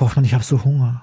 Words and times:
Hoffmann, 0.00 0.24
ich 0.24 0.34
habe 0.34 0.44
so 0.44 0.64
Hunger. 0.64 1.02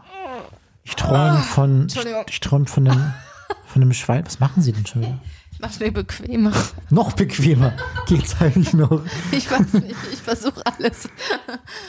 Ich 0.84 0.96
träume 0.96 1.40
von, 1.40 1.88
ich, 1.88 2.06
ich 2.28 2.40
träume 2.40 2.68
von 2.68 2.88
einem, 2.88 3.14
von 3.66 3.82
einem 3.82 3.94
Schwein. 3.94 4.26
Was 4.26 4.40
machen 4.40 4.62
Sie 4.62 4.72
denn 4.72 4.86
schon 4.86 5.02
wieder? 5.02 5.20
Ich 5.52 5.60
mach's 5.60 5.80
mir 5.80 5.92
bequemer. 5.92 6.52
Noch 6.90 7.14
bequemer 7.14 7.74
geht's 8.08 8.36
eigentlich 8.42 8.74
noch. 8.74 9.02
Ich 9.32 9.50
weiß 9.50 9.74
nicht, 9.74 9.96
ich 10.12 10.20
versuche 10.20 10.62
alles. 10.66 11.10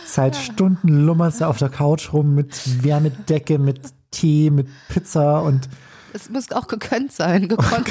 Seit 0.07 0.37
Stunden 0.37 1.05
lummerst 1.05 1.41
du 1.41 1.47
auf 1.47 1.59
der 1.59 1.69
Couch 1.69 2.13
rum 2.13 2.35
mit 2.35 2.85
Wärmedecke, 2.85 3.59
mit 3.59 3.81
Tee, 4.13 4.51
mit 4.51 4.69
Pizza 4.89 5.43
und 5.43 5.69
Es 6.17 6.31
muss 6.31 6.51
auch 6.51 6.67
gekönnt 6.67 7.13
sein, 7.13 7.47
gekonnt. 7.49 7.89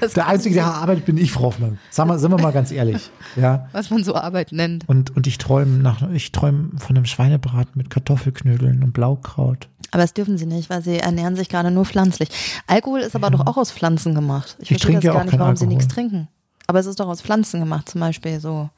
Das 0.00 0.14
der 0.14 0.26
Einzige, 0.26 0.54
der 0.54 0.64
arbeitet, 0.66 1.04
bin 1.04 1.18
ich, 1.18 1.30
Frau 1.32 1.44
Hoffmann. 1.44 1.78
Sag 1.90 2.06
mal, 2.08 2.18
sind 2.18 2.30
wir 2.30 2.40
mal 2.40 2.52
ganz 2.52 2.70
ehrlich. 2.72 3.10
Ja. 3.36 3.68
was 3.72 3.90
man 3.90 4.02
so 4.04 4.14
Arbeit 4.14 4.52
nennt. 4.52 4.88
Und, 4.88 5.14
und 5.14 5.26
ich 5.26 5.36
träume 5.36 5.76
nach, 5.78 6.08
ich 6.12 6.32
träume 6.32 6.70
von 6.78 6.96
einem 6.96 7.04
Schweinebraten 7.04 7.72
mit 7.74 7.90
Kartoffelknödeln 7.90 8.82
und 8.82 8.92
Blaukraut. 8.92 9.68
Aber 9.90 10.02
das 10.02 10.14
dürfen 10.14 10.38
sie 10.38 10.46
nicht, 10.46 10.70
weil 10.70 10.82
sie 10.82 10.98
ernähren 10.98 11.36
sich 11.36 11.48
gerade 11.50 11.70
nur 11.70 11.84
pflanzlich. 11.84 12.28
Alkohol 12.66 13.00
ist 13.00 13.14
aber 13.14 13.30
doch 13.30 13.46
auch 13.46 13.56
aus 13.58 13.70
Pflanzen 13.70 14.14
gemacht. 14.14 14.56
Ich, 14.58 14.62
Ich 14.62 14.68
verstehe 14.68 14.92
trinke 14.92 14.96
das 15.00 15.04
ja 15.04 15.12
gar 15.12 15.20
auch 15.20 15.24
nicht, 15.26 15.38
warum 15.38 15.56
sie 15.56 15.64
Alkohol. 15.64 15.76
nichts 15.76 15.92
trinken. 15.94 16.28
Aber 16.66 16.80
es 16.80 16.86
ist 16.86 16.98
doch 16.98 17.08
aus 17.08 17.20
Pflanzen 17.20 17.60
gemacht, 17.60 17.88
zum 17.90 18.00
Beispiel 18.00 18.40
so. 18.40 18.70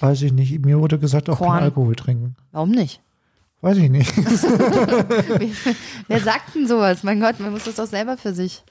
Weiß 0.00 0.20
ich 0.22 0.32
nicht. 0.32 0.64
Mir 0.64 0.80
wurde 0.80 0.98
gesagt, 0.98 1.30
auch 1.30 1.38
Korn. 1.38 1.52
kein 1.52 1.62
Alkohol 1.62 1.94
trinken. 1.94 2.34
Warum 2.50 2.70
nicht? 2.72 3.00
Weiß 3.62 3.76
ich 3.78 3.88
nicht. 3.90 4.12
Wer 6.08 6.20
sagt 6.20 6.54
denn 6.54 6.66
sowas? 6.66 7.02
Mein 7.04 7.20
Gott, 7.20 7.38
man 7.40 7.52
muss 7.52 7.64
das 7.64 7.76
doch 7.76 7.86
selber 7.86 8.16
für 8.16 8.34
sich. 8.34 8.62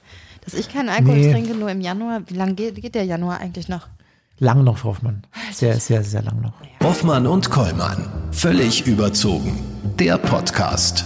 Dass 0.44 0.54
ich 0.54 0.68
keinen 0.72 0.88
Alkohol 0.90 1.16
Nee. 1.16 1.32
trinke, 1.32 1.54
nur 1.54 1.70
im 1.70 1.80
Januar. 1.80 2.20
Wie 2.26 2.34
lange 2.34 2.54
geht, 2.54 2.76
geht 2.76 2.94
der 2.94 3.04
Januar 3.04 3.40
eigentlich 3.40 3.68
noch? 3.68 3.88
Lang 4.38 4.64
noch, 4.64 4.78
Frau 4.78 4.90
Hoffmann. 4.90 5.22
Sehr, 5.52 5.78
sehr, 5.80 6.02
sehr 6.02 6.22
lang 6.22 6.40
noch. 6.40 6.52
Hoffmann 6.82 7.26
und 7.26 7.48
Kollmann. 7.50 8.08
Völlig 8.32 8.86
überzogen. 8.86 9.58
Der 9.98 10.18
Podcast. 10.18 11.04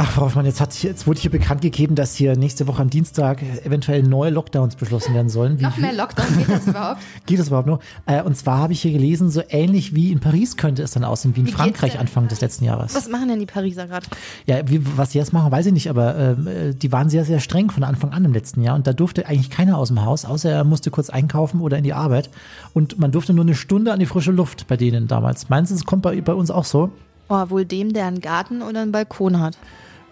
Ach, 0.00 0.08
Frau 0.12 0.26
Hoffmann, 0.26 0.46
jetzt, 0.46 0.60
hat 0.60 0.80
jetzt 0.84 1.08
wurde 1.08 1.18
hier 1.18 1.32
bekannt 1.32 1.60
gegeben, 1.60 1.96
dass 1.96 2.14
hier 2.14 2.36
nächste 2.36 2.68
Woche 2.68 2.80
am 2.80 2.88
Dienstag 2.88 3.42
eventuell 3.64 4.04
neue 4.04 4.30
Lockdowns 4.30 4.76
beschlossen 4.76 5.12
werden 5.12 5.28
sollen. 5.28 5.58
Wie, 5.58 5.64
Noch 5.64 5.76
mehr 5.76 5.92
Lockdown 5.92 6.38
geht 6.38 6.48
das 6.48 6.68
überhaupt? 6.68 7.00
Geht 7.26 7.40
das 7.40 7.48
überhaupt 7.48 7.66
noch? 7.66 7.80
Äh, 8.06 8.22
und 8.22 8.36
zwar 8.36 8.58
habe 8.58 8.72
ich 8.72 8.82
hier 8.82 8.92
gelesen, 8.92 9.28
so 9.28 9.42
ähnlich 9.48 9.96
wie 9.96 10.12
in 10.12 10.20
Paris 10.20 10.56
könnte 10.56 10.84
es 10.84 10.92
dann 10.92 11.02
aussehen, 11.02 11.34
wie 11.34 11.40
in 11.40 11.46
Wie 11.48 11.50
Frankreich? 11.50 11.98
Anfang 11.98 12.28
des 12.28 12.40
letzten 12.40 12.64
Jahres. 12.64 12.94
Was 12.94 13.08
machen 13.08 13.26
denn 13.26 13.40
die 13.40 13.46
Pariser 13.46 13.88
gerade? 13.88 14.06
Ja, 14.46 14.60
wie, 14.68 14.80
was 14.96 15.10
sie 15.10 15.18
jetzt 15.18 15.32
machen, 15.32 15.50
weiß 15.50 15.66
ich 15.66 15.72
nicht, 15.72 15.90
aber 15.90 16.16
äh, 16.16 16.74
die 16.76 16.92
waren 16.92 17.10
sehr, 17.10 17.24
sehr 17.24 17.40
streng 17.40 17.68
von 17.72 17.82
Anfang 17.82 18.12
an 18.12 18.24
im 18.24 18.32
letzten 18.32 18.62
Jahr 18.62 18.76
und 18.76 18.86
da 18.86 18.92
durfte 18.92 19.26
eigentlich 19.26 19.50
keiner 19.50 19.78
aus 19.78 19.88
dem 19.88 20.04
Haus, 20.04 20.24
außer 20.24 20.48
er 20.48 20.62
musste 20.62 20.92
kurz 20.92 21.10
einkaufen 21.10 21.60
oder 21.60 21.76
in 21.76 21.82
die 21.82 21.92
Arbeit 21.92 22.30
und 22.72 23.00
man 23.00 23.10
durfte 23.10 23.32
nur 23.32 23.44
eine 23.44 23.56
Stunde 23.56 23.92
an 23.92 23.98
die 23.98 24.06
frische 24.06 24.30
Luft 24.30 24.68
bei 24.68 24.76
denen 24.76 25.08
damals. 25.08 25.48
Meinst 25.48 25.72
du, 25.72 25.74
es 25.74 25.84
kommt 25.84 26.02
bei, 26.02 26.20
bei 26.20 26.34
uns 26.34 26.52
auch 26.52 26.64
so? 26.64 26.92
Oh, 27.28 27.50
wohl 27.50 27.64
dem, 27.64 27.92
der 27.92 28.06
einen 28.06 28.20
Garten 28.20 28.62
oder 28.62 28.80
einen 28.82 28.92
Balkon 28.92 29.40
hat. 29.40 29.58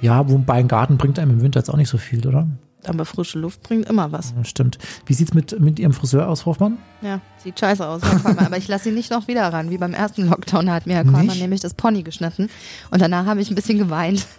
Ja, 0.01 0.29
wobei 0.29 0.55
ein 0.55 0.69
Garten 0.69 0.99
bringt 0.99 1.19
einem 1.19 1.33
im 1.33 1.43
Winter 1.43 1.61
jetzt 1.61 1.71
auch 1.71 1.77
nicht 1.77 1.89
so 1.89 1.99
viel, 1.99 2.27
oder? 2.27 2.47
Aber 2.89 3.05
frische 3.05 3.39
Luft 3.39 3.63
bringt 3.63 3.89
immer 3.89 4.13
was. 4.13 4.33
Ja, 4.37 4.45
stimmt. 4.45 4.79
Wie 5.07 5.15
sieht's 5.15 5.35
mit, 5.35 5.59
mit 5.59 5.79
Ihrem 5.79 5.93
Friseur 5.93 6.29
aus, 6.29 6.47
Hoffmann? 6.47 6.79
Ja, 7.03 7.21
sieht 7.43 7.59
scheiße 7.59 7.87
aus. 7.87 8.03
Aber 8.25 8.57
ich 8.57 8.69
lasse 8.69 8.91
ihn 8.91 8.95
nicht 8.95 9.11
noch 9.11 9.27
wieder 9.27 9.53
ran. 9.53 9.71
Wie 9.71 9.79
beim 9.79 9.93
ersten 9.93 10.29
Lockdown 10.29 10.71
hat 10.71 10.87
mir 10.87 10.95
Herr 10.95 11.05
Nicht? 11.05 11.41
nämlich 11.41 11.61
das 11.61 11.75
Pony 11.75 12.03
geschnitten. 12.03 12.49
Und 12.91 13.03
danach 13.03 13.27
habe 13.27 13.41
ich 13.41 13.51
ein 13.51 13.57
bisschen 13.57 13.79
geweint. 13.79 14.27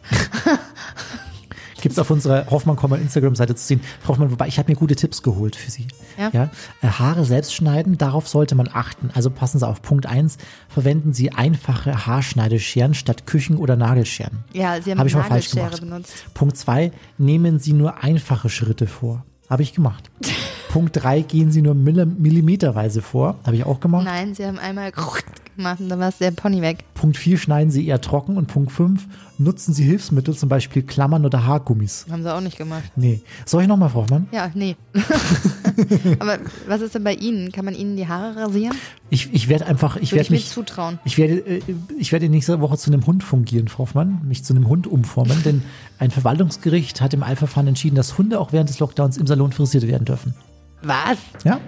Gibt's 1.82 2.00
auf 2.00 2.10
unserer 2.10 2.50
Hoffmann 2.50 2.78
Instagram-Seite 3.02 3.56
zu 3.56 3.66
sehen. 3.66 3.82
Frau 4.02 4.10
Hoffmann, 4.10 4.32
wobei 4.32 4.48
ich 4.48 4.58
habe 4.60 4.72
mir 4.72 4.76
gute 4.76 4.96
Tipps 4.96 5.24
geholt 5.24 5.56
für 5.56 5.72
Sie. 5.72 5.88
Ja. 6.18 6.50
Äh, 6.82 6.88
Haare 6.88 7.26
selbst 7.26 7.54
schneiden, 7.54 7.98
darauf 7.98 8.28
sollte 8.28 8.56
man 8.56 8.70
achten. 8.72 9.10
Also 9.14 9.30
passen 9.30 9.60
Sie 9.60 9.68
auf. 9.68 9.82
Punkt 9.82 10.06
eins: 10.06 10.38
verwenden 10.68 11.14
Sie 11.14 11.32
einfache 11.32 12.06
Haarschneidescheren 12.08 12.94
statt 12.94 13.26
Küchen- 13.28 13.58
oder 13.58 13.76
Nagelscheren. 13.76 14.44
Ja, 14.54 14.82
Sie 14.82 14.92
haben 14.92 15.00
Habe 15.00 15.10
ich 15.10 15.16
mal 15.16 15.24
falsch 15.24 15.52
gemacht. 15.52 15.80
benutzt. 15.80 16.26
Punkt 16.34 16.58
zwei: 16.58 16.92
nehmen 17.18 17.60
Sie 17.60 17.74
nur 17.74 18.04
einfache 18.04 18.50
Schritte 18.50 18.88
vor. 18.88 19.24
Habe 19.50 19.64
ich 19.64 19.74
gemacht. 19.74 20.10
Punkt 20.78 20.96
drei: 21.04 21.22
gehen 21.22 21.52
Sie 21.52 21.62
nur 21.64 21.74
millim- 21.74 22.18
millimeterweise 22.20 23.02
vor. 23.02 23.40
Habe 23.46 23.56
ich 23.56 23.66
auch 23.66 23.80
gemacht. 23.80 24.06
Nein, 24.06 24.36
Sie 24.36 24.46
haben 24.46 24.60
einmal 24.60 24.92
gemacht 25.56 25.80
und 25.80 25.90
dann 25.90 26.00
war 26.00 26.10
es 26.10 26.20
der 26.20 26.30
Pony 26.32 26.62
weg. 26.62 26.84
Punkt 26.94 27.18
vier: 27.18 27.38
schneiden 27.40 27.72
Sie 27.72 27.88
eher 27.88 28.00
trocken. 28.00 28.38
Und 28.38 28.46
Punkt 28.48 28.72
fünf: 28.72 29.08
nutzen 29.40 29.74
Sie 29.74 29.84
Hilfsmittel, 29.84 30.36
zum 30.36 30.50
Beispiel 30.50 30.84
Klammern 30.84 31.26
oder 31.26 31.46
Haargummis. 31.46 32.06
Haben 32.12 32.22
Sie 32.22 32.32
auch 32.34 32.42
nicht 32.42 32.58
gemacht. 32.58 32.92
Nee. 32.96 33.22
Soll 33.46 33.64
ich 33.64 33.68
nochmal, 33.68 33.90
Frau 33.90 34.02
Hoffmann? 34.02 34.28
Ja, 34.32 34.52
nee. 34.54 34.76
Aber 36.20 36.38
was 36.68 36.82
ist 36.82 36.96
denn 36.96 37.04
bei 37.04 37.14
Ihnen? 37.14 37.52
Kann 37.52 37.66
man 37.66 37.76
Ihnen 37.76 37.98
die 37.98 38.08
Haare 38.08 38.36
rasieren? 38.36 38.76
Ich, 39.10 39.34
ich 39.34 39.48
werde 39.48 39.66
einfach, 39.68 39.96
ich 39.98 40.12
werde 40.14 40.32
mich, 40.32 40.50
zutrauen. 40.50 41.00
ich 41.06 41.18
werde, 41.18 41.36
äh, 41.36 41.62
ich 41.98 42.12
werde 42.12 42.30
nächste 42.30 42.60
Woche 42.62 42.78
zu 42.78 42.92
einem 42.92 43.06
Hund 43.06 43.24
fungieren, 43.24 43.68
Frau 43.68 43.80
Hoffmann, 43.84 44.22
mich 44.28 44.44
zu 44.44 44.54
einem 44.54 44.68
Hund 44.68 44.86
umformen, 44.88 45.42
denn 45.44 45.62
ein 46.00 46.12
Verwaltungsgericht 46.12 47.00
hat 47.02 47.14
im 47.14 47.24
Eilverfahren 47.24 47.68
entschieden, 47.68 47.96
dass 47.96 48.18
Hunde 48.18 48.40
auch 48.40 48.52
während 48.54 48.70
des 48.70 48.80
Lockdowns 48.80 49.18
im 49.18 49.28
Salon 49.28 49.52
frisiert 49.52 49.88
werden 49.88 50.06
dürfen. 50.06 50.34
Was? 50.82 51.18
Ja? 51.44 51.60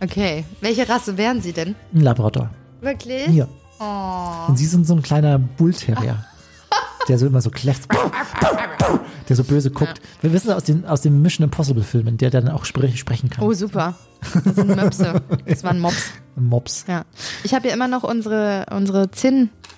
Okay. 0.00 0.44
Welche 0.60 0.88
Rasse 0.88 1.16
wären 1.16 1.40
Sie 1.40 1.52
denn? 1.52 1.74
Ein 1.94 2.00
Labrador. 2.00 2.50
Wirklich? 2.80 3.26
Hier. 3.26 3.48
Oh. 3.78 4.48
Und 4.48 4.56
Sie 4.58 4.66
sind 4.66 4.86
so 4.86 4.94
ein 4.94 5.02
kleiner 5.02 5.38
Bullterrier, 5.38 6.24
der 7.08 7.18
so 7.18 7.26
immer 7.26 7.40
so 7.40 7.50
kläfft, 7.50 7.88
der 9.28 9.36
so 9.36 9.44
böse 9.44 9.70
guckt. 9.70 10.00
Wir 10.20 10.32
wissen 10.32 10.52
aus 10.52 10.64
den, 10.64 10.84
aus 10.84 11.00
den 11.00 11.22
Mission 11.22 11.44
Impossible 11.44 11.82
Filmen, 11.82 12.16
der 12.16 12.30
dann 12.30 12.48
auch 12.48 12.64
sprech, 12.64 12.98
sprechen 12.98 13.30
kann. 13.30 13.44
Oh, 13.44 13.52
super. 13.52 13.94
Das 14.44 14.54
sind 14.54 14.68
Möpse. 14.68 15.20
Das 15.46 15.64
waren 15.64 15.80
Mops. 15.80 16.10
Mops. 16.36 16.84
Ja. 16.86 17.04
Ich 17.44 17.54
habe 17.54 17.62
hier 17.62 17.72
immer 17.72 17.88
noch 17.88 18.04
unsere, 18.04 18.66
unsere 18.70 19.10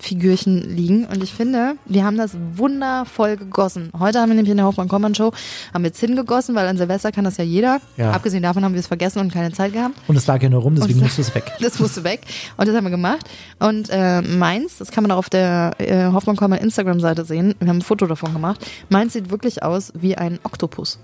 Zinn-Figürchen 0.05 0.75
liegen 0.75 1.05
und 1.05 1.23
ich 1.23 1.33
finde, 1.33 1.75
wir 1.85 2.05
haben 2.05 2.17
das 2.17 2.37
wundervoll 2.55 3.37
gegossen. 3.37 3.91
Heute 3.97 4.19
haben 4.19 4.29
wir 4.29 4.35
nämlich 4.35 4.51
in 4.51 4.57
der 4.57 4.65
Hoffmann-Kommern-Show 4.65 5.31
haben 5.73 5.83
wir 5.83 5.93
Zinn 5.93 6.15
gegossen, 6.15 6.55
weil 6.55 6.67
an 6.67 6.77
Silvester 6.77 7.11
kann 7.11 7.23
das 7.23 7.37
ja 7.37 7.43
jeder. 7.43 7.79
Ja. 7.97 8.11
Abgesehen 8.11 8.43
davon 8.43 8.63
haben 8.63 8.73
wir 8.73 8.79
es 8.79 8.87
vergessen 8.87 9.19
und 9.19 9.33
keine 9.33 9.51
Zeit 9.51 9.73
gehabt. 9.73 9.95
Und 10.07 10.15
es 10.15 10.27
lag 10.27 10.41
ja 10.41 10.49
nur 10.49 10.61
rum, 10.61 10.75
deswegen 10.75 10.99
musste 10.99 11.21
es 11.21 11.33
weg. 11.33 11.51
Das 11.65 11.79
musste 11.79 12.03
weg. 12.03 12.21
Und 12.57 12.67
das 12.67 12.75
haben 12.75 12.83
wir 12.83 12.91
gemacht. 12.91 13.27
Und 13.59 13.89
äh, 13.89 14.21
meins, 14.21 14.77
das 14.77 14.91
kann 14.91 15.03
man 15.03 15.11
auch 15.11 15.17
auf 15.17 15.29
der 15.29 15.73
äh, 15.79 16.11
Hoffmann 16.11 16.35
Komma 16.35 16.57
Instagram-Seite 16.57 17.25
sehen. 17.25 17.55
Wir 17.59 17.69
haben 17.69 17.77
ein 17.77 17.81
Foto 17.81 18.05
davon 18.05 18.33
gemacht. 18.33 18.65
Meins 18.89 19.13
sieht 19.13 19.31
wirklich 19.31 19.63
aus 19.63 19.91
wie 19.95 20.15
ein 20.15 20.39
Oktopus. 20.43 20.99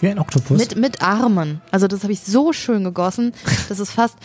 Wie 0.00 0.08
ein 0.08 0.18
Oktopus. 0.18 0.58
Mit, 0.58 0.76
mit 0.76 1.02
Armen. 1.02 1.60
Also 1.70 1.86
das 1.86 2.02
habe 2.02 2.12
ich 2.12 2.20
so 2.20 2.52
schön 2.52 2.82
gegossen. 2.82 3.32
Das 3.68 3.78
ist 3.78 3.92
fast. 3.92 4.16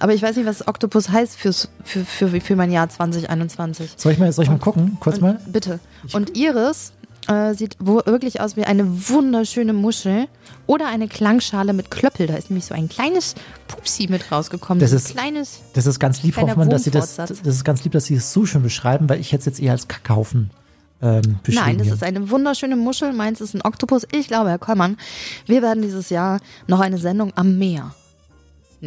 Aber 0.00 0.14
ich 0.14 0.22
weiß 0.22 0.36
nicht, 0.36 0.46
was 0.46 0.66
Oktopus 0.66 1.08
heißt 1.10 1.36
fürs, 1.36 1.68
für, 1.84 2.04
für, 2.04 2.40
für 2.40 2.56
mein 2.56 2.70
Jahr 2.70 2.88
2021. 2.88 3.92
soll 3.96 4.12
ich 4.12 4.18
mal, 4.18 4.32
soll 4.32 4.44
ich 4.44 4.50
mal 4.50 4.58
gucken? 4.58 4.96
Kurz 5.00 5.20
mal. 5.20 5.40
Bitte. 5.46 5.80
Und 6.12 6.36
Iris 6.36 6.92
äh, 7.28 7.54
sieht 7.54 7.76
wo 7.78 7.96
wirklich 8.06 8.40
aus 8.40 8.56
wie 8.56 8.64
eine 8.64 9.08
wunderschöne 9.08 9.72
Muschel 9.72 10.26
oder 10.66 10.86
eine 10.86 11.08
Klangschale 11.08 11.72
mit 11.72 11.90
Klöppel. 11.90 12.26
Da 12.26 12.34
ist 12.34 12.50
nämlich 12.50 12.64
so 12.66 12.74
ein 12.74 12.88
kleines 12.88 13.34
Pupsi 13.66 14.06
mit 14.08 14.30
rausgekommen. 14.32 14.80
Das 14.80 14.90
so 14.90 14.96
ein 14.96 14.98
ist- 15.00 15.10
kleines. 15.10 15.60
Das 15.74 15.86
ist 15.86 15.98
ganz 15.98 16.22
lieb, 16.22 16.36
Hoffmann, 16.36 16.70
dass 16.70 16.84
Sie 16.84 16.90
das, 16.90 17.16
das 17.16 17.30
ist 17.30 17.64
ganz 17.64 17.84
lieb, 17.84 17.92
dass 17.92 18.06
Sie 18.06 18.14
es 18.14 18.32
so 18.32 18.46
schön 18.46 18.62
beschreiben, 18.62 19.08
weil 19.08 19.20
ich 19.20 19.32
hätte 19.32 19.40
es 19.40 19.46
jetzt 19.46 19.60
eher 19.60 19.72
als 19.72 19.88
Kackhaufen 19.88 20.50
ähm, 21.02 21.22
beschrieben. 21.42 21.66
Nein, 21.66 21.78
das 21.78 21.86
hier. 21.86 21.94
ist 21.94 22.02
eine 22.02 22.30
wunderschöne 22.30 22.76
Muschel. 22.76 23.12
Meins 23.12 23.40
ist 23.40 23.54
ein 23.54 23.62
Oktopus. 23.62 24.06
Ich 24.12 24.28
glaube, 24.28 24.50
Herr 24.50 24.58
Kollmann, 24.58 24.96
wir 25.46 25.62
werden 25.62 25.82
dieses 25.82 26.10
Jahr 26.10 26.40
noch 26.66 26.80
eine 26.80 26.98
Sendung 26.98 27.32
am 27.36 27.58
Meer 27.58 27.94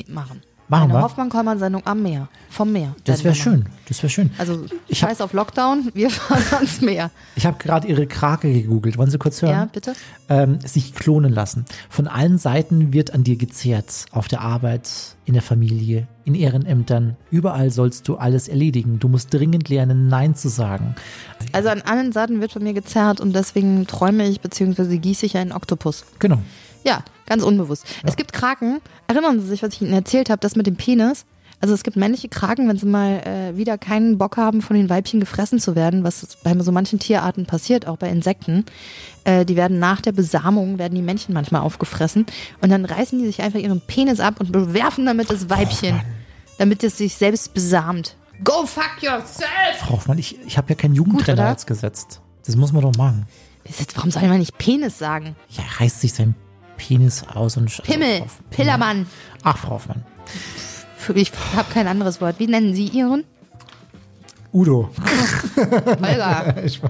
machen. 0.07 0.41
Machen 0.71 0.83
eine 0.85 0.93
wir. 0.93 1.01
Hoffmann-Kollmann-Sendung 1.03 1.85
am 1.85 2.01
Meer. 2.01 2.29
Vom 2.49 2.71
Meer. 2.71 2.95
Das 3.03 3.23
wäre 3.23 3.35
schön. 3.35 3.65
Das 3.87 4.01
wäre 4.01 4.09
schön. 4.09 4.31
Also, 4.37 4.65
Ich 4.87 4.99
scheiß 4.99 5.21
auf 5.21 5.33
Lockdown, 5.33 5.91
wir 5.93 6.09
fahren 6.09 6.43
ans 6.51 6.81
Meer. 6.81 7.11
Ich 7.35 7.45
habe 7.45 7.57
gerade 7.59 7.87
Ihre 7.87 8.07
Krake 8.07 8.51
gegoogelt. 8.51 8.97
Wollen 8.97 9.11
Sie 9.11 9.17
kurz 9.17 9.41
hören? 9.41 9.51
Ja, 9.51 9.65
bitte? 9.65 9.93
ähm, 10.29 10.59
sich 10.65 10.93
klonen 10.95 11.31
lassen. 11.33 11.65
Von 11.89 12.07
allen 12.07 12.37
Seiten 12.37 12.93
wird 12.93 13.13
an 13.13 13.23
dir 13.23 13.35
gezehrt. 13.35 14.05
Auf 14.11 14.27
der 14.29 14.41
Arbeit, 14.41 14.89
in 15.25 15.33
der 15.33 15.43
Familie, 15.43 16.07
in 16.23 16.35
Ehrenämtern. 16.35 17.17
Überall 17.31 17.69
sollst 17.69 18.07
du 18.07 18.15
alles 18.15 18.47
erledigen. 18.47 18.99
Du 18.99 19.09
musst 19.09 19.33
dringend 19.33 19.67
lernen, 19.69 20.07
Nein 20.07 20.35
zu 20.35 20.47
sagen. 20.49 20.95
Also 21.51 21.67
an 21.69 21.81
allen 21.81 22.13
Seiten 22.13 22.39
wird 22.39 22.53
von 22.53 22.63
mir 22.63 22.73
gezerrt 22.73 23.19
und 23.19 23.33
deswegen 23.35 23.87
träume 23.87 24.25
ich 24.27 24.39
bzw. 24.39 24.97
gieße 24.99 25.25
ich 25.25 25.35
einen 25.35 25.51
Oktopus. 25.51 26.05
Genau. 26.19 26.39
Ja, 26.83 27.03
ganz 27.25 27.43
unbewusst. 27.43 27.85
Es 28.03 28.15
gibt 28.15 28.33
Kraken, 28.33 28.81
erinnern 29.07 29.39
Sie 29.39 29.47
sich, 29.47 29.63
was 29.63 29.73
ich 29.75 29.81
Ihnen 29.81 29.93
erzählt 29.93 30.29
habe, 30.29 30.39
das 30.39 30.55
mit 30.55 30.67
dem 30.67 30.75
Penis. 30.75 31.25
Also 31.61 31.75
es 31.75 31.83
gibt 31.83 31.95
männliche 31.95 32.27
Kraken, 32.27 32.67
wenn 32.67 32.77
sie 32.77 32.87
mal 32.87 33.21
äh, 33.21 33.55
wieder 33.55 33.77
keinen 33.77 34.17
Bock 34.17 34.35
haben, 34.35 34.63
von 34.63 34.75
den 34.75 34.89
Weibchen 34.89 35.19
gefressen 35.19 35.59
zu 35.59 35.75
werden, 35.75 36.03
was 36.03 36.37
bei 36.43 36.57
so 36.57 36.71
manchen 36.71 36.97
Tierarten 36.97 37.45
passiert, 37.45 37.87
auch 37.87 37.97
bei 37.97 38.09
Insekten. 38.09 38.65
Äh, 39.25 39.45
die 39.45 39.55
werden 39.55 39.77
nach 39.77 40.01
der 40.01 40.11
Besamung, 40.11 40.79
werden 40.79 40.95
die 40.95 41.03
Männchen 41.03 41.35
manchmal 41.35 41.61
aufgefressen 41.61 42.25
und 42.61 42.71
dann 42.71 42.83
reißen 42.83 43.19
die 43.19 43.27
sich 43.27 43.43
einfach 43.43 43.59
ihren 43.59 43.79
Penis 43.79 44.19
ab 44.19 44.39
und 44.39 44.51
bewerfen 44.51 45.05
damit 45.05 45.29
das 45.29 45.51
Weibchen, 45.51 46.01
damit 46.57 46.83
es 46.83 46.97
sich 46.97 47.15
selbst 47.15 47.53
besamt. 47.53 48.15
Go 48.43 48.65
fuck 48.65 48.95
yourself! 49.01 49.77
Frau 49.77 49.93
Hoffmann, 49.93 50.17
ich, 50.17 50.39
ich 50.47 50.57
habe 50.57 50.69
ja 50.69 50.75
keinen 50.75 50.95
Jugendtrainer 50.95 51.51
jetzt 51.51 51.67
gesetzt. 51.67 52.21
Das 52.43 52.55
muss 52.55 52.73
man 52.73 52.81
doch 52.81 52.95
machen. 52.97 53.27
Warum 53.93 54.09
soll 54.09 54.27
man 54.27 54.39
nicht 54.39 54.57
Penis 54.57 54.97
sagen? 54.97 55.35
Ja, 55.49 55.63
reißt 55.77 56.01
sich 56.01 56.13
sein 56.13 56.33
Penis 56.81 57.23
aus 57.33 57.57
und... 57.57 57.81
Pimmel, 57.83 58.21
auf- 58.23 58.39
Pillermann. 58.49 59.05
Ach, 59.43 59.57
Frau 59.57 59.71
Hoffmann. 59.71 60.03
Ich 61.15 61.31
habe 61.55 61.71
kein 61.71 61.87
anderes 61.87 62.19
Wort. 62.21 62.35
Wie 62.39 62.47
nennen 62.47 62.73
Sie 62.73 62.85
Ihren? 62.87 63.23
Udo. 64.53 64.89
Holger, 65.55 66.55
Ich, 66.65 66.81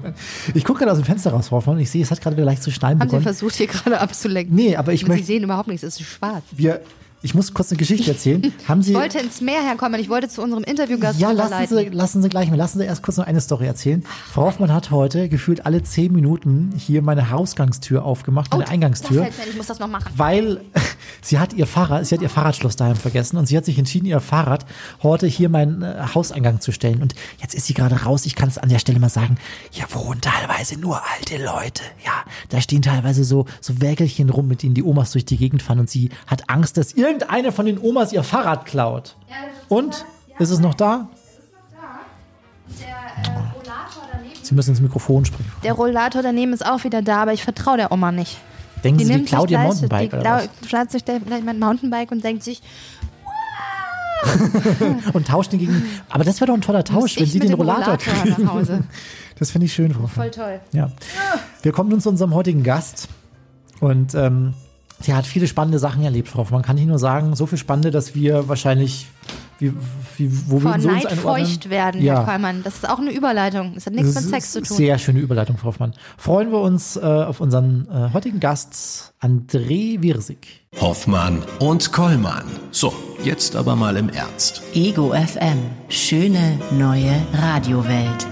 ich 0.54 0.64
gucke 0.64 0.80
gerade 0.80 0.92
aus 0.92 0.98
dem 0.98 1.04
Fenster 1.04 1.30
raus, 1.32 1.48
Frau 1.48 1.56
Hoffmann, 1.58 1.76
und 1.76 1.82
ich 1.82 1.90
sehe, 1.90 2.02
es 2.02 2.10
hat 2.10 2.20
gerade 2.20 2.36
wieder 2.36 2.44
leicht 2.46 2.62
zu 2.62 2.70
schneien 2.70 2.94
haben 2.98 3.00
Sie 3.02 3.16
begonnen. 3.16 3.22
versucht, 3.22 3.54
hier 3.54 3.66
gerade 3.68 4.00
abzulenken? 4.00 4.54
Nee, 4.54 4.74
aber 4.76 4.92
ich 4.92 5.02
Aber 5.04 5.12
Sie 5.12 5.18
möchte, 5.18 5.26
sehen 5.26 5.44
überhaupt 5.44 5.68
nichts, 5.68 5.82
es 5.84 6.00
ist 6.00 6.06
schwarz. 6.06 6.42
wir, 6.52 6.80
ich 7.22 7.34
muss 7.34 7.54
kurz 7.54 7.70
eine 7.70 7.78
Geschichte 7.78 8.10
erzählen. 8.10 8.52
Haben 8.66 8.82
Sie, 8.82 8.92
Ich 8.92 8.98
wollte 8.98 9.18
ins 9.18 9.40
Meer 9.40 9.62
herkommen, 9.62 10.00
ich 10.00 10.08
wollte 10.08 10.28
zu 10.28 10.42
unserem 10.42 10.64
Interviewgast 10.64 11.20
ja, 11.20 11.30
lassen. 11.30 11.66
Sie, 11.68 11.88
lassen 11.88 12.22
Sie 12.22 12.28
gleich 12.28 12.50
mal, 12.50 12.56
lassen 12.56 12.78
Sie 12.78 12.84
erst 12.84 13.02
kurz 13.02 13.16
noch 13.16 13.26
eine 13.26 13.40
Story 13.40 13.66
erzählen. 13.66 14.04
Frau 14.32 14.42
Hoffmann 14.46 14.72
hat 14.72 14.90
heute 14.90 15.28
gefühlt 15.28 15.64
alle 15.66 15.82
zehn 15.82 16.12
Minuten 16.12 16.72
hier 16.76 17.00
meine 17.02 17.30
Hausgangstür 17.30 18.04
aufgemacht, 18.04 18.50
meine 18.50 18.64
Oh, 18.66 18.70
Eingangstür. 18.70 19.24
Das 19.24 19.34
fällt 19.36 19.46
mir, 19.46 19.50
ich 19.52 19.56
muss 19.56 19.66
das 19.68 19.78
noch 19.78 19.88
machen. 19.88 20.12
weil 20.16 20.60
sie 21.22 21.38
hat 21.38 21.52
ihr 21.52 21.66
Fahrrad, 21.66 22.06
sie 22.06 22.14
hat 22.14 22.22
ihr 22.22 22.28
Fahrradschloss 22.30 22.76
daheim 22.76 22.96
vergessen 22.96 23.36
und 23.36 23.46
sie 23.46 23.56
hat 23.56 23.64
sich 23.64 23.78
entschieden, 23.78 24.06
ihr 24.06 24.20
Fahrrad 24.20 24.66
heute 25.02 25.26
hier 25.26 25.48
meinen 25.48 25.82
äh, 25.82 25.94
Hauseingang 26.14 26.60
zu 26.60 26.72
stellen. 26.72 27.02
Und 27.02 27.14
jetzt 27.40 27.54
ist 27.54 27.66
sie 27.66 27.74
gerade 27.74 28.02
raus. 28.02 28.26
Ich 28.26 28.34
kann 28.34 28.48
es 28.48 28.58
an 28.58 28.68
der 28.68 28.78
Stelle 28.80 28.98
mal 28.98 29.08
sagen. 29.08 29.36
Hier 29.70 29.84
wohnen 29.92 30.20
teilweise 30.20 30.78
nur 30.78 31.00
alte 31.18 31.36
Leute. 31.42 31.82
Ja, 32.04 32.12
da 32.48 32.60
stehen 32.60 32.82
teilweise 32.82 33.24
so, 33.24 33.46
so 33.60 33.80
Wägelchen 33.80 34.28
rum, 34.30 34.48
mit 34.48 34.62
denen 34.62 34.74
die 34.74 34.82
Omas 34.82 35.12
durch 35.12 35.24
die 35.24 35.36
Gegend 35.36 35.62
fahren 35.62 35.78
und 35.78 35.88
sie 35.88 36.10
hat 36.26 36.48
Angst, 36.50 36.76
dass 36.76 36.92
irgendeine 37.12 37.52
von 37.52 37.66
den 37.66 37.78
Omas 37.78 38.12
ihr 38.12 38.22
Fahrrad 38.22 38.64
klaut. 38.66 39.16
Und? 39.68 40.04
Ist 40.38 40.50
es 40.50 40.58
noch 40.60 40.74
da? 40.74 41.08
Sie 44.42 44.54
müssen 44.54 44.70
ins 44.70 44.80
Mikrofon 44.80 45.24
sprechen. 45.24 45.50
Der 45.62 45.72
Rollator 45.74 46.22
daneben 46.22 46.52
ist 46.52 46.66
auch 46.66 46.82
wieder 46.84 47.00
da, 47.02 47.22
aber 47.22 47.32
ich 47.32 47.44
vertraue 47.44 47.76
der 47.76 47.92
Oma 47.92 48.10
nicht. 48.12 48.38
Denken 48.82 48.98
Sie, 48.98 49.06
die 49.06 49.12
nimmt 49.12 49.28
klaut 49.28 49.48
sich 49.48 49.52
ihr 49.52 49.58
gleich- 49.58 49.68
Mountainbike 49.68 50.10
die 50.10 50.16
oder 50.16 50.36
was? 50.36 50.68
Schnappt 50.68 50.90
sich 50.90 51.04
der 51.04 51.20
vielleicht 51.20 51.44
mein 51.44 51.58
Mountainbike 51.58 52.10
und 52.10 52.24
denkt 52.24 52.42
sich, 52.42 52.62
Und 55.12 55.26
tauscht 55.26 55.50
den 55.52 55.58
gegen. 55.58 55.84
Aber 56.08 56.22
das 56.22 56.40
wäre 56.40 56.46
doch 56.46 56.54
ein 56.54 56.60
toller 56.60 56.84
Tausch, 56.84 57.18
wenn 57.18 57.26
Sie 57.26 57.40
den 57.40 57.54
Rollator 57.54 57.96
kriegen. 57.96 58.44
nach 58.44 58.52
Hause. 58.54 58.84
Das 59.38 59.50
finde 59.50 59.64
ich 59.66 59.72
schön, 59.72 59.92
Frau 59.92 60.06
Voll 60.06 60.30
toll. 60.30 60.60
Ja. 60.70 60.92
Wir 61.62 61.72
kommen 61.72 61.90
nun 61.90 62.00
zu 62.00 62.08
unserem 62.10 62.32
heutigen 62.32 62.62
Gast. 62.62 63.08
Und 63.80 64.14
ähm, 64.14 64.54
sie 65.02 65.14
hat 65.14 65.26
viele 65.26 65.46
spannende 65.46 65.78
Sachen 65.78 66.02
erlebt, 66.02 66.28
Frau 66.28 66.40
Hoffmann. 66.40 66.62
Kann 66.62 66.78
ich 66.78 66.86
nur 66.86 66.98
sagen, 66.98 67.34
so 67.36 67.46
viel 67.46 67.58
spannende, 67.58 67.90
dass 67.90 68.14
wir 68.14 68.48
wahrscheinlich, 68.48 69.06
wie, 69.58 69.72
wie, 70.16 70.30
wo 70.48 70.58
Vor 70.60 70.74
würden 70.74 70.86
Neid 70.86 71.10
feucht 71.12 71.70
werden, 71.70 72.02
Ja. 72.02 72.16
Herr 72.18 72.24
Kollmann. 72.24 72.62
Das 72.62 72.74
ist 72.74 72.88
auch 72.88 72.98
eine 72.98 73.12
Überleitung. 73.12 73.72
Das 73.74 73.86
hat 73.86 73.94
nichts 73.94 74.14
Das 74.14 74.24
mit 74.24 74.32
Sex 74.34 74.52
zu 74.52 74.62
tun. 74.62 74.76
Sehr 74.76 74.98
schöne 74.98 75.20
Überleitung, 75.20 75.56
Frau 75.58 75.68
Hoffmann. 75.68 75.92
Freuen 76.16 76.50
wir 76.50 76.60
uns 76.60 76.96
äh, 76.96 77.00
auf 77.00 77.40
unseren 77.40 77.86
äh, 77.90 78.12
heutigen 78.12 78.40
Gast, 78.40 79.12
André 79.20 80.00
Wirsig. 80.02 80.66
Hoffmann 80.80 81.42
und 81.58 81.92
Kollmann. 81.92 82.44
So, 82.70 82.92
jetzt 83.22 83.56
aber 83.56 83.76
mal 83.76 83.96
im 83.96 84.08
Ernst. 84.08 84.62
Ego 84.74 85.12
FM. 85.12 85.58
Schöne 85.88 86.58
neue 86.72 87.12
Radiowelt. 87.34 88.26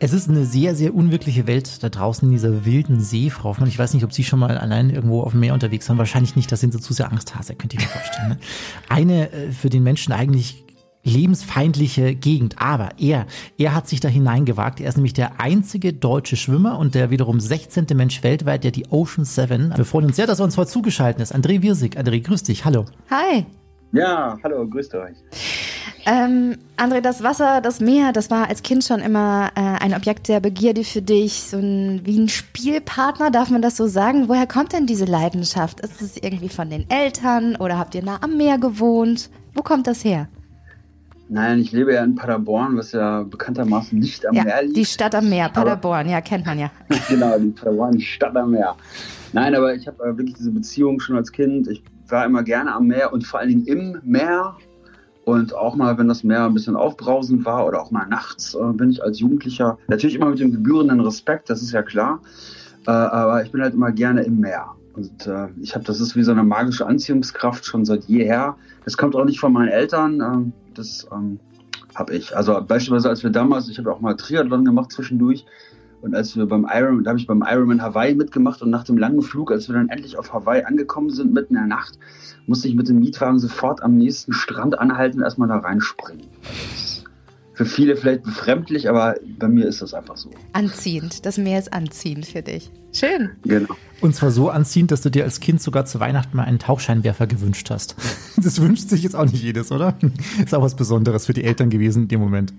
Es 0.00 0.12
ist 0.12 0.28
eine 0.28 0.44
sehr, 0.44 0.74
sehr 0.74 0.94
unwirkliche 0.94 1.46
Welt 1.46 1.82
da 1.82 1.88
draußen 1.88 2.28
in 2.28 2.32
dieser 2.32 2.64
wilden 2.64 3.00
See, 3.00 3.30
Frau 3.30 3.50
Hoffmann. 3.50 3.68
Ich 3.68 3.78
weiß 3.78 3.94
nicht, 3.94 4.04
ob 4.04 4.12
Sie 4.12 4.24
schon 4.24 4.38
mal 4.38 4.58
allein 4.58 4.90
irgendwo 4.90 5.22
auf 5.22 5.32
dem 5.32 5.40
Meer 5.40 5.54
unterwegs 5.54 5.88
waren. 5.88 5.98
Wahrscheinlich 5.98 6.36
nicht, 6.36 6.50
da 6.50 6.56
sind 6.56 6.72
Sie 6.72 6.80
zu 6.80 6.92
sehr 6.92 7.10
Angsthase, 7.10 7.54
könnte 7.54 7.76
ich 7.76 7.82
mir 7.82 7.88
vorstellen. 7.88 8.28
Ne? 8.30 8.38
Eine 8.88 9.32
äh, 9.32 9.52
für 9.52 9.70
den 9.70 9.82
Menschen 9.82 10.12
eigentlich 10.12 10.64
lebensfeindliche 11.04 12.14
Gegend. 12.14 12.56
Aber 12.58 12.90
er, 12.98 13.26
er 13.58 13.74
hat 13.74 13.86
sich 13.88 14.00
da 14.00 14.08
hineingewagt. 14.08 14.80
Er 14.80 14.88
ist 14.88 14.96
nämlich 14.96 15.14
der 15.14 15.40
einzige 15.40 15.92
deutsche 15.92 16.36
Schwimmer 16.36 16.78
und 16.78 16.94
der 16.94 17.10
wiederum 17.10 17.38
16. 17.38 17.86
Mensch 17.94 18.22
weltweit, 18.22 18.64
der 18.64 18.72
die 18.72 18.86
Ocean 18.90 19.24
Seven. 19.24 19.72
Wir 19.76 19.84
freuen 19.84 20.06
uns 20.06 20.16
sehr, 20.16 20.26
dass 20.26 20.40
er 20.40 20.44
uns 20.44 20.56
heute 20.56 20.70
zugeschaltet 20.70 21.22
ist. 21.22 21.34
André 21.34 21.62
Wirsig. 21.62 21.96
André, 21.96 22.22
grüß 22.22 22.42
dich. 22.42 22.64
Hallo. 22.64 22.86
Hi. 23.08 23.46
Ja, 23.92 24.36
hallo, 24.42 24.66
grüßt 24.68 24.94
euch. 24.96 25.16
Ähm, 26.08 26.56
André, 26.76 27.00
das 27.00 27.24
Wasser, 27.24 27.60
das 27.60 27.80
Meer, 27.80 28.12
das 28.12 28.30
war 28.30 28.48
als 28.48 28.62
Kind 28.62 28.84
schon 28.84 29.00
immer 29.00 29.50
äh, 29.56 29.60
ein 29.60 29.92
Objekt 29.92 30.28
der 30.28 30.38
Begierde 30.38 30.84
für 30.84 31.02
dich, 31.02 31.42
so 31.42 31.56
ein, 31.56 32.02
wie 32.04 32.16
ein 32.16 32.28
Spielpartner, 32.28 33.32
darf 33.32 33.50
man 33.50 33.60
das 33.60 33.76
so 33.76 33.88
sagen? 33.88 34.28
Woher 34.28 34.46
kommt 34.46 34.72
denn 34.72 34.86
diese 34.86 35.04
Leidenschaft? 35.04 35.80
Ist 35.80 36.00
es 36.00 36.16
irgendwie 36.16 36.48
von 36.48 36.70
den 36.70 36.88
Eltern 36.88 37.56
oder 37.56 37.76
habt 37.76 37.96
ihr 37.96 38.04
nah 38.04 38.18
am 38.22 38.36
Meer 38.36 38.56
gewohnt? 38.58 39.30
Wo 39.54 39.62
kommt 39.62 39.88
das 39.88 40.04
her? 40.04 40.28
Nein, 41.28 41.58
ich 41.58 41.72
lebe 41.72 41.94
ja 41.94 42.04
in 42.04 42.14
Paderborn, 42.14 42.76
was 42.76 42.92
ja 42.92 43.24
bekanntermaßen 43.24 43.98
nicht 43.98 44.24
am 44.26 44.36
ja, 44.36 44.44
Meer 44.44 44.62
liegt. 44.62 44.76
die 44.76 44.84
Stadt 44.84 45.12
am 45.12 45.28
Meer, 45.28 45.48
Paderborn, 45.48 46.08
ja, 46.08 46.20
kennt 46.20 46.46
man 46.46 46.56
ja. 46.56 46.70
genau, 47.08 47.36
die 47.36 47.48
Paderborn, 47.48 47.96
die 47.96 48.04
Stadt 48.04 48.36
am 48.36 48.52
Meer. 48.52 48.76
Nein, 49.32 49.56
aber 49.56 49.74
ich 49.74 49.88
habe 49.88 50.04
äh, 50.04 50.16
wirklich 50.16 50.36
diese 50.36 50.52
Beziehung 50.52 51.00
schon 51.00 51.16
als 51.16 51.32
Kind. 51.32 51.66
Ich 51.66 51.82
war 52.06 52.24
immer 52.24 52.44
gerne 52.44 52.72
am 52.72 52.86
Meer 52.86 53.12
und 53.12 53.26
vor 53.26 53.40
allen 53.40 53.48
Dingen 53.48 53.66
im 53.66 54.00
Meer. 54.04 54.56
Und 55.26 55.56
auch 55.56 55.74
mal, 55.74 55.98
wenn 55.98 56.06
das 56.06 56.22
Meer 56.22 56.44
ein 56.44 56.54
bisschen 56.54 56.76
aufbrausend 56.76 57.44
war 57.44 57.66
oder 57.66 57.82
auch 57.82 57.90
mal 57.90 58.06
nachts, 58.06 58.54
äh, 58.54 58.72
bin 58.72 58.90
ich 58.90 59.02
als 59.02 59.18
Jugendlicher 59.18 59.76
natürlich 59.88 60.14
immer 60.14 60.30
mit 60.30 60.38
dem 60.38 60.52
gebührenden 60.52 61.00
Respekt, 61.00 61.50
das 61.50 61.62
ist 61.62 61.72
ja 61.72 61.82
klar. 61.82 62.20
Äh, 62.86 62.92
aber 62.92 63.42
ich 63.42 63.50
bin 63.50 63.60
halt 63.60 63.74
immer 63.74 63.90
gerne 63.90 64.22
im 64.22 64.38
Meer. 64.38 64.68
Und 64.94 65.26
äh, 65.26 65.48
ich 65.60 65.74
habe, 65.74 65.84
das 65.84 66.00
ist 66.00 66.14
wie 66.14 66.22
so 66.22 66.30
eine 66.30 66.44
magische 66.44 66.86
Anziehungskraft 66.86 67.66
schon 67.66 67.84
seit 67.84 68.04
jeher. 68.04 68.54
Das 68.84 68.96
kommt 68.96 69.16
auch 69.16 69.24
nicht 69.24 69.40
von 69.40 69.52
meinen 69.52 69.66
Eltern. 69.68 70.20
ähm, 70.20 70.52
das 70.74 71.08
ähm, 71.12 71.40
habe 71.96 72.14
ich. 72.14 72.36
Also 72.36 72.62
beispielsweise, 72.62 73.08
als 73.08 73.24
wir 73.24 73.30
damals, 73.30 73.68
ich 73.68 73.78
habe 73.78 73.92
auch 73.92 74.00
mal 74.00 74.14
Triathlon 74.14 74.64
gemacht 74.64 74.92
zwischendurch. 74.92 75.44
Und 76.06 76.14
als 76.14 76.36
wir 76.36 76.46
beim 76.46 76.68
Ironman, 76.72 77.02
da 77.02 77.10
habe 77.10 77.18
ich 77.18 77.26
beim 77.26 77.42
Ironman 77.44 77.82
Hawaii 77.82 78.14
mitgemacht 78.14 78.62
und 78.62 78.70
nach 78.70 78.84
dem 78.84 78.96
langen 78.96 79.22
Flug, 79.22 79.50
als 79.50 79.68
wir 79.68 79.74
dann 79.74 79.88
endlich 79.88 80.16
auf 80.16 80.32
Hawaii 80.32 80.62
angekommen 80.62 81.10
sind, 81.10 81.34
mitten 81.34 81.54
in 81.54 81.60
der 81.60 81.66
Nacht, 81.66 81.98
musste 82.46 82.68
ich 82.68 82.76
mit 82.76 82.88
dem 82.88 83.00
Mietwagen 83.00 83.40
sofort 83.40 83.82
am 83.82 83.96
nächsten 83.96 84.32
Strand 84.32 84.78
anhalten 84.78 85.18
und 85.18 85.24
erstmal 85.24 85.48
da 85.48 85.58
reinspringen. 85.58 86.28
Also 86.44 87.02
für 87.54 87.64
viele 87.64 87.96
vielleicht 87.96 88.22
befremdlich, 88.22 88.88
aber 88.88 89.16
bei 89.38 89.48
mir 89.48 89.66
ist 89.66 89.82
das 89.82 89.94
einfach 89.94 90.16
so. 90.16 90.30
Anziehend, 90.52 91.26
das 91.26 91.38
Meer 91.38 91.58
ist 91.58 91.72
anziehend 91.72 92.26
für 92.26 92.42
dich. 92.42 92.70
Schön. 92.92 93.30
Genau. 93.42 93.74
Und 94.00 94.14
zwar 94.14 94.30
so 94.30 94.50
anziehend, 94.50 94.92
dass 94.92 95.00
du 95.00 95.10
dir 95.10 95.24
als 95.24 95.40
Kind 95.40 95.60
sogar 95.60 95.86
zu 95.86 95.98
Weihnachten 95.98 96.36
mal 96.36 96.44
einen 96.44 96.60
Tauchscheinwerfer 96.60 97.26
gewünscht 97.26 97.68
hast. 97.70 97.96
Das 98.36 98.60
wünscht 98.60 98.90
sich 98.90 99.02
jetzt 99.02 99.16
auch 99.16 99.24
nicht 99.24 99.42
jedes, 99.42 99.72
oder? 99.72 99.96
Ist 100.44 100.54
auch 100.54 100.62
was 100.62 100.76
Besonderes 100.76 101.24
für 101.24 101.32
die 101.32 101.42
Eltern 101.42 101.70
gewesen 101.70 102.02
in 102.02 102.08
dem 102.08 102.20
Moment. 102.20 102.52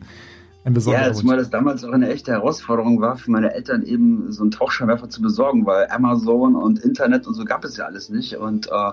Ein 0.67 0.73
besonderer 0.73 1.07
Ja, 1.07 1.13
zumal 1.13 1.37
das 1.37 1.49
damals 1.49 1.85
auch 1.85 1.93
eine 1.93 2.09
echte 2.09 2.33
Herausforderung 2.33 2.99
war 2.99 3.15
für 3.15 3.31
meine 3.31 3.53
Eltern 3.53 3.83
eben 3.83 4.29
so 4.33 4.41
einen 4.41 4.51
Tauchscheinwerfer 4.51 5.07
zu 5.07 5.21
besorgen, 5.21 5.65
weil 5.65 5.87
Amazon 5.89 6.57
und 6.57 6.79
Internet 6.79 7.25
und 7.25 7.35
so 7.35 7.45
gab 7.45 7.63
es 7.63 7.77
ja 7.77 7.85
alles 7.85 8.09
nicht 8.09 8.35
und 8.35 8.67
äh, 8.67 8.91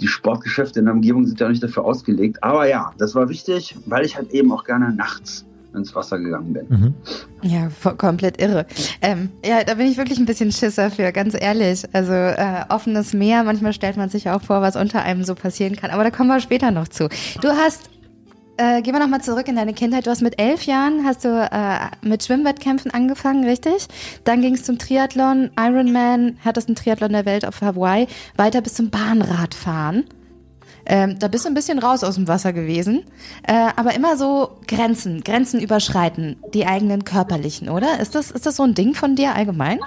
die 0.00 0.06
Sportgeschäfte 0.06 0.78
in 0.78 0.86
der 0.86 0.94
Umgebung 0.94 1.26
sind 1.26 1.38
ja 1.38 1.44
auch 1.44 1.50
nicht 1.50 1.62
dafür 1.62 1.84
ausgelegt. 1.84 2.42
Aber 2.42 2.66
ja, 2.66 2.94
das 2.96 3.14
war 3.14 3.28
wichtig, 3.28 3.76
weil 3.84 4.06
ich 4.06 4.16
halt 4.16 4.30
eben 4.30 4.50
auch 4.50 4.64
gerne 4.64 4.94
nachts 4.94 5.44
ins 5.74 5.94
Wasser 5.94 6.18
gegangen 6.18 6.54
bin. 6.54 6.66
Mhm. 6.70 6.94
Ja, 7.42 7.68
voll, 7.68 7.96
komplett 7.96 8.40
irre. 8.40 8.64
Ähm, 9.02 9.28
ja, 9.44 9.62
da 9.62 9.74
bin 9.74 9.88
ich 9.88 9.98
wirklich 9.98 10.18
ein 10.18 10.24
bisschen 10.24 10.50
Schisser 10.52 10.90
für, 10.90 11.12
ganz 11.12 11.36
ehrlich. 11.38 11.84
Also 11.92 12.14
äh, 12.14 12.64
offenes 12.70 13.12
Meer, 13.12 13.44
manchmal 13.44 13.74
stellt 13.74 13.98
man 13.98 14.08
sich 14.08 14.30
auch 14.30 14.40
vor, 14.40 14.62
was 14.62 14.74
unter 14.74 15.02
einem 15.02 15.22
so 15.24 15.34
passieren 15.34 15.76
kann. 15.76 15.90
Aber 15.90 16.02
da 16.02 16.10
kommen 16.10 16.30
wir 16.30 16.40
später 16.40 16.70
noch 16.70 16.88
zu. 16.88 17.10
Du 17.42 17.48
hast, 17.48 17.90
äh, 18.60 18.82
gehen 18.82 18.92
wir 18.92 19.00
nochmal 19.00 19.22
zurück 19.22 19.48
in 19.48 19.56
deine 19.56 19.72
Kindheit. 19.72 20.06
Du 20.06 20.10
hast 20.10 20.20
mit 20.20 20.38
elf 20.38 20.64
Jahren, 20.64 21.04
hast 21.06 21.24
du 21.24 21.28
äh, 21.28 22.06
mit 22.06 22.22
Schwimmwettkämpfen 22.22 22.90
angefangen, 22.90 23.44
richtig? 23.44 23.88
Dann 24.24 24.42
ging 24.42 24.54
es 24.54 24.64
zum 24.64 24.78
Triathlon, 24.78 25.50
Ironman, 25.58 26.36
härtesten 26.42 26.74
Triathlon 26.74 27.12
der 27.12 27.24
Welt 27.24 27.46
auf 27.46 27.62
Hawaii, 27.62 28.06
weiter 28.36 28.60
bis 28.60 28.74
zum 28.74 28.90
Bahnradfahren. 28.90 30.04
Ähm, 30.84 31.18
da 31.18 31.28
bist 31.28 31.44
du 31.44 31.48
ein 31.48 31.54
bisschen 31.54 31.78
raus 31.78 32.04
aus 32.04 32.16
dem 32.16 32.28
Wasser 32.28 32.52
gewesen. 32.52 33.04
Äh, 33.46 33.70
aber 33.76 33.94
immer 33.94 34.18
so 34.18 34.58
Grenzen, 34.66 35.24
Grenzen 35.24 35.60
überschreiten, 35.60 36.36
die 36.52 36.66
eigenen 36.66 37.04
körperlichen, 37.04 37.70
oder? 37.70 37.98
Ist 38.00 38.14
das, 38.14 38.30
ist 38.30 38.44
das 38.44 38.56
so 38.56 38.64
ein 38.64 38.74
Ding 38.74 38.94
von 38.94 39.16
dir 39.16 39.34
allgemein? 39.34 39.78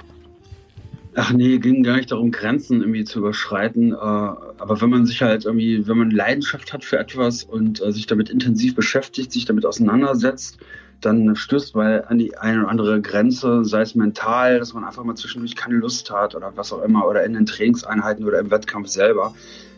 Ach 1.16 1.32
nee, 1.32 1.58
ging 1.58 1.84
gar 1.84 1.96
nicht 1.96 2.10
darum, 2.10 2.32
Grenzen 2.32 2.80
irgendwie 2.80 3.04
zu 3.04 3.20
überschreiten. 3.20 3.92
Äh, 3.92 3.96
aber 3.96 4.80
wenn 4.80 4.90
man 4.90 5.06
sich 5.06 5.22
halt 5.22 5.44
irgendwie, 5.44 5.86
wenn 5.86 5.96
man 5.96 6.10
Leidenschaft 6.10 6.72
hat 6.72 6.84
für 6.84 6.98
etwas 6.98 7.44
und 7.44 7.80
äh, 7.80 7.92
sich 7.92 8.06
damit 8.06 8.30
intensiv 8.30 8.74
beschäftigt, 8.74 9.30
sich 9.30 9.44
damit 9.44 9.64
auseinandersetzt, 9.64 10.58
dann 11.00 11.36
stößt 11.36 11.76
man 11.76 12.00
an 12.02 12.18
die 12.18 12.36
eine 12.36 12.60
oder 12.60 12.68
andere 12.68 13.00
Grenze, 13.00 13.64
sei 13.64 13.82
es 13.82 13.94
mental, 13.94 14.58
dass 14.58 14.72
man 14.74 14.84
einfach 14.84 15.04
mal 15.04 15.14
zwischendurch 15.14 15.54
keine 15.54 15.76
Lust 15.76 16.10
hat 16.10 16.34
oder 16.34 16.52
was 16.56 16.72
auch 16.72 16.82
immer, 16.82 17.06
oder 17.06 17.24
in 17.24 17.34
den 17.34 17.46
Trainingseinheiten 17.46 18.24
oder 18.24 18.40
im 18.40 18.50
Wettkampf 18.50 18.88
selber. 18.88 19.34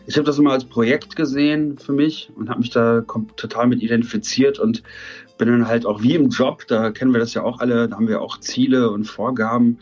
Ich 0.07 0.15
habe 0.15 0.25
das 0.25 0.39
immer 0.39 0.53
als 0.53 0.63
Projekt 0.63 1.17
gesehen 1.17 1.77
für 1.77 1.91
mich 1.91 2.31
und 2.35 2.49
habe 2.49 2.61
mich 2.61 2.69
da 2.69 3.01
total 3.01 3.67
mit 3.67 3.83
identifiziert 3.83 4.57
und 4.57 4.81
bin 5.37 5.49
dann 5.49 5.67
halt 5.67 5.85
auch 5.85 6.01
wie 6.01 6.15
im 6.15 6.29
Job, 6.29 6.65
da 6.67 6.91
kennen 6.91 7.11
wir 7.11 7.19
das 7.19 7.33
ja 7.33 7.43
auch 7.43 7.59
alle, 7.59 7.89
da 7.89 7.97
haben 7.97 8.07
wir 8.07 8.21
auch 8.21 8.39
Ziele 8.39 8.89
und 8.89 9.03
Vorgaben, 9.03 9.79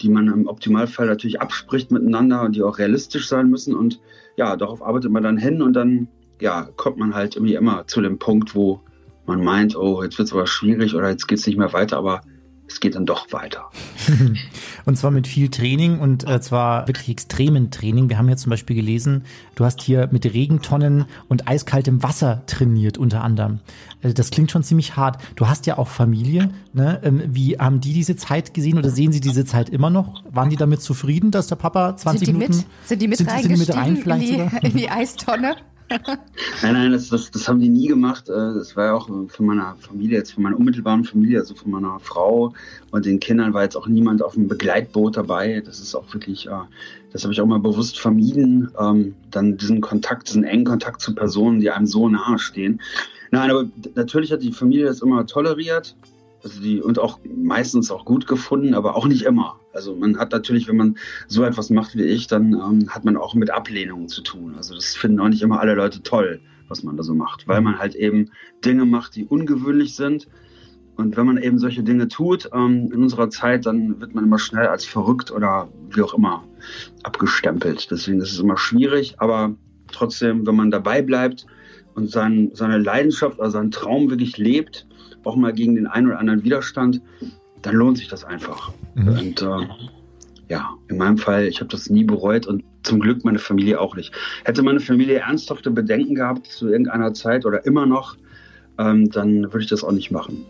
die 0.00 0.08
man 0.08 0.26
im 0.26 0.48
Optimalfall 0.48 1.06
natürlich 1.06 1.40
abspricht 1.40 1.92
miteinander 1.92 2.42
und 2.42 2.56
die 2.56 2.64
auch 2.64 2.78
realistisch 2.78 3.28
sein 3.28 3.48
müssen. 3.48 3.76
Und 3.76 4.00
ja, 4.36 4.56
darauf 4.56 4.82
arbeitet 4.82 5.12
man 5.12 5.22
dann 5.22 5.38
hin 5.38 5.62
und 5.62 5.74
dann 5.74 6.08
ja, 6.40 6.68
kommt 6.76 6.98
man 6.98 7.14
halt 7.14 7.36
irgendwie 7.36 7.54
immer 7.54 7.86
zu 7.86 8.00
dem 8.00 8.18
Punkt, 8.18 8.56
wo 8.56 8.80
man 9.26 9.44
meint, 9.44 9.76
oh, 9.76 10.02
jetzt 10.02 10.18
wird 10.18 10.26
es 10.26 10.34
aber 10.34 10.48
schwierig 10.48 10.96
oder 10.96 11.10
jetzt 11.10 11.28
geht 11.28 11.38
es 11.38 11.46
nicht 11.46 11.58
mehr 11.58 11.72
weiter, 11.72 11.96
aber 11.96 12.22
es 12.70 12.80
geht 12.80 12.94
dann 12.94 13.04
doch 13.04 13.32
weiter. 13.32 13.70
und 14.84 14.96
zwar 14.96 15.10
mit 15.10 15.26
viel 15.26 15.48
Training 15.48 15.98
und 15.98 16.26
äh, 16.28 16.40
zwar 16.40 16.86
wirklich 16.86 17.08
extremen 17.08 17.70
Training. 17.70 18.08
Wir 18.08 18.16
haben 18.16 18.28
jetzt 18.28 18.42
zum 18.42 18.50
Beispiel 18.50 18.76
gelesen, 18.76 19.24
du 19.56 19.64
hast 19.64 19.82
hier 19.82 20.08
mit 20.12 20.24
Regentonnen 20.24 21.06
und 21.28 21.48
eiskaltem 21.48 22.02
Wasser 22.02 22.42
trainiert 22.46 22.96
unter 22.96 23.22
anderem. 23.22 23.58
Äh, 24.02 24.14
das 24.14 24.30
klingt 24.30 24.50
schon 24.50 24.62
ziemlich 24.62 24.96
hart. 24.96 25.20
Du 25.36 25.48
hast 25.48 25.66
ja 25.66 25.78
auch 25.78 25.88
Familie. 25.88 26.50
Ne? 26.72 27.00
Ähm, 27.02 27.22
wie 27.26 27.58
haben 27.58 27.80
die 27.80 27.92
diese 27.92 28.16
Zeit 28.16 28.54
gesehen 28.54 28.78
oder 28.78 28.90
sehen 28.90 29.12
sie 29.12 29.20
diese 29.20 29.44
Zeit 29.44 29.68
immer 29.68 29.90
noch? 29.90 30.22
Waren 30.30 30.50
die 30.50 30.56
damit 30.56 30.80
zufrieden, 30.80 31.30
dass 31.30 31.48
der 31.48 31.56
Papa 31.56 31.96
20 31.96 32.18
sind 32.20 32.28
die 32.28 32.32
Minuten... 32.32 32.56
Mit? 32.56 32.66
Sind 32.84 33.02
die 33.02 33.08
mit 33.08 33.18
sind, 33.18 33.30
sind 33.30 33.50
die 33.50 33.58
mit 33.58 33.74
rein 33.74 33.96
in, 33.96 34.02
sogar? 34.02 34.60
die, 34.60 34.66
in 34.66 34.76
die 34.76 34.88
Eistonne? 34.88 35.56
Nein, 36.62 36.74
nein, 36.74 36.92
das, 36.92 37.08
das, 37.08 37.30
das 37.30 37.48
haben 37.48 37.60
die 37.60 37.68
nie 37.68 37.88
gemacht. 37.88 38.28
Äh, 38.28 38.54
Das 38.54 38.76
war 38.76 38.86
ja 38.86 38.92
auch 38.94 39.06
von 39.06 39.46
meiner 39.46 39.76
Familie, 39.80 40.18
jetzt 40.18 40.32
von 40.32 40.42
meiner 40.42 40.56
unmittelbaren 40.56 41.04
Familie, 41.04 41.40
also 41.40 41.54
von 41.54 41.70
meiner 41.70 41.98
Frau 42.00 42.54
und 42.90 43.06
den 43.06 43.18
Kindern 43.18 43.54
war 43.54 43.62
jetzt 43.64 43.76
auch 43.76 43.86
niemand 43.86 44.22
auf 44.22 44.34
dem 44.34 44.48
Begleitboot 44.48 45.16
dabei. 45.16 45.60
Das 45.64 45.80
ist 45.80 45.94
auch 45.94 46.12
wirklich, 46.14 46.46
äh, 46.46 46.50
das 47.12 47.24
habe 47.24 47.32
ich 47.32 47.40
auch 47.40 47.46
mal 47.46 47.58
bewusst 47.58 47.98
vermieden, 47.98 48.70
ähm, 48.78 49.14
dann 49.30 49.56
diesen 49.56 49.80
Kontakt, 49.80 50.28
diesen 50.28 50.44
engen 50.44 50.64
Kontakt 50.64 51.00
zu 51.00 51.14
Personen, 51.14 51.60
die 51.60 51.70
einem 51.70 51.86
so 51.86 52.08
nahe 52.08 52.38
stehen. 52.38 52.80
Nein, 53.32 53.50
aber 53.50 53.66
natürlich 53.94 54.32
hat 54.32 54.42
die 54.42 54.52
Familie 54.52 54.86
das 54.86 55.02
immer 55.02 55.26
toleriert. 55.26 55.94
Also 56.42 56.60
die, 56.60 56.80
und 56.80 56.98
auch 56.98 57.18
meistens 57.24 57.90
auch 57.90 58.04
gut 58.04 58.26
gefunden, 58.26 58.74
aber 58.74 58.96
auch 58.96 59.06
nicht 59.06 59.22
immer. 59.22 59.60
Also 59.72 59.94
man 59.94 60.18
hat 60.18 60.32
natürlich, 60.32 60.68
wenn 60.68 60.76
man 60.76 60.96
so 61.28 61.44
etwas 61.44 61.70
macht 61.70 61.96
wie 61.96 62.02
ich, 62.02 62.26
dann 62.26 62.54
ähm, 62.54 62.88
hat 62.88 63.04
man 63.04 63.16
auch 63.16 63.34
mit 63.34 63.50
Ablehnungen 63.50 64.08
zu 64.08 64.22
tun. 64.22 64.54
Also 64.56 64.74
das 64.74 64.96
finden 64.96 65.20
auch 65.20 65.28
nicht 65.28 65.42
immer 65.42 65.60
alle 65.60 65.74
Leute 65.74 66.02
toll, 66.02 66.40
was 66.68 66.82
man 66.82 66.96
da 66.96 67.02
so 67.02 67.14
macht, 67.14 67.46
weil 67.46 67.60
man 67.60 67.78
halt 67.78 67.94
eben 67.94 68.30
Dinge 68.64 68.86
macht, 68.86 69.16
die 69.16 69.24
ungewöhnlich 69.24 69.94
sind. 69.94 70.28
Und 70.96 71.16
wenn 71.16 71.26
man 71.26 71.38
eben 71.38 71.58
solche 71.58 71.82
Dinge 71.82 72.08
tut 72.08 72.50
ähm, 72.52 72.90
in 72.92 73.02
unserer 73.02 73.30
Zeit, 73.30 73.66
dann 73.66 74.00
wird 74.00 74.14
man 74.14 74.24
immer 74.24 74.38
schnell 74.38 74.66
als 74.66 74.84
verrückt 74.84 75.30
oder 75.30 75.68
wie 75.90 76.02
auch 76.02 76.14
immer 76.14 76.44
abgestempelt. 77.02 77.90
Deswegen 77.90 78.20
ist 78.20 78.32
es 78.32 78.38
immer 78.38 78.58
schwierig, 78.58 79.14
aber 79.18 79.54
trotzdem, 79.92 80.46
wenn 80.46 80.56
man 80.56 80.70
dabei 80.70 81.02
bleibt 81.02 81.46
und 81.94 82.10
sein, 82.10 82.50
seine 82.54 82.78
Leidenschaft 82.78 83.38
oder 83.38 83.50
seinen 83.50 83.70
Traum 83.70 84.10
wirklich 84.10 84.36
lebt, 84.36 84.86
auch 85.24 85.36
mal 85.36 85.52
gegen 85.52 85.74
den 85.74 85.86
einen 85.86 86.08
oder 86.08 86.18
anderen 86.18 86.44
Widerstand, 86.44 87.00
dann 87.62 87.74
lohnt 87.74 87.98
sich 87.98 88.08
das 88.08 88.24
einfach. 88.24 88.72
Mhm. 88.94 89.08
Und 89.08 89.42
äh, 89.42 89.66
ja, 90.48 90.70
in 90.88 90.98
meinem 90.98 91.18
Fall, 91.18 91.46
ich 91.46 91.60
habe 91.60 91.70
das 91.70 91.90
nie 91.90 92.04
bereut 92.04 92.46
und 92.46 92.64
zum 92.82 93.00
Glück 93.00 93.24
meine 93.24 93.38
Familie 93.38 93.80
auch 93.80 93.94
nicht. 93.94 94.12
Hätte 94.44 94.62
meine 94.62 94.80
Familie 94.80 95.18
ernsthafte 95.18 95.70
Bedenken 95.70 96.14
gehabt 96.14 96.46
zu 96.46 96.68
irgendeiner 96.68 97.14
Zeit 97.14 97.44
oder 97.44 97.64
immer 97.66 97.86
noch, 97.86 98.16
ähm, 98.80 99.10
dann 99.10 99.44
würde 99.44 99.60
ich 99.60 99.68
das 99.68 99.84
auch 99.84 99.92
nicht 99.92 100.10
machen. 100.10 100.44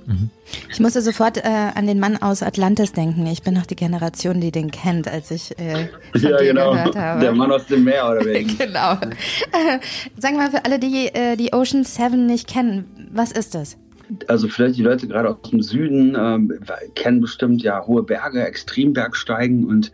Ich 0.70 0.78
musste 0.78 1.02
sofort 1.02 1.38
äh, 1.38 1.42
an 1.74 1.86
den 1.86 1.98
Mann 1.98 2.16
aus 2.16 2.42
Atlantis 2.42 2.92
denken. 2.92 3.26
Ich 3.26 3.42
bin 3.42 3.54
noch 3.54 3.66
die 3.66 3.76
Generation, 3.76 4.40
die 4.40 4.52
den 4.52 4.70
kennt, 4.70 5.08
als 5.08 5.30
ich 5.30 5.58
äh, 5.58 5.88
von 6.12 6.20
dir 6.20 6.36
gehört 6.54 6.96
habe. 6.96 7.20
Der 7.20 7.34
Mann 7.34 7.50
aus 7.50 7.66
dem 7.66 7.84
Meer 7.84 8.08
oder 8.08 8.24
wegen. 8.24 8.56
genau. 8.58 8.92
Äh, 8.92 9.80
sagen 10.16 10.36
wir 10.36 10.44
mal 10.44 10.50
für 10.50 10.64
alle, 10.64 10.78
die 10.78 11.08
äh, 11.08 11.36
die 11.36 11.52
Ocean 11.52 11.84
Seven 11.84 12.26
nicht 12.26 12.48
kennen, 12.48 13.08
was 13.12 13.32
ist 13.32 13.54
das? 13.54 13.76
Also 14.26 14.48
vielleicht 14.48 14.76
die 14.76 14.82
Leute 14.82 15.06
gerade 15.06 15.28
aus 15.28 15.50
dem 15.50 15.62
Süden 15.62 16.16
ähm, 16.18 16.52
kennen 16.94 17.20
bestimmt 17.20 17.62
ja 17.62 17.86
hohe 17.86 18.02
Berge, 18.02 18.44
Extrembergsteigen 18.44 19.64
und 19.64 19.92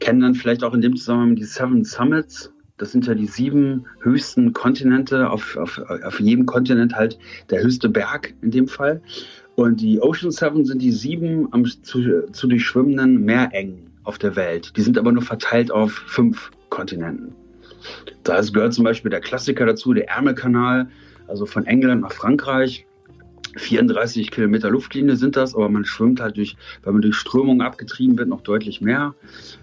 kennen 0.00 0.20
dann 0.20 0.34
vielleicht 0.34 0.62
auch 0.62 0.74
in 0.74 0.80
dem 0.80 0.96
Zusammenhang 0.96 1.36
die 1.36 1.44
Seven 1.44 1.84
Summits. 1.84 2.52
Das 2.76 2.92
sind 2.92 3.06
ja 3.06 3.14
die 3.14 3.26
sieben 3.26 3.86
höchsten 4.02 4.52
Kontinente, 4.52 5.30
auf, 5.30 5.56
auf, 5.56 5.78
auf 5.78 6.20
jedem 6.20 6.44
Kontinent 6.44 6.94
halt 6.94 7.18
der 7.48 7.62
höchste 7.62 7.88
Berg 7.88 8.34
in 8.42 8.50
dem 8.50 8.68
Fall. 8.68 9.00
Und 9.54 9.80
die 9.80 10.00
Ocean 10.02 10.30
Seven 10.30 10.66
sind 10.66 10.82
die 10.82 10.92
sieben 10.92 11.48
am 11.52 11.64
zu, 11.64 12.30
zu 12.30 12.46
durchschwimmenden 12.46 13.24
Meerengen 13.24 13.90
auf 14.04 14.18
der 14.18 14.36
Welt. 14.36 14.72
Die 14.76 14.82
sind 14.82 14.98
aber 14.98 15.12
nur 15.12 15.22
verteilt 15.22 15.70
auf 15.70 15.92
fünf 15.92 16.50
Kontinenten. 16.68 17.34
Da 18.22 18.40
gehört 18.40 18.74
zum 18.74 18.84
Beispiel 18.84 19.10
der 19.10 19.20
Klassiker 19.20 19.64
dazu, 19.64 19.94
der 19.94 20.08
Ärmelkanal, 20.08 20.88
also 21.26 21.46
von 21.46 21.64
England 21.66 22.02
nach 22.02 22.12
Frankreich. 22.12 22.85
34 23.56 24.30
Kilometer 24.30 24.70
Luftlinie 24.70 25.16
sind 25.16 25.36
das, 25.36 25.54
aber 25.54 25.68
man 25.68 25.84
schwimmt 25.84 26.20
halt 26.20 26.36
durch, 26.36 26.56
weil 26.82 26.92
man 26.92 27.02
durch 27.02 27.16
Strömungen 27.16 27.62
abgetrieben 27.62 28.16
wird, 28.18 28.28
noch 28.28 28.42
deutlich 28.42 28.80
mehr. 28.80 29.14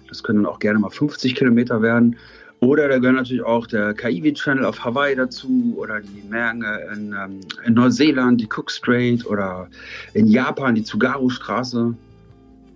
Das 0.10 0.24
können 0.24 0.44
dann 0.44 0.52
auch 0.52 0.60
gerne 0.60 0.80
mal 0.80 0.90
50 0.90 1.36
Kilometer 1.36 1.82
werden. 1.82 2.18
Oder 2.60 2.88
da 2.88 2.98
gehören 2.98 3.16
natürlich 3.16 3.44
auch 3.44 3.68
der 3.68 3.94
Kaiwi 3.94 4.34
Channel 4.34 4.64
auf 4.66 4.84
Hawaii 4.86 5.16
dazu 5.16 5.74
oder 5.76 6.00
die 6.00 6.24
Meere 6.30 6.90
in, 6.94 7.14
ähm, 7.14 7.40
in 7.66 7.74
Neuseeland, 7.74 8.40
die 8.40 8.48
Cook 8.48 8.72
Strait 8.72 9.26
oder 9.26 9.68
in 10.14 10.28
Japan 10.28 10.76
die 10.76 10.84
Tsugaru-Straße. 10.84 11.94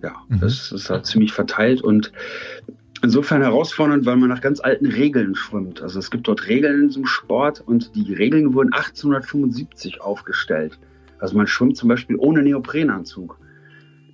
Ja, 0.02 0.14
Mhm. 0.28 0.40
das 0.40 0.72
ist 0.72 0.90
halt 0.90 1.06
ziemlich 1.06 1.32
verteilt 1.32 1.80
und 1.80 2.12
insofern 3.02 3.40
herausfordernd, 3.42 4.04
weil 4.04 4.16
man 4.16 4.28
nach 4.28 4.40
ganz 4.40 4.60
alten 4.60 4.86
Regeln 4.86 5.34
schwimmt. 5.34 5.80
Also 5.80 5.98
es 5.98 6.10
gibt 6.10 6.28
dort 6.28 6.46
Regeln 6.48 6.82
in 6.82 6.88
diesem 6.88 7.06
Sport 7.06 7.62
und 7.64 7.94
die 7.94 8.12
Regeln 8.12 8.52
wurden 8.54 8.72
1875 8.74 10.00
aufgestellt. 10.00 10.78
Also 11.18 11.36
man 11.36 11.46
schwimmt 11.46 11.76
zum 11.76 11.88
Beispiel 11.88 12.16
ohne 12.16 12.42
Neoprenanzug. 12.42 13.38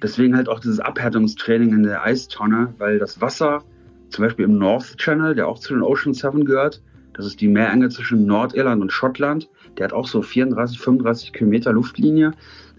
Deswegen 0.03 0.37
halt 0.37 0.49
auch 0.49 0.61
dieses 0.61 0.81
Abhärtungstraining 0.81 1.73
in 1.73 1.83
der 1.83 2.05
Eistonne, 2.05 2.75
weil 2.79 2.99
das 2.99 3.21
Wasser, 3.21 3.63
zum 4.11 4.25
Beispiel 4.25 4.45
im 4.45 4.59
North 4.59 4.97
Channel, 4.99 5.35
der 5.35 5.49
auch 5.49 5.59
zu 5.59 5.75
den 5.75 5.83
Ocean 5.83 6.15
Seven 6.15 6.45
gehört, 6.45 6.83
das 7.15 7.27
ist 7.27 7.41
die 7.41 7.49
Meerenge 7.49 7.89
zwischen 7.89 8.27
Nordirland 8.27 8.83
und 8.83 8.93
Schottland, 8.93 9.49
der 9.79 9.85
hat 9.85 9.93
auch 9.93 10.07
so 10.07 10.21
34, 10.21 10.79
35 10.79 11.33
Kilometer 11.33 11.73
Luftlinie. 11.73 12.33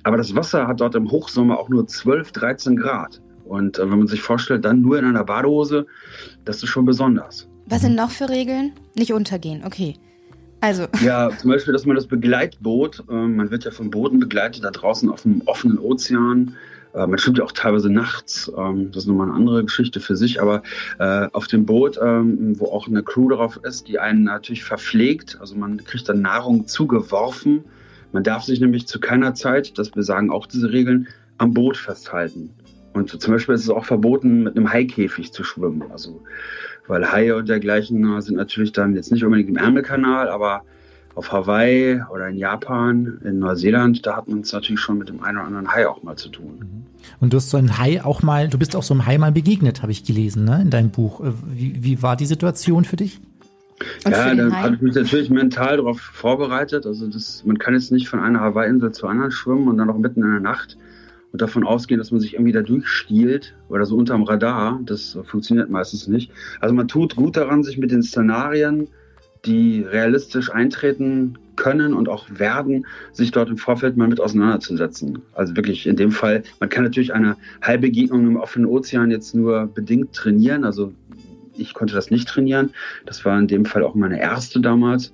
Aber 0.03 0.17
das 0.17 0.35
Wasser 0.35 0.67
hat 0.67 0.81
dort 0.81 0.95
im 0.95 1.09
Hochsommer 1.09 1.57
auch 1.57 1.69
nur 1.69 1.87
12, 1.87 2.31
13 2.31 2.75
Grad. 2.75 3.21
Und 3.45 3.79
äh, 3.79 3.89
wenn 3.89 3.97
man 3.97 4.07
sich 4.07 4.21
vorstellt, 4.21 4.65
dann 4.65 4.81
nur 4.81 4.99
in 4.99 5.05
einer 5.05 5.23
Badehose, 5.23 5.87
das 6.43 6.57
ist 6.63 6.69
schon 6.69 6.85
besonders. 6.85 7.47
Was 7.65 7.81
sind 7.81 7.95
noch 7.95 8.11
für 8.11 8.29
Regeln? 8.29 8.73
Nicht 8.95 9.13
untergehen, 9.13 9.63
okay. 9.65 9.95
Also, 10.65 10.87
Ja, 10.99 11.29
zum 11.37 11.51
Beispiel, 11.51 11.73
dass 11.73 11.85
man 11.85 11.95
das 11.95 12.07
Begleitboot, 12.07 13.03
ähm, 13.07 13.35
man 13.35 13.51
wird 13.51 13.65
ja 13.65 13.71
von 13.71 13.91
Booten 13.91 14.19
begleitet, 14.19 14.63
da 14.63 14.71
draußen 14.71 15.11
auf 15.11 15.21
dem 15.21 15.43
offenen 15.45 15.77
Ozean. 15.77 16.55
Äh, 16.95 17.05
man 17.05 17.19
schwimmt 17.19 17.37
ja 17.37 17.43
auch 17.43 17.51
teilweise 17.51 17.91
nachts, 17.91 18.51
ähm, 18.57 18.89
das 18.91 19.03
ist 19.03 19.07
nochmal 19.07 19.27
eine 19.27 19.35
andere 19.35 19.63
Geschichte 19.63 19.99
für 19.99 20.15
sich, 20.15 20.41
aber 20.41 20.63
äh, 20.97 21.27
auf 21.33 21.45
dem 21.45 21.67
Boot, 21.67 21.99
ähm, 22.01 22.59
wo 22.59 22.65
auch 22.65 22.87
eine 22.87 23.03
Crew 23.03 23.29
drauf 23.29 23.59
ist, 23.61 23.87
die 23.87 23.99
einen 23.99 24.23
natürlich 24.23 24.63
verpflegt, 24.63 25.37
also 25.39 25.55
man 25.55 25.83
kriegt 25.83 26.09
dann 26.09 26.23
Nahrung 26.23 26.65
zugeworfen. 26.65 27.63
Man 28.11 28.23
darf 28.23 28.41
sich 28.41 28.59
nämlich 28.59 28.87
zu 28.87 28.99
keiner 28.99 29.35
Zeit, 29.35 29.77
das 29.77 29.91
besagen 29.91 30.31
auch 30.31 30.47
diese 30.47 30.71
Regeln, 30.71 31.07
am 31.37 31.53
Boot 31.53 31.77
festhalten. 31.77 32.49
Und 32.93 33.21
zum 33.21 33.33
Beispiel 33.33 33.53
ist 33.53 33.61
es 33.61 33.69
auch 33.69 33.85
verboten, 33.85 34.41
mit 34.43 34.57
einem 34.57 34.71
Haikäfig 34.71 35.31
zu 35.31 35.43
schwimmen. 35.43 35.83
Also, 35.91 36.23
weil 36.87 37.11
Haie 37.11 37.35
und 37.35 37.49
dergleichen 37.49 38.17
äh, 38.17 38.21
sind 38.21 38.35
natürlich 38.35 38.71
dann 38.71 38.95
jetzt 38.95 39.11
nicht 39.11 39.23
unbedingt 39.23 39.49
im 39.49 39.57
Ärmelkanal, 39.57 40.29
aber 40.29 40.63
auf 41.15 41.31
Hawaii 41.31 42.01
oder 42.13 42.27
in 42.27 42.37
Japan, 42.37 43.19
in 43.23 43.39
Neuseeland, 43.39 44.05
da 44.05 44.17
hat 44.17 44.27
man 44.27 44.41
es 44.41 44.51
natürlich 44.51 44.81
schon 44.81 44.97
mit 44.97 45.07
dem 45.07 45.23
einen 45.23 45.37
oder 45.37 45.47
anderen 45.47 45.73
Hai 45.73 45.87
auch 45.87 46.03
mal 46.03 46.17
zu 46.17 46.29
tun. 46.29 46.85
Und 47.21 47.31
du 47.31 47.37
hast 47.37 47.49
so 47.49 47.57
ein 47.57 47.77
Hai 47.77 48.03
auch 48.03 48.21
mal, 48.21 48.49
du 48.49 48.57
bist 48.57 48.75
auch 48.75 48.83
so 48.83 48.93
einem 48.93 49.05
Hai 49.05 49.17
mal 49.17 49.31
begegnet, 49.31 49.81
habe 49.81 49.93
ich 49.93 50.03
gelesen, 50.03 50.43
ne, 50.43 50.61
in 50.61 50.69
deinem 50.69 50.89
Buch. 50.89 51.21
Äh, 51.21 51.31
Wie, 51.53 51.83
wie 51.83 52.01
war 52.01 52.17
die 52.17 52.25
Situation 52.25 52.83
für 52.85 52.97
dich? 52.97 53.21
und 54.05 54.11
ja, 54.11 54.33
da 54.33 54.51
habe 54.51 54.75
ich 54.75 54.81
mich 54.81 54.95
natürlich 54.95 55.29
mental 55.29 55.77
darauf 55.77 55.99
vorbereitet. 55.99 56.85
Also 56.85 57.07
das, 57.07 57.43
man 57.45 57.57
kann 57.57 57.73
jetzt 57.73 57.91
nicht 57.91 58.07
von 58.07 58.19
einer 58.19 58.39
Hawaii-Insel 58.39 58.93
zur 58.93 59.09
anderen 59.09 59.31
schwimmen 59.31 59.67
und 59.67 59.77
dann 59.77 59.87
noch 59.87 59.97
mitten 59.97 60.23
in 60.23 60.31
der 60.31 60.39
Nacht 60.39 60.77
und 61.35 61.41
davon 61.41 61.65
ausgehen, 61.65 61.97
dass 61.97 62.11
man 62.11 62.21
sich 62.21 62.35
irgendwie 62.35 62.53
da 62.53 62.61
durchstiehlt 62.61 63.55
oder 63.67 63.85
so 63.85 63.97
unterm 63.97 64.23
Radar. 64.23 64.79
Das 64.85 65.17
funktioniert 65.25 65.69
meistens 65.69 66.07
nicht. 66.07 66.31
Also 66.61 66.73
man 66.73 66.87
tut 66.87 67.17
gut 67.17 67.35
daran, 67.35 67.61
sich 67.61 67.77
mit 67.77 67.91
den 67.91 68.03
Szenarien, 68.03 68.87
die 69.43 69.81
realistisch 69.81 70.49
eintreten 70.49 71.37
können 71.57 71.93
und 71.93 72.07
auch 72.07 72.27
werden, 72.29 72.85
sich 73.11 73.31
dort 73.31 73.49
im 73.49 73.57
Vorfeld 73.57 73.97
mal 73.97 74.07
mit 74.07 74.21
auseinanderzusetzen. 74.21 75.23
Also 75.33 75.57
wirklich 75.57 75.87
in 75.87 75.97
dem 75.97 76.11
Fall, 76.11 76.43
man 76.61 76.69
kann 76.69 76.85
natürlich 76.85 77.13
eine 77.13 77.35
Heilbegegnung 77.61 78.25
im 78.25 78.37
offenen 78.37 78.67
Ozean 78.67 79.11
jetzt 79.11 79.35
nur 79.35 79.67
bedingt 79.67 80.13
trainieren. 80.13 80.63
Also 80.63 80.93
ich 81.57 81.73
konnte 81.73 81.95
das 81.95 82.11
nicht 82.11 82.29
trainieren. 82.29 82.69
Das 83.05 83.25
war 83.25 83.37
in 83.37 83.49
dem 83.49 83.65
Fall 83.65 83.83
auch 83.83 83.93
meine 83.93 84.21
erste 84.21 84.61
damals. 84.61 85.11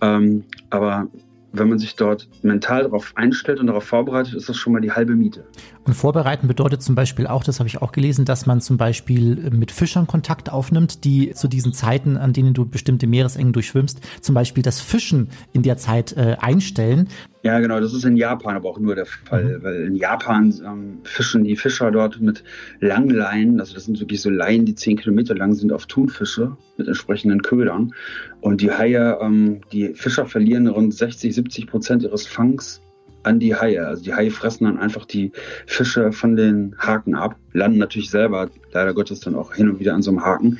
Ähm, 0.00 0.42
aber 0.70 1.06
wenn 1.52 1.68
man 1.68 1.78
sich 1.78 1.96
dort 1.96 2.28
mental 2.42 2.84
darauf 2.84 3.12
einstellt 3.14 3.60
und 3.60 3.66
darauf 3.66 3.84
vorbereitet, 3.84 4.34
ist 4.34 4.48
das 4.48 4.56
schon 4.56 4.72
mal 4.72 4.80
die 4.80 4.92
halbe 4.92 5.14
Miete. 5.14 5.44
Und 5.84 5.94
vorbereiten 5.94 6.46
bedeutet 6.46 6.80
zum 6.80 6.94
Beispiel 6.94 7.26
auch, 7.26 7.42
das 7.42 7.58
habe 7.58 7.66
ich 7.66 7.82
auch 7.82 7.90
gelesen, 7.90 8.24
dass 8.24 8.46
man 8.46 8.60
zum 8.60 8.76
Beispiel 8.76 9.50
mit 9.50 9.72
Fischern 9.72 10.06
Kontakt 10.06 10.50
aufnimmt, 10.50 11.04
die 11.04 11.32
zu 11.32 11.48
diesen 11.48 11.72
Zeiten, 11.72 12.16
an 12.16 12.32
denen 12.32 12.54
du 12.54 12.64
bestimmte 12.64 13.08
Meeresengen 13.08 13.52
durchschwimmst, 13.52 14.00
zum 14.20 14.34
Beispiel 14.34 14.62
das 14.62 14.80
Fischen 14.80 15.28
in 15.52 15.62
der 15.62 15.76
Zeit 15.78 16.16
äh, 16.16 16.36
einstellen. 16.40 17.08
Ja, 17.42 17.58
genau, 17.58 17.80
das 17.80 17.92
ist 17.92 18.04
in 18.04 18.16
Japan 18.16 18.54
aber 18.54 18.68
auch 18.70 18.78
nur 18.78 18.94
der 18.94 19.06
Fall, 19.06 19.58
Mhm. 19.58 19.62
weil 19.64 19.74
in 19.86 19.96
Japan 19.96 20.54
ähm, 20.64 20.98
fischen 21.02 21.42
die 21.42 21.56
Fischer 21.56 21.90
dort 21.90 22.20
mit 22.20 22.44
Langleinen, 22.78 23.58
also 23.58 23.74
das 23.74 23.86
sind 23.86 23.98
wirklich 23.98 24.20
so 24.20 24.30
Leinen, 24.30 24.64
die 24.64 24.76
zehn 24.76 24.96
Kilometer 24.96 25.34
lang 25.34 25.52
sind, 25.54 25.72
auf 25.72 25.86
Thunfische 25.86 26.56
mit 26.76 26.86
entsprechenden 26.86 27.42
Ködern. 27.42 27.92
Und 28.40 28.60
die 28.60 28.70
Haie, 28.70 29.18
ähm, 29.20 29.62
die 29.72 29.94
Fischer 29.94 30.26
verlieren 30.26 30.68
rund 30.68 30.94
60, 30.94 31.34
70 31.34 31.66
Prozent 31.66 32.04
ihres 32.04 32.28
Fangs 32.28 32.80
an 33.22 33.38
die 33.38 33.54
Haie. 33.54 33.86
Also 33.86 34.02
die 34.02 34.14
Haie 34.14 34.30
fressen 34.30 34.64
dann 34.64 34.78
einfach 34.78 35.04
die 35.04 35.32
Fische 35.66 36.12
von 36.12 36.36
den 36.36 36.74
Haken 36.78 37.14
ab, 37.14 37.36
landen 37.52 37.78
natürlich 37.78 38.10
selber, 38.10 38.50
leider 38.72 38.94
Gottes 38.94 39.20
dann 39.20 39.34
auch 39.34 39.54
hin 39.54 39.70
und 39.70 39.80
wieder 39.80 39.94
an 39.94 40.02
so 40.02 40.10
einem 40.10 40.24
Haken. 40.24 40.58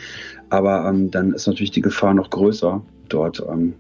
Aber 0.51 0.87
ähm, 0.89 1.11
dann 1.11 1.33
ist 1.33 1.47
natürlich 1.47 1.71
die 1.71 1.81
Gefahr 1.81 2.15
noch 2.15 2.31
größer, 2.31 2.83
dort 3.09 3.43
ähm, 3.51 3.75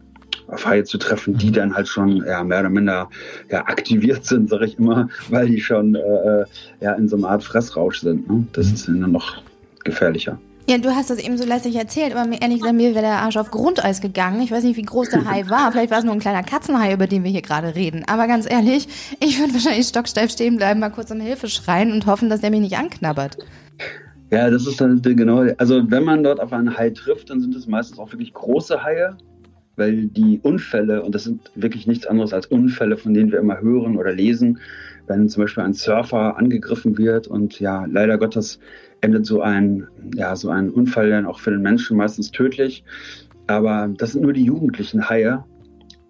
auf 0.49 0.67
Haie 0.67 0.85
zu 0.85 0.99
treffen, 0.99 1.37
die 1.39 1.51
dann 1.51 1.75
halt 1.75 1.89
schon 1.89 2.25
ja, 2.27 2.43
mehr 2.45 2.61
oder 2.61 2.71
minder 2.71 3.09
ja, 3.51 3.61
aktiviert 3.67 4.25
sind, 4.25 4.51
sage 4.51 4.67
ich 4.67 4.79
immer, 4.79 5.09
weil 5.31 5.49
die 5.49 5.61
schon 5.61 5.95
äh, 5.95 6.45
ja, 6.81 6.93
in 6.95 7.09
so 7.09 7.17
einer 7.17 7.31
Art 7.31 7.45
Fressrausch 7.45 8.01
sind. 8.01 8.29
Ne? 8.29 8.47
Das 8.53 8.67
ist 8.71 8.89
dann 8.89 8.99
noch 9.01 9.43
gefährlicher. 9.85 10.39
Ja, 10.69 10.79
du 10.79 10.91
hast 10.91 11.11
das 11.11 11.19
eben 11.19 11.37
so 11.37 11.45
lässig 11.45 11.75
erzählt, 11.75 12.15
aber 12.15 12.25
mir 12.25 12.41
ehrlich 12.41 12.61
gesagt, 12.61 12.77
mir 12.77 12.95
wäre 12.95 13.03
der 13.03 13.19
Arsch 13.19 13.37
auf 13.37 13.51
Grundeis 13.51 14.01
gegangen. 14.01 14.41
Ich 14.43 14.53
weiß 14.53 14.63
nicht, 14.63 14.77
wie 14.77 14.83
groß 14.83 15.11
der 15.11 15.25
Hai 15.25 15.49
war. 15.49 15.73
Vielleicht 15.73 15.91
war 15.91 15.99
es 15.99 16.05
nur 16.05 16.15
ein 16.15 16.21
kleiner 16.21 16.45
Katzenhai, 16.45 16.95
über 16.95 17.09
den 17.09 17.25
wir 17.25 17.33
hier 17.33 17.43
gerade 17.43 17.75
reden. 17.75 18.05
Aber 18.07 18.29
ganz 18.29 18.49
ehrlich, 18.49 18.87
ich 19.19 19.41
würde 19.41 19.55
wahrscheinlich 19.55 19.89
stocksteif 19.89 20.31
stehen 20.31 20.57
bleiben, 20.57 20.79
mal 20.79 20.91
kurz 20.91 21.11
um 21.11 21.21
Hilfe 21.21 21.49
schreien 21.49 21.91
und 21.93 22.07
hoffen, 22.07 22.31
dass 22.31 22.43
der 22.43 22.51
mich 22.51 22.61
nicht 22.61 22.79
anknabbert. 22.79 23.39
Ja, 24.31 24.49
das 24.51 24.67
ist 24.67 24.81
dann 24.81 25.03
genau. 25.03 25.45
Also, 25.59 25.91
wenn 25.91 26.05
man 26.05 26.23
dort 26.23 26.41
auf 26.41 26.53
einen 26.53 26.77
Hai 26.77 26.91
trifft, 26.91 27.31
dann 27.31 27.41
sind 27.41 27.55
es 27.57 27.67
meistens 27.67 27.99
auch 27.99 28.13
wirklich 28.13 28.33
große 28.33 28.83
Haie, 28.83 29.17
weil 29.77 30.07
die 30.07 30.41
Unfälle, 30.43 31.03
und 31.03 31.15
das 31.15 31.25
sind 31.25 31.51
wirklich 31.55 31.87
nichts 31.87 32.07
anderes 32.07 32.33
als 32.33 32.47
Unfälle, 32.47 32.97
von 32.97 33.15
denen 33.15 33.33
wir 33.33 33.41
immer 33.41 33.61
hören 33.61 33.99
oder 33.99 34.13
lesen, 34.13 34.59
wenn 35.07 35.29
zum 35.29 35.43
Beispiel 35.43 35.65
ein 35.65 35.75
Surfer 35.75 36.37
angegriffen 36.37 36.99
wird 36.99 37.27
und 37.27 37.61
ja, 37.61 37.87
leider 37.87 38.19
Gottes 38.19 38.59
endet 39.01 39.27
so 39.27 39.43
ein, 39.43 39.89
ja, 40.15 40.37
so 40.37 40.49
ein 40.51 40.71
Unfall 40.71 41.11
dann 41.11 41.27
auch 41.27 41.41
für 41.41 41.51
den 41.51 41.63
Menschen 41.63 41.97
meistens 41.97 42.31
tödlich. 42.31 42.85
Aber 43.47 43.91
das 43.97 44.13
sind 44.13 44.23
nur 44.23 44.33
die 44.33 44.45
jugendlichen 44.45 45.09
Haie, 45.09 45.45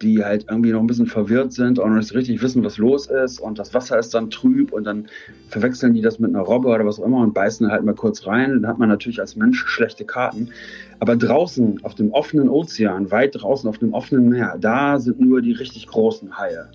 die 0.01 0.23
halt 0.23 0.45
irgendwie 0.49 0.71
noch 0.71 0.81
ein 0.81 0.87
bisschen 0.87 1.07
verwirrt 1.07 1.53
sind 1.53 1.79
und 1.79 1.89
noch 1.89 1.97
nicht 1.97 2.13
richtig 2.13 2.41
wissen, 2.41 2.63
was 2.63 2.77
los 2.77 3.07
ist 3.07 3.39
und 3.39 3.57
das 3.57 3.73
Wasser 3.73 3.97
ist 3.97 4.13
dann 4.13 4.29
trüb 4.29 4.71
und 4.71 4.83
dann 4.83 5.07
verwechseln 5.49 5.93
die 5.93 6.01
das 6.01 6.19
mit 6.19 6.29
einer 6.29 6.43
Robbe 6.43 6.67
oder 6.67 6.85
was 6.85 6.99
auch 6.99 7.05
immer 7.05 7.21
und 7.21 7.33
beißen 7.33 7.71
halt 7.71 7.83
mal 7.83 7.95
kurz 7.95 8.27
rein. 8.27 8.61
Dann 8.61 8.67
hat 8.67 8.79
man 8.79 8.89
natürlich 8.89 9.19
als 9.19 9.35
Mensch 9.35 9.65
schlechte 9.65 10.05
Karten. 10.05 10.49
Aber 10.99 11.15
draußen 11.15 11.83
auf 11.83 11.95
dem 11.95 12.11
offenen 12.11 12.49
Ozean, 12.49 13.11
weit 13.11 13.41
draußen 13.41 13.67
auf 13.67 13.77
dem 13.77 13.93
offenen 13.93 14.29
Meer, 14.29 14.57
da 14.59 14.99
sind 14.99 15.19
nur 15.19 15.41
die 15.41 15.53
richtig 15.53 15.87
großen 15.87 16.37
Haie. 16.37 16.69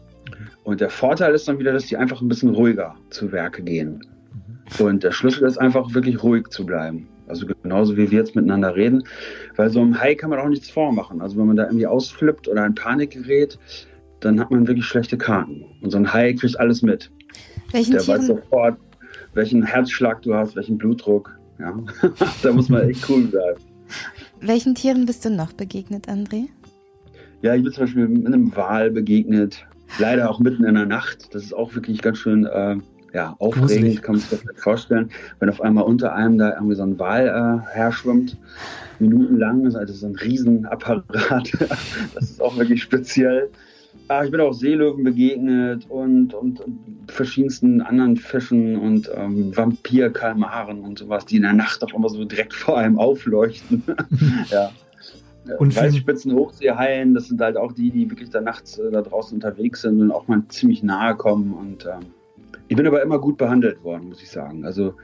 Und 0.68 0.82
der 0.82 0.90
Vorteil 0.90 1.34
ist 1.34 1.48
dann 1.48 1.58
wieder, 1.58 1.72
dass 1.72 1.86
die 1.86 1.96
einfach 1.96 2.20
ein 2.20 2.28
bisschen 2.28 2.50
ruhiger 2.50 2.94
zu 3.08 3.32
Werke 3.32 3.62
gehen. 3.62 4.06
Und 4.78 5.02
der 5.02 5.12
Schlüssel 5.12 5.48
ist 5.48 5.56
einfach 5.56 5.94
wirklich 5.94 6.22
ruhig 6.22 6.48
zu 6.48 6.66
bleiben. 6.66 7.08
Also 7.26 7.46
genauso 7.62 7.96
wie 7.96 8.10
wir 8.10 8.18
jetzt 8.18 8.36
miteinander 8.36 8.76
reden. 8.76 9.02
Weil 9.56 9.70
so 9.70 9.80
einem 9.80 9.98
Hai 9.98 10.14
kann 10.14 10.28
man 10.28 10.40
auch 10.40 10.48
nichts 10.50 10.68
vormachen. 10.68 11.22
Also 11.22 11.38
wenn 11.38 11.46
man 11.46 11.56
da 11.56 11.64
irgendwie 11.64 11.86
ausflippt 11.86 12.48
oder 12.48 12.66
in 12.66 12.74
Panik 12.74 13.12
gerät, 13.12 13.58
dann 14.20 14.38
hat 14.38 14.50
man 14.50 14.68
wirklich 14.68 14.84
schlechte 14.84 15.16
Karten. 15.16 15.64
Und 15.80 15.90
so 15.90 15.96
ein 15.96 16.12
Hai 16.12 16.34
kriegt 16.34 16.60
alles 16.60 16.82
mit. 16.82 17.10
Welchen 17.72 17.92
der 17.92 18.02
Tieren, 18.02 18.18
weiß 18.18 18.26
sofort, 18.26 18.76
welchen 19.32 19.62
Herzschlag 19.62 20.20
du 20.20 20.34
hast, 20.34 20.54
welchen 20.54 20.76
Blutdruck. 20.76 21.34
Ja, 21.58 21.82
da 22.42 22.52
muss 22.52 22.68
man 22.68 22.90
echt 22.90 23.08
cool 23.08 23.26
sein. 23.32 23.54
welchen 24.42 24.74
Tieren 24.74 25.06
bist 25.06 25.24
du 25.24 25.30
noch 25.30 25.54
begegnet, 25.54 26.10
André? 26.10 26.48
Ja, 27.40 27.54
ich 27.54 27.62
bin 27.62 27.72
zum 27.72 27.84
Beispiel 27.84 28.06
mit 28.06 28.26
einem 28.26 28.54
Wal 28.54 28.90
begegnet. 28.90 29.64
Leider 29.98 30.30
auch 30.30 30.38
mitten 30.38 30.64
in 30.64 30.74
der 30.74 30.86
Nacht. 30.86 31.34
Das 31.34 31.42
ist 31.42 31.54
auch 31.54 31.74
wirklich 31.74 32.02
ganz 32.02 32.18
schön 32.18 32.46
äh, 32.46 32.76
ja, 33.14 33.34
aufregend, 33.38 33.68
Gruselig. 33.68 34.02
kann 34.02 34.14
man 34.14 34.20
sich 34.20 34.30
das 34.30 34.44
nicht 34.44 34.60
vorstellen. 34.60 35.10
Wenn 35.40 35.48
auf 35.48 35.60
einmal 35.60 35.84
unter 35.84 36.14
einem 36.14 36.38
da 36.38 36.54
irgendwie 36.54 36.74
so 36.74 36.82
ein 36.82 36.98
Wal 36.98 37.26
äh, 37.26 37.74
herschwimmt, 37.74 38.36
minutenlang, 38.98 39.64
also 39.64 39.80
das 39.80 39.90
ist 39.90 40.04
ein 40.04 40.16
Riesenapparat. 40.16 41.04
das 42.14 42.30
ist 42.30 42.42
auch 42.42 42.56
wirklich 42.56 42.82
speziell. 42.82 43.50
Ah, 44.08 44.24
ich 44.24 44.30
bin 44.30 44.40
auch 44.40 44.52
Seelöwen 44.52 45.04
begegnet 45.04 45.86
und, 45.90 46.32
und 46.32 46.62
verschiedensten 47.08 47.82
anderen 47.82 48.16
Fischen 48.16 48.76
und 48.76 49.10
ähm, 49.14 49.54
Vampirkalmaren 49.54 50.80
und 50.80 50.98
sowas, 50.98 51.26
die 51.26 51.36
in 51.36 51.42
der 51.42 51.52
Nacht 51.52 51.82
auch 51.84 51.92
immer 51.94 52.08
so 52.08 52.24
direkt 52.24 52.54
vor 52.54 52.78
einem 52.78 52.98
aufleuchten. 52.98 53.82
ja. 54.50 54.70
Und 55.58 55.74
Weißspitzen 55.74 56.32
Hochseehaien, 56.34 57.14
das 57.14 57.28
sind 57.28 57.40
halt 57.40 57.56
auch 57.56 57.72
die, 57.72 57.90
die 57.90 58.10
wirklich 58.10 58.30
da 58.30 58.40
nachts 58.40 58.78
äh, 58.78 58.90
da 58.90 59.02
draußen 59.02 59.34
unterwegs 59.34 59.82
sind 59.82 60.00
und 60.00 60.10
auch 60.10 60.28
mal 60.28 60.42
ziemlich 60.48 60.82
nahe 60.82 61.16
kommen. 61.16 61.54
Und 61.54 61.86
ähm, 61.86 62.10
ich 62.68 62.76
bin 62.76 62.86
aber 62.86 63.02
immer 63.02 63.18
gut 63.18 63.38
behandelt 63.38 63.82
worden, 63.82 64.08
muss 64.08 64.22
ich 64.22 64.30
sagen. 64.30 64.64
Also 64.64 64.94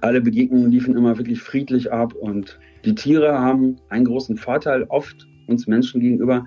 alle 0.00 0.20
Begegnungen 0.20 0.70
liefen 0.70 0.96
immer 0.96 1.18
wirklich 1.18 1.40
friedlich 1.40 1.92
ab 1.92 2.14
und 2.14 2.58
die 2.84 2.94
Tiere 2.94 3.38
haben 3.38 3.76
einen 3.88 4.04
großen 4.04 4.36
Vorteil 4.36 4.84
oft 4.84 5.26
uns 5.46 5.66
Menschen 5.66 6.00
gegenüber. 6.00 6.46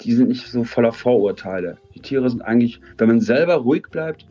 Die 0.00 0.12
sind 0.12 0.28
nicht 0.28 0.46
so 0.46 0.64
voller 0.64 0.92
Vorurteile. 0.92 1.78
Die 1.94 2.00
Tiere 2.00 2.28
sind 2.28 2.42
eigentlich, 2.42 2.80
wenn 2.98 3.08
man 3.08 3.20
selber 3.20 3.54
ruhig 3.54 3.84
bleibt, 3.90 4.26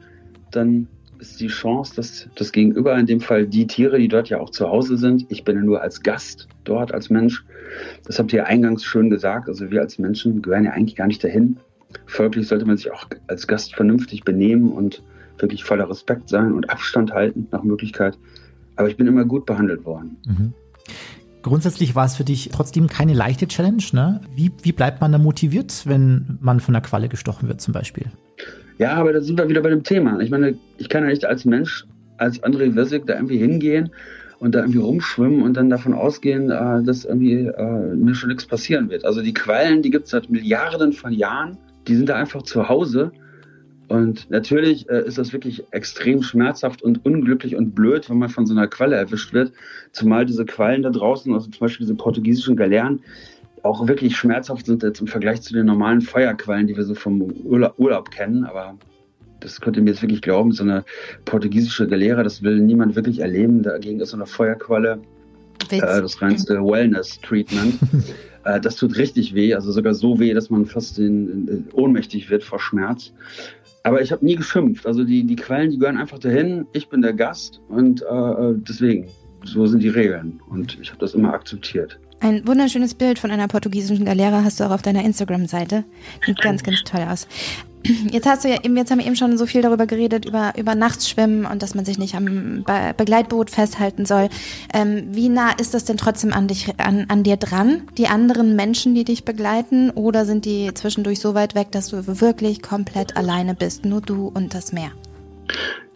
dann 0.51 0.87
ist 1.31 1.39
die 1.39 1.47
Chance, 1.47 1.95
dass 1.95 2.27
das 2.35 2.51
Gegenüber, 2.51 2.97
in 2.97 3.05
dem 3.05 3.21
Fall 3.21 3.47
die 3.47 3.67
Tiere, 3.67 3.97
die 3.97 4.07
dort 4.07 4.29
ja 4.29 4.39
auch 4.39 4.49
zu 4.49 4.67
Hause 4.67 4.97
sind, 4.97 5.25
ich 5.29 5.43
bin 5.43 5.55
ja 5.55 5.61
nur 5.61 5.81
als 5.81 6.01
Gast 6.01 6.47
dort, 6.63 6.93
als 6.93 7.09
Mensch, 7.09 7.45
das 8.05 8.19
habt 8.19 8.33
ihr 8.33 8.39
ja 8.39 8.45
eingangs 8.45 8.83
schön 8.83 9.09
gesagt, 9.09 9.47
also 9.47 9.71
wir 9.71 9.81
als 9.81 9.97
Menschen 9.97 10.41
gehören 10.41 10.65
ja 10.65 10.71
eigentlich 10.71 10.95
gar 10.95 11.07
nicht 11.07 11.23
dahin. 11.23 11.57
Folglich 12.05 12.47
sollte 12.47 12.65
man 12.65 12.77
sich 12.77 12.91
auch 12.91 13.05
als 13.27 13.47
Gast 13.47 13.75
vernünftig 13.75 14.23
benehmen 14.23 14.71
und 14.71 15.03
wirklich 15.37 15.63
voller 15.63 15.89
Respekt 15.89 16.29
sein 16.29 16.53
und 16.53 16.69
Abstand 16.69 17.13
halten 17.13 17.47
nach 17.51 17.63
Möglichkeit. 17.63 18.17
Aber 18.75 18.89
ich 18.89 18.97
bin 18.97 19.07
immer 19.07 19.25
gut 19.25 19.45
behandelt 19.45 19.85
worden. 19.85 20.17
Mhm. 20.25 20.53
Grundsätzlich 21.41 21.93
war 21.95 22.05
es 22.05 22.15
für 22.15 22.23
dich 22.23 22.49
trotzdem 22.53 22.87
keine 22.87 23.13
leichte 23.13 23.47
Challenge, 23.47 23.83
ne? 23.91 24.21
Wie, 24.33 24.51
wie 24.61 24.71
bleibt 24.71 25.01
man 25.01 25.11
da 25.11 25.17
motiviert, 25.17 25.83
wenn 25.85 26.37
man 26.41 26.59
von 26.59 26.73
einer 26.73 26.83
Qualle 26.83 27.09
gestochen 27.09 27.49
wird, 27.49 27.59
zum 27.59 27.73
Beispiel? 27.73 28.07
Ja, 28.77 28.93
aber 28.93 29.13
da 29.13 29.21
sind 29.21 29.37
wir 29.37 29.49
wieder 29.49 29.61
bei 29.61 29.69
dem 29.69 29.83
Thema. 29.83 30.19
Ich 30.19 30.29
meine, 30.31 30.57
ich 30.77 30.89
kann 30.89 31.03
ja 31.03 31.09
nicht 31.09 31.25
als 31.25 31.45
Mensch, 31.45 31.85
als 32.17 32.41
André 32.43 32.75
Wessig 32.75 33.05
da 33.05 33.15
irgendwie 33.15 33.37
hingehen 33.37 33.91
und 34.39 34.55
da 34.55 34.59
irgendwie 34.59 34.79
rumschwimmen 34.79 35.41
und 35.41 35.55
dann 35.55 35.69
davon 35.69 35.93
ausgehen, 35.93 36.49
äh, 36.49 36.83
dass 36.83 37.05
irgendwie 37.05 37.45
äh, 37.45 37.95
mir 37.95 38.15
schon 38.15 38.29
nichts 38.29 38.45
passieren 38.45 38.89
wird. 38.89 39.05
Also 39.05 39.21
die 39.21 39.33
Quallen, 39.33 39.81
die 39.81 39.89
gibt 39.89 40.05
es 40.05 40.11
seit 40.11 40.29
Milliarden 40.29 40.93
von 40.93 41.13
Jahren, 41.13 41.57
die 41.87 41.95
sind 41.95 42.09
da 42.09 42.15
einfach 42.15 42.41
zu 42.43 42.67
Hause. 42.67 43.11
Und 43.89 44.29
natürlich 44.31 44.89
äh, 44.89 45.05
ist 45.05 45.17
das 45.17 45.33
wirklich 45.33 45.63
extrem 45.71 46.23
schmerzhaft 46.23 46.81
und 46.81 47.05
unglücklich 47.05 47.55
und 47.55 47.75
blöd, 47.75 48.09
wenn 48.09 48.17
man 48.17 48.29
von 48.29 48.45
so 48.45 48.53
einer 48.53 48.67
Qualle 48.67 48.95
erwischt 48.95 49.33
wird. 49.33 49.51
Zumal 49.91 50.25
diese 50.25 50.45
Quallen 50.45 50.81
da 50.81 50.89
draußen, 50.89 51.31
also 51.33 51.49
zum 51.49 51.59
Beispiel 51.59 51.85
diese 51.85 51.95
portugiesischen 51.95 52.55
Galeeren, 52.55 53.01
auch 53.63 53.87
wirklich 53.87 54.15
schmerzhaft 54.15 54.65
sind 54.65 54.83
jetzt 54.83 55.01
im 55.01 55.07
Vergleich 55.07 55.41
zu 55.41 55.53
den 55.53 55.65
normalen 55.65 56.01
Feuerquallen, 56.01 56.67
die 56.67 56.75
wir 56.75 56.83
so 56.83 56.95
vom 56.95 57.21
Urlaub, 57.21 57.73
Urlaub 57.77 58.11
kennen. 58.11 58.43
Aber 58.43 58.77
das 59.39 59.59
könnt 59.59 59.77
ihr 59.77 59.83
mir 59.83 59.91
jetzt 59.91 60.01
wirklich 60.01 60.21
glauben, 60.21 60.51
so 60.51 60.63
eine 60.63 60.83
portugiesische 61.25 61.87
Galeere, 61.87 62.23
das 62.23 62.43
will 62.43 62.59
niemand 62.59 62.95
wirklich 62.95 63.19
erleben. 63.19 63.63
Dagegen 63.63 63.99
ist 63.99 64.09
so 64.09 64.17
eine 64.17 64.25
Feuerqualle 64.25 65.01
äh, 65.71 65.79
das 65.79 66.21
reinste 66.21 66.55
Wellness-Treatment. 66.55 67.79
äh, 68.43 68.59
das 68.59 68.75
tut 68.75 68.97
richtig 68.97 69.33
weh, 69.33 69.53
also 69.53 69.71
sogar 69.71 69.93
so 69.93 70.19
weh, 70.19 70.33
dass 70.33 70.49
man 70.49 70.65
fast 70.65 70.99
in, 70.99 71.47
in, 71.47 71.67
ohnmächtig 71.73 72.29
wird 72.29 72.43
vor 72.43 72.59
Schmerz. 72.59 73.13
Aber 73.83 74.01
ich 74.01 74.11
habe 74.11 74.25
nie 74.25 74.35
geschimpft. 74.35 74.85
Also 74.85 75.03
die, 75.03 75.23
die 75.23 75.35
Quellen, 75.35 75.71
die 75.71 75.77
gehören 75.77 75.97
einfach 75.97 76.19
dahin. 76.19 76.65
Ich 76.73 76.89
bin 76.89 77.01
der 77.01 77.13
Gast 77.13 77.61
und 77.69 78.01
äh, 78.01 78.53
deswegen, 78.67 79.07
so 79.43 79.65
sind 79.65 79.83
die 79.83 79.89
Regeln. 79.89 80.41
Und 80.49 80.79
ich 80.81 80.89
habe 80.89 80.99
das 80.99 81.13
immer 81.13 81.33
akzeptiert. 81.33 81.99
Ein 82.23 82.47
wunderschönes 82.47 82.93
Bild 82.93 83.19
von 83.19 83.31
einer 83.31 83.49
portugiesischen 83.49 84.05
Galeere 84.05 84.45
hast 84.45 84.57
du 84.57 84.63
auch 84.63 84.71
auf 84.71 84.81
deiner 84.81 85.03
Instagram-Seite. 85.03 85.83
Sieht 86.25 86.41
ganz, 86.41 86.63
ganz 86.63 86.81
toll 86.85 87.01
aus. 87.01 87.27
Jetzt 87.83 88.25
hast 88.25 88.45
du 88.45 88.47
ja 88.47 88.63
eben, 88.63 88.77
jetzt 88.77 88.91
haben 88.91 88.99
wir 88.99 89.05
eben 89.05 89.17
schon 89.17 89.37
so 89.37 89.45
viel 89.45 89.61
darüber 89.61 89.87
geredet, 89.87 90.23
über, 90.23 90.53
über 90.55 90.73
Nachtschwimmen 90.73 91.45
und 91.45 91.61
dass 91.61 91.75
man 91.75 91.83
sich 91.83 91.97
nicht 91.97 92.15
am 92.15 92.63
Be 92.63 92.93
Begleitboot 92.95 93.49
festhalten 93.49 94.05
soll. 94.05 94.29
Ähm, 94.73 95.07
wie 95.11 95.27
nah 95.27 95.51
ist 95.51 95.73
das 95.73 95.83
denn 95.83 95.97
trotzdem 95.97 96.31
an 96.31 96.47
dich, 96.47 96.73
an, 96.79 97.07
an 97.09 97.23
dir 97.23 97.35
dran? 97.35 97.81
Die 97.97 98.07
anderen 98.07 98.55
Menschen, 98.55 98.95
die 98.95 99.03
dich 99.03 99.25
begleiten, 99.25 99.89
oder 99.89 100.25
sind 100.25 100.45
die 100.45 100.73
zwischendurch 100.73 101.19
so 101.19 101.35
weit 101.35 101.55
weg, 101.55 101.73
dass 101.73 101.89
du 101.89 102.21
wirklich 102.21 102.61
komplett 102.61 103.17
alleine 103.17 103.53
bist? 103.53 103.83
Nur 103.83 103.99
du 103.99 104.31
und 104.33 104.53
das 104.53 104.71
Meer. 104.71 104.91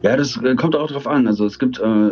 Ja, 0.02 0.16
das 0.16 0.40
kommt 0.58 0.76
auch 0.76 0.92
drauf 0.92 1.08
an. 1.08 1.26
Also 1.28 1.46
es 1.46 1.58
gibt 1.58 1.80
äh, 1.80 2.10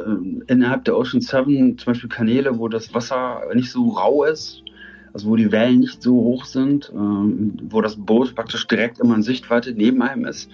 innerhalb 0.48 0.86
der 0.86 0.98
Ocean 0.98 1.22
Seven 1.22 1.78
zum 1.78 1.94
Beispiel 1.94 2.10
Kanäle, 2.10 2.58
wo 2.58 2.68
das 2.68 2.94
Wasser 2.94 3.42
nicht 3.54 3.72
so 3.72 3.90
rau 3.90 4.24
ist, 4.24 4.64
also 5.14 5.30
wo 5.30 5.36
die 5.36 5.52
Wellen 5.52 5.82
nicht 5.82 6.02
so 6.02 6.14
hoch 6.16 6.46
sind, 6.46 6.92
ähm, 6.94 7.58
wo 7.70 7.82
das 7.82 7.96
Boot 7.96 8.34
praktisch 8.34 8.68
direkt 8.68 9.00
immer 9.00 9.16
in 9.16 9.22
Sichtweite 9.22 9.72
neben 9.74 10.02
einem 10.02 10.26
ist. 10.26 10.50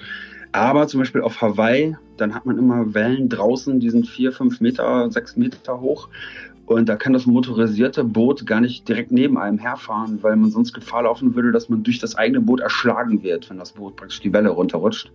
Aber 0.52 0.88
zum 0.88 1.00
Beispiel 1.00 1.22
auf 1.22 1.41
Hawaii, 1.41 1.96
dann 2.17 2.36
hat 2.36 2.46
man 2.46 2.58
immer 2.58 2.94
Wellen 2.94 3.30
draußen, 3.30 3.80
die 3.80 3.89
sind 3.89 4.08
vier, 4.08 4.34
fünf 4.34 4.60
Meter, 4.60 5.10
sechs 5.10 5.38
Meter 5.38 5.80
hoch. 5.80 6.10
Und 6.65 6.88
da 6.88 6.95
kann 6.95 7.13
das 7.13 7.26
motorisierte 7.26 8.04
Boot 8.04 8.45
gar 8.45 8.62
nicht 8.62 8.88
direkt 8.88 9.12
neben 9.12 9.38
einem 9.38 9.58
herfahren, 9.58 10.19
weil 10.21 10.36
man 10.36 10.52
sonst 10.52 10.74
Gefahr 10.74 11.04
laufen 11.04 11.36
würde, 11.36 11.52
dass 11.52 11.69
man 11.69 11.84
durch 11.84 12.00
das 12.00 12.15
eigene 12.15 12.39
Boot 12.39 12.62
erschlagen 12.62 13.24
wird, 13.24 13.50
wenn 13.50 13.58
das 13.58 13.74
Boot 13.74 13.95
praktisch 13.95 14.21
die 14.21 14.32
Welle 14.32 14.50
runterrutscht. 14.50 15.12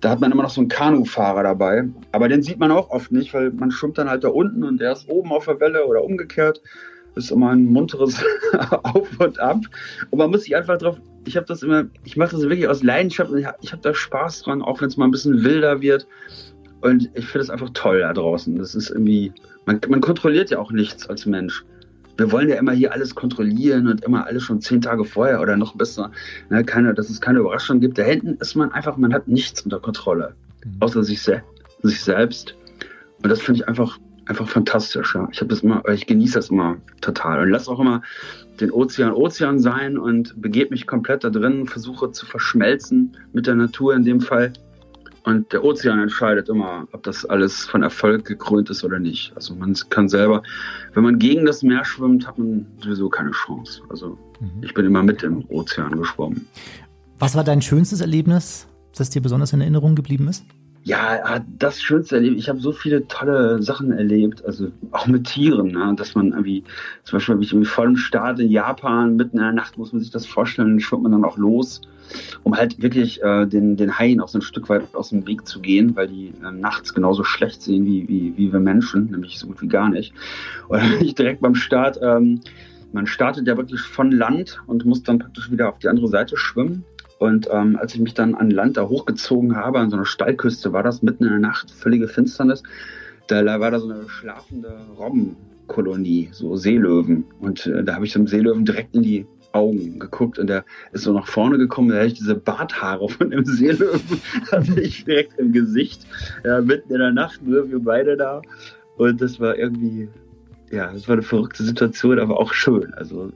Da 0.00 0.10
hat 0.10 0.20
man 0.20 0.30
immer 0.30 0.44
noch 0.44 0.50
so 0.50 0.60
einen 0.60 0.68
Kanufahrer 0.68 1.42
dabei. 1.42 1.88
Aber 2.12 2.28
den 2.28 2.42
sieht 2.42 2.58
man 2.58 2.70
auch 2.70 2.90
oft 2.90 3.10
nicht, 3.10 3.34
weil 3.34 3.50
man 3.50 3.70
schwimmt 3.70 3.98
dann 3.98 4.08
halt 4.08 4.22
da 4.22 4.28
unten 4.28 4.62
und 4.62 4.80
der 4.80 4.92
ist 4.92 5.08
oben 5.08 5.32
auf 5.32 5.46
der 5.46 5.58
Welle 5.60 5.86
oder 5.86 6.04
umgekehrt. 6.04 6.62
Ist 7.14 7.30
immer 7.30 7.50
ein 7.50 7.66
munteres 7.66 8.24
Auf 8.82 9.08
und 9.18 9.38
Ab. 9.38 9.60
Und 10.10 10.18
man 10.18 10.30
muss 10.30 10.44
sich 10.44 10.56
einfach 10.56 10.78
darauf 10.78 10.98
ich 11.24 11.36
habe 11.36 11.46
das 11.46 11.62
immer, 11.62 11.84
ich 12.04 12.16
mache 12.16 12.32
das 12.32 12.42
wirklich 12.42 12.68
aus 12.68 12.82
Leidenschaft 12.82 13.30
und 13.30 13.38
ich 13.38 13.46
habe 13.46 13.58
hab 13.64 13.82
da 13.82 13.94
Spaß 13.94 14.42
dran, 14.42 14.62
auch 14.62 14.80
wenn 14.80 14.88
es 14.88 14.96
mal 14.96 15.04
ein 15.04 15.10
bisschen 15.10 15.44
wilder 15.44 15.80
wird. 15.80 16.06
Und 16.80 17.10
ich 17.14 17.26
finde 17.26 17.44
es 17.44 17.50
einfach 17.50 17.70
toll 17.74 18.00
da 18.00 18.12
draußen. 18.12 18.56
Das 18.56 18.74
ist 18.74 18.90
irgendwie, 18.90 19.32
man, 19.66 19.80
man 19.88 20.00
kontrolliert 20.00 20.50
ja 20.50 20.58
auch 20.58 20.72
nichts 20.72 21.08
als 21.08 21.26
Mensch. 21.26 21.64
Wir 22.16 22.30
wollen 22.30 22.48
ja 22.48 22.56
immer 22.56 22.72
hier 22.72 22.92
alles 22.92 23.14
kontrollieren 23.14 23.88
und 23.88 24.04
immer 24.04 24.26
alles 24.26 24.42
schon 24.42 24.60
zehn 24.60 24.80
Tage 24.82 25.04
vorher 25.04 25.40
oder 25.40 25.56
noch 25.56 25.76
besser, 25.76 26.10
ne, 26.50 26.62
keine, 26.62 26.92
dass 26.94 27.08
es 27.08 27.20
keine 27.20 27.38
Überraschung 27.38 27.80
gibt. 27.80 27.98
Da 27.98 28.02
hinten 28.02 28.36
ist 28.40 28.54
man 28.54 28.70
einfach, 28.72 28.96
man 28.96 29.14
hat 29.14 29.28
nichts 29.28 29.62
unter 29.62 29.80
Kontrolle, 29.80 30.34
mhm. 30.64 30.76
außer 30.80 31.02
sich, 31.04 31.22
se 31.22 31.42
sich 31.82 32.00
selbst. 32.00 32.54
Und 33.22 33.30
das 33.30 33.40
finde 33.40 33.60
ich 33.60 33.68
einfach, 33.68 33.98
einfach 34.26 34.48
fantastisch. 34.48 35.14
Ja. 35.14 35.28
Ich 35.32 35.40
habe 35.40 35.48
das 35.48 35.60
immer, 35.60 35.82
ich 35.88 36.06
genieße 36.06 36.34
das 36.34 36.50
immer 36.50 36.76
total 37.00 37.42
und 37.42 37.50
lass 37.50 37.68
auch 37.68 37.80
immer 37.80 38.02
den 38.60 38.70
Ozean 38.70 39.12
Ozean 39.12 39.58
sein 39.58 39.98
und 39.98 40.40
begebe 40.40 40.70
mich 40.70 40.86
komplett 40.86 41.24
da 41.24 41.30
drin, 41.30 41.66
versuche 41.66 42.12
zu 42.12 42.26
verschmelzen 42.26 43.16
mit 43.32 43.46
der 43.46 43.54
Natur 43.54 43.94
in 43.94 44.04
dem 44.04 44.20
Fall. 44.20 44.52
Und 45.24 45.52
der 45.52 45.62
Ozean 45.62 46.00
entscheidet 46.00 46.48
immer, 46.48 46.86
ob 46.92 47.02
das 47.04 47.24
alles 47.24 47.64
von 47.64 47.82
Erfolg 47.82 48.24
gekrönt 48.24 48.70
ist 48.70 48.82
oder 48.82 48.98
nicht. 48.98 49.32
Also 49.36 49.54
man 49.54 49.74
kann 49.88 50.08
selber, 50.08 50.42
wenn 50.94 51.04
man 51.04 51.18
gegen 51.18 51.46
das 51.46 51.62
Meer 51.62 51.84
schwimmt, 51.84 52.26
hat 52.26 52.38
man 52.38 52.66
sowieso 52.82 53.08
keine 53.08 53.30
Chance. 53.30 53.82
Also 53.88 54.18
mhm. 54.40 54.62
ich 54.62 54.74
bin 54.74 54.84
immer 54.84 55.02
mit 55.02 55.22
dem 55.22 55.44
Ozean 55.48 55.96
geschwommen. 55.96 56.48
Was 57.18 57.36
war 57.36 57.44
dein 57.44 57.62
schönstes 57.62 58.00
Erlebnis, 58.00 58.66
das 58.96 59.10
dir 59.10 59.22
besonders 59.22 59.52
in 59.52 59.60
Erinnerung 59.60 59.94
geblieben 59.94 60.26
ist? 60.26 60.44
Ja, 60.84 61.38
das 61.58 61.80
Schönste 61.80 62.16
erlebt. 62.16 62.38
Ich 62.38 62.48
habe 62.48 62.58
so 62.58 62.72
viele 62.72 63.06
tolle 63.06 63.62
Sachen 63.62 63.92
erlebt, 63.92 64.44
also 64.44 64.72
auch 64.90 65.06
mit 65.06 65.28
Tieren, 65.28 65.68
ne? 65.68 65.94
dass 65.96 66.16
man 66.16 66.32
irgendwie, 66.32 66.64
zum 67.04 67.16
Beispiel 67.16 67.34
habe 67.34 67.44
ich 67.44 67.52
irgendwie 67.52 67.68
voll 67.68 67.86
im 67.86 67.96
Start 67.96 68.40
in 68.40 68.50
Japan, 68.50 69.14
mitten 69.14 69.36
in 69.36 69.44
der 69.44 69.52
Nacht 69.52 69.78
muss 69.78 69.92
man 69.92 70.00
sich 70.00 70.10
das 70.10 70.26
vorstellen, 70.26 70.80
schwimmt 70.80 71.04
man 71.04 71.12
dann 71.12 71.24
auch 71.24 71.36
los, 71.36 71.82
um 72.42 72.56
halt 72.56 72.82
wirklich 72.82 73.22
äh, 73.22 73.46
den, 73.46 73.76
den 73.76 73.96
Haien 73.96 74.20
auch 74.20 74.26
so 74.26 74.38
ein 74.38 74.42
Stück 74.42 74.68
weit 74.68 74.92
aus 74.96 75.10
dem 75.10 75.24
Weg 75.24 75.46
zu 75.46 75.60
gehen, 75.60 75.94
weil 75.94 76.08
die 76.08 76.32
äh, 76.44 76.50
nachts 76.50 76.92
genauso 76.94 77.22
schlecht 77.22 77.62
sehen 77.62 77.86
wie, 77.86 78.08
wie, 78.08 78.36
wie 78.36 78.52
wir 78.52 78.60
Menschen, 78.60 79.08
nämlich 79.12 79.38
so 79.38 79.46
gut 79.46 79.62
wie 79.62 79.68
gar 79.68 79.88
nicht. 79.88 80.12
Und 80.66 80.80
dann 80.80 80.90
bin 80.98 81.06
ich 81.06 81.14
direkt 81.14 81.42
beim 81.42 81.54
Start, 81.54 82.00
ähm, 82.02 82.40
man 82.92 83.06
startet 83.06 83.46
ja 83.46 83.56
wirklich 83.56 83.80
von 83.80 84.10
Land 84.10 84.60
und 84.66 84.84
muss 84.84 85.04
dann 85.04 85.20
praktisch 85.20 85.50
wieder 85.50 85.68
auf 85.68 85.78
die 85.78 85.88
andere 85.88 86.08
Seite 86.08 86.36
schwimmen. 86.36 86.84
Und 87.22 87.48
ähm, 87.52 87.76
als 87.76 87.94
ich 87.94 88.00
mich 88.00 88.14
dann 88.14 88.34
an 88.34 88.50
Land 88.50 88.76
da 88.76 88.88
hochgezogen 88.88 89.54
habe, 89.54 89.78
an 89.78 89.90
so 89.90 89.96
einer 89.96 90.04
Stallküste 90.04 90.72
war 90.72 90.82
das, 90.82 91.02
mitten 91.02 91.22
in 91.22 91.30
der 91.30 91.38
Nacht, 91.38 91.70
völlige 91.70 92.08
Finsternis, 92.08 92.64
da 93.28 93.60
war 93.60 93.70
da 93.70 93.78
so 93.78 93.88
eine 93.88 94.08
schlafende 94.08 94.80
Robbenkolonie, 94.98 96.30
so 96.32 96.56
Seelöwen. 96.56 97.22
Und 97.38 97.64
äh, 97.66 97.84
da 97.84 97.94
habe 97.94 98.06
ich 98.06 98.16
einem 98.16 98.26
Seelöwen 98.26 98.64
direkt 98.64 98.96
in 98.96 99.04
die 99.04 99.24
Augen 99.52 100.00
geguckt 100.00 100.40
und 100.40 100.48
der 100.48 100.64
ist 100.90 101.04
so 101.04 101.12
nach 101.12 101.28
vorne 101.28 101.58
gekommen, 101.58 101.90
da 101.90 101.98
hatte 101.98 102.08
ich 102.08 102.14
diese 102.14 102.34
Barthaare 102.34 103.08
von 103.08 103.30
dem 103.30 103.44
Seelöwen, 103.44 104.20
hatte 104.50 104.80
ich 104.80 105.04
direkt 105.04 105.38
im 105.38 105.52
Gesicht, 105.52 106.04
ja, 106.44 106.60
mitten 106.60 106.92
in 106.92 106.98
der 106.98 107.12
Nacht, 107.12 107.40
nur 107.46 107.70
wir 107.70 107.78
beide 107.78 108.16
da. 108.16 108.42
Und 108.96 109.20
das 109.20 109.38
war 109.38 109.56
irgendwie, 109.56 110.08
ja, 110.72 110.92
das 110.92 111.06
war 111.06 111.12
eine 111.12 111.22
verrückte 111.22 111.62
Situation, 111.62 112.18
aber 112.18 112.40
auch 112.40 112.52
schön. 112.52 112.92
Also 112.94 113.30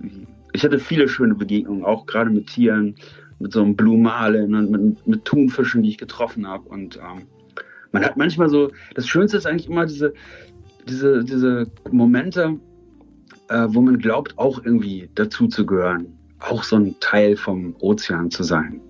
ich 0.53 0.65
hatte 0.65 0.81
viele 0.81 1.07
schöne 1.07 1.37
Begegnungen, 1.37 1.85
auch 1.85 2.07
gerade 2.07 2.31
mit 2.31 2.49
Tieren 2.49 2.97
mit 3.39 3.53
so 3.53 3.63
einem 3.63 3.77
Blue 3.77 3.99
Marlin 3.99 4.55
und 4.55 4.71
mit, 4.71 5.07
mit 5.07 5.25
Thunfischen, 5.25 5.83
die 5.83 5.91
ich 5.91 5.99
getroffen 5.99 6.47
habe. 6.47 6.69
Und 6.69 6.97
ähm, 6.97 7.27
man 7.93 8.05
hat 8.05 8.17
manchmal 8.17 8.49
so, 8.49 8.71
das 8.95 9.07
Schönste 9.07 9.37
ist 9.37 9.47
eigentlich 9.47 9.69
immer 9.69 9.87
diese, 9.87 10.15
diese, 10.89 11.25
diese 11.25 11.67
Momente, 11.91 12.59
äh, 13.49 13.67
wo 13.69 13.81
man 13.81 13.99
glaubt, 13.99 14.39
auch 14.39 14.65
irgendwie 14.65 15.09
dazu 15.15 15.49
zu 15.49 15.67
gehören, 15.67 16.07
auch 16.41 16.63
so 16.63 16.77
ein 16.77 16.95
Teil 17.01 17.37
vom 17.37 17.75
Ozean 17.81 18.31
zu 18.31 18.43
sein. 18.43 18.81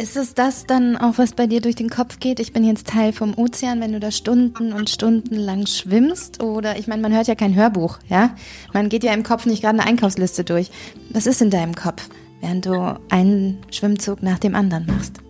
Ist 0.00 0.16
es 0.16 0.32
das 0.32 0.64
dann 0.64 0.96
auch, 0.96 1.18
was 1.18 1.32
bei 1.32 1.48
dir 1.48 1.60
durch 1.60 1.74
den 1.74 1.90
Kopf 1.90 2.20
geht? 2.20 2.38
Ich 2.38 2.52
bin 2.52 2.62
jetzt 2.62 2.86
Teil 2.86 3.12
vom 3.12 3.36
Ozean, 3.36 3.80
wenn 3.80 3.92
du 3.92 3.98
da 3.98 4.12
Stunden 4.12 4.72
und 4.72 4.88
Stunden 4.88 5.34
lang 5.34 5.66
schwimmst? 5.66 6.40
Oder 6.40 6.78
ich 6.78 6.86
meine, 6.86 7.02
man 7.02 7.12
hört 7.12 7.26
ja 7.26 7.34
kein 7.34 7.56
Hörbuch, 7.56 7.98
ja? 8.08 8.36
Man 8.72 8.90
geht 8.90 9.02
ja 9.02 9.12
im 9.12 9.24
Kopf 9.24 9.44
nicht 9.44 9.60
gerade 9.62 9.80
eine 9.80 9.88
Einkaufsliste 9.88 10.44
durch. 10.44 10.70
Was 11.10 11.26
ist 11.26 11.42
in 11.42 11.50
deinem 11.50 11.74
Kopf? 11.74 12.08
Während 12.40 12.66
du 12.66 13.00
einen 13.10 13.58
Schwimmzug 13.70 14.22
nach 14.22 14.38
dem 14.38 14.54
anderen 14.54 14.86
machst? 14.86 15.20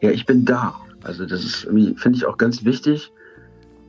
Ja, 0.00 0.10
ich 0.10 0.26
bin 0.26 0.44
da. 0.44 0.74
Also 1.02 1.26
das 1.26 1.44
ist, 1.44 1.56
finde 1.62 2.12
ich 2.14 2.26
auch 2.26 2.36
ganz 2.36 2.64
wichtig, 2.64 3.12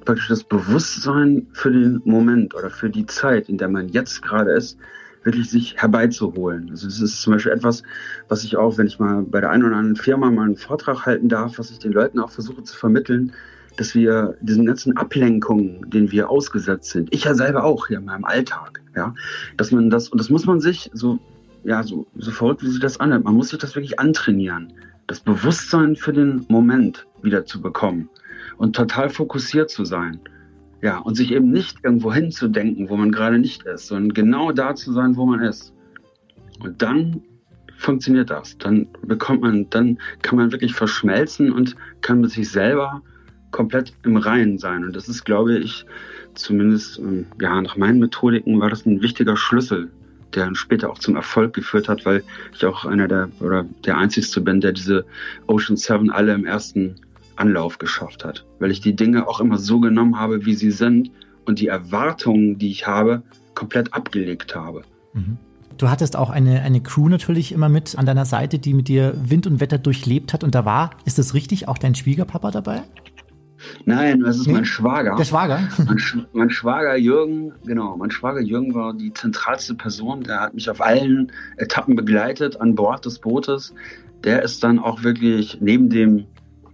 praktisch 0.06 0.28
das 0.28 0.44
Bewusstsein 0.44 1.48
für 1.54 1.72
den 1.72 2.02
Moment 2.06 2.56
oder 2.56 2.70
für 2.70 2.90
die 2.90 3.06
Zeit, 3.06 3.50
in 3.50 3.58
der 3.58 3.70
man 3.70 3.90
jetzt 3.90 4.22
gerade 4.22 4.52
ist, 4.52 4.78
wirklich 5.24 5.50
sich 5.50 5.76
herbeizuholen. 5.78 6.70
Also 6.70 6.88
das 6.88 7.02
ist 7.02 7.22
zum 7.22 7.34
Beispiel 7.34 7.52
etwas, 7.52 7.84
was 8.30 8.44
ich 8.44 8.58
auch, 8.58 8.78
wenn 8.78 8.88
ich 8.88 9.00
mal 9.00 9.24
bei 9.24 9.42
der 9.42 9.50
einen 9.50 9.66
oder 9.66 9.76
anderen 9.76 9.98
Firma 9.98 10.32
mal 10.32 10.46
einen 10.46 10.56
Vortrag 10.56 11.06
halten 11.06 11.30
darf, 11.30 11.60
was 11.60 11.72
ich 11.72 11.80
den 11.80 11.92
Leuten 11.92 12.20
auch 12.20 12.32
versuche 12.32 12.64
zu 12.64 12.76
vermitteln, 12.76 13.34
dass 13.78 13.96
wir 13.96 14.36
diesen 14.42 14.66
ganzen 14.66 14.98
Ablenkungen, 14.98 15.90
denen 15.90 16.12
wir 16.12 16.30
ausgesetzt 16.30 16.90
sind, 16.90 17.14
ich 17.14 17.26
ja 17.26 17.34
selber 17.34 17.64
auch 17.64 17.88
hier 17.88 18.00
in 18.00 18.06
meinem 18.06 18.26
Alltag, 18.26 18.82
ja, 18.96 19.14
dass 19.58 19.72
man 19.72 19.90
das, 19.90 20.10
und 20.10 20.20
das 20.20 20.30
muss 20.30 20.46
man 20.46 20.60
sich, 20.60 20.90
so 20.94 21.20
ja, 21.64 21.84
so, 21.84 22.08
so 22.16 22.32
verrückt, 22.32 22.64
wie 22.64 22.68
sich 22.68 22.80
das 22.80 23.00
anhört, 23.00 23.24
man 23.24 23.36
muss 23.36 23.50
sich 23.50 23.60
das 23.60 23.76
wirklich 23.76 24.00
antrainieren. 24.00 24.74
Das 25.08 25.20
Bewusstsein 25.20 25.96
für 25.96 26.14
den 26.14 26.46
Moment 26.50 27.08
wieder 27.22 27.46
zu 27.46 27.62
bekommen 27.62 28.10
und 28.58 28.76
total 28.76 29.10
fokussiert 29.10 29.70
zu 29.70 29.86
sein. 29.86 30.20
Ja, 30.82 31.00
und 31.00 31.16
sich 31.16 31.32
eben 31.32 31.52
nicht 31.52 31.78
irgendwo 31.84 32.14
hinzudenken, 32.14 32.88
wo 32.90 32.96
man 32.96 33.12
gerade 33.12 33.38
nicht 33.38 33.64
ist, 33.64 33.88
sondern 33.88 34.14
genau 34.14 34.52
da 34.52 34.76
zu 34.76 34.94
sein, 34.94 35.18
wo 35.18 35.26
man 35.26 35.42
ist. 35.42 35.74
Und 36.62 36.82
dann 36.82 37.22
funktioniert 37.78 38.30
das. 38.30 38.58
Dann 38.58 38.88
bekommt 39.02 39.42
man, 39.42 39.70
dann 39.72 39.98
kann 40.22 40.38
man 40.38 40.52
wirklich 40.52 40.74
verschmelzen 40.74 41.52
und 41.52 41.76
kann 42.02 42.22
mit 42.22 42.32
sich 42.32 42.50
selber 42.50 43.02
komplett 43.52 43.94
im 44.04 44.16
Reinen 44.16 44.58
sein. 44.58 44.86
Und 44.86 44.96
das 44.96 45.10
ist, 45.10 45.26
glaube 45.26 45.58
ich, 45.58 45.86
zumindest 46.36 47.00
ähm, 47.00 47.26
ja, 47.42 47.62
nach 47.62 47.76
meinen 47.76 48.00
Methodiken 48.00 48.60
war 48.60 48.70
das 48.70 48.86
ein 48.86 49.02
wichtiger 49.02 49.36
Schlüssel 49.36 49.90
der 50.36 50.46
dann 50.46 50.56
später 50.56 50.90
auch 50.90 51.00
zum 51.00 51.16
Erfolg 51.16 51.54
geführt 51.54 51.90
hat, 51.90 52.06
weil 52.06 52.24
ich 52.54 52.66
auch 52.66 52.86
einer 52.86 53.08
der 53.08 53.30
oder 53.40 53.66
der 53.86 53.98
einzigste 53.98 54.42
bin, 54.42 54.62
der 54.62 54.74
diese 54.74 55.06
Ocean 55.48 55.78
Seven 55.78 56.10
alle 56.10 56.34
im 56.34 56.46
ersten 56.46 56.96
Anlauf 57.36 57.78
geschafft 57.80 58.26
hat, 58.26 58.46
weil 58.60 58.72
ich 58.72 58.82
die 58.82 58.96
Dinge 58.96 59.28
auch 59.28 59.40
immer 59.40 59.58
so 59.58 59.80
genommen 59.80 60.20
habe, 60.20 60.46
wie 60.46 60.56
sie 60.56 60.72
sind 60.72 61.12
und 61.46 61.60
die 61.60 61.68
Erwartungen, 61.68 62.58
die 62.58 62.70
ich 62.70 62.86
habe, 62.86 63.24
komplett 63.56 63.94
abgelegt 63.94 64.56
habe. 64.56 64.84
Mhm. 65.14 65.38
Du 65.78 65.90
hattest 65.90 66.18
auch 66.18 66.30
eine, 66.30 66.62
eine 66.62 66.82
Crew 66.82 67.08
natürlich 67.08 67.54
immer 67.54 67.70
mit 67.70 67.98
an 67.98 68.06
deiner 68.06 68.26
Seite, 68.26 68.60
die 68.60 68.74
mit 68.74 68.90
dir 68.90 69.14
Wind 69.16 69.48
und 69.48 69.62
Wetter 69.62 69.78
durchlebt 69.78 70.34
hat. 70.34 70.44
Und 70.44 70.54
da 70.54 70.66
war, 70.66 70.90
ist 71.06 71.18
das 71.18 71.34
richtig, 71.34 71.70
auch 71.70 71.78
dein 71.78 71.96
Schwiegerpapa 71.96 72.52
dabei? 72.52 72.84
Nein, 73.86 74.22
das 74.22 74.38
ist 74.38 74.48
nee, 74.48 74.54
mein 74.54 74.66
Schwager. 74.66 75.16
Der 75.16 75.26
Schwager? 75.26 75.60
Mein, 75.86 76.00
Sch 76.00 76.18
mein, 76.34 76.50
Schwager 76.50 76.96
Jürgen, 76.96 77.54
genau, 77.66 77.98
mein 77.98 78.12
Schwager 78.12 78.42
Jürgen 78.42 78.74
war 78.74 78.94
die 78.94 79.14
zentralste 79.14 79.76
Person. 79.76 80.24
Der 80.24 80.42
hat 80.42 80.54
mich 80.54 80.70
auf 80.70 80.82
allen 80.82 81.32
Etappen 81.58 81.96
begleitet 81.96 82.60
an 82.60 82.76
Bord 82.76 83.06
des 83.06 83.20
Bootes. 83.20 83.74
Der 84.24 84.44
ist 84.44 84.64
dann 84.64 84.80
auch 84.80 85.04
wirklich 85.04 85.60
neben 85.62 85.90
dem 85.90 86.26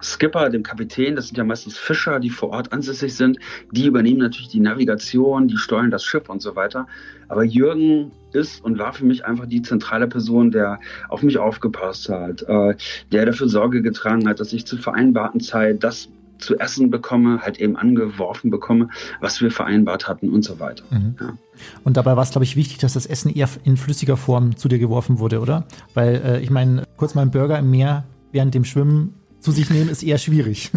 Skipper, 0.02 0.50
dem 0.50 0.64
Kapitän, 0.64 1.16
das 1.16 1.28
sind 1.28 1.38
ja 1.38 1.44
meistens 1.44 1.78
Fischer, 1.78 2.20
die 2.20 2.30
vor 2.30 2.50
Ort 2.50 2.72
ansässig 2.72 3.16
sind, 3.16 3.40
die 3.72 3.86
übernehmen 3.86 4.20
natürlich 4.20 4.50
die 4.50 4.60
Navigation, 4.60 5.48
die 5.48 5.58
steuern 5.58 5.90
das 5.90 6.04
Schiff 6.04 6.30
und 6.30 6.42
so 6.42 6.56
weiter. 6.56 6.88
Aber 7.28 7.44
Jürgen 7.44 8.12
ist 8.34 8.64
und 8.64 8.78
war 8.78 8.94
für 8.94 9.06
mich 9.06 9.26
einfach 9.26 9.46
die 9.46 9.62
zentrale 9.62 10.08
Person, 10.08 10.52
der 10.52 10.80
auf 11.10 11.24
mich 11.24 11.38
aufgepasst 11.38 12.10
hat, 12.10 12.44
äh, 12.44 12.76
der 13.12 13.26
dafür 13.26 13.48
Sorge 13.48 13.82
getragen 13.82 14.28
hat, 14.28 14.40
dass 14.40 14.54
ich 14.54 14.66
zur 14.66 14.80
vereinbarten 14.80 15.40
Zeit 15.40 15.84
das 15.84 16.10
zu 16.38 16.58
essen 16.60 16.90
bekomme, 16.90 17.42
halt 17.42 17.60
eben 17.60 17.76
angeworfen 17.76 18.50
bekomme, 18.52 18.90
was 19.22 19.42
wir 19.42 19.52
vereinbart 19.52 20.08
hatten 20.08 20.30
und 20.30 20.44
so 20.44 20.60
weiter. 20.60 20.84
Mhm. 20.90 21.16
Ja. 21.20 21.38
Und 21.84 21.98
dabei 21.98 22.16
war 22.16 22.24
es, 22.24 22.32
glaube 22.32 22.44
ich, 22.44 22.56
wichtig, 22.56 22.80
dass 22.80 22.94
das 22.94 23.06
Essen 23.06 23.34
eher 23.34 23.50
in 23.64 23.78
flüssiger 23.78 24.18
Form 24.18 24.56
zu 24.58 24.68
dir 24.68 24.80
geworfen 24.80 25.20
wurde, 25.20 25.40
oder? 25.40 25.66
Weil 25.94 26.16
äh, 26.16 26.42
ich 26.42 26.50
meine, 26.50 26.84
kurz 26.98 27.16
mal 27.16 27.22
einen 27.22 27.32
Burger 27.32 27.60
im 27.60 27.72
Meer 27.72 28.06
während 28.32 28.54
dem 28.54 28.66
Schwimmen 28.66 29.14
zu 29.40 29.52
sich 29.52 29.70
nehmen, 29.70 29.90
ist 29.90 30.04
eher 30.04 30.18
schwierig. 30.18 30.72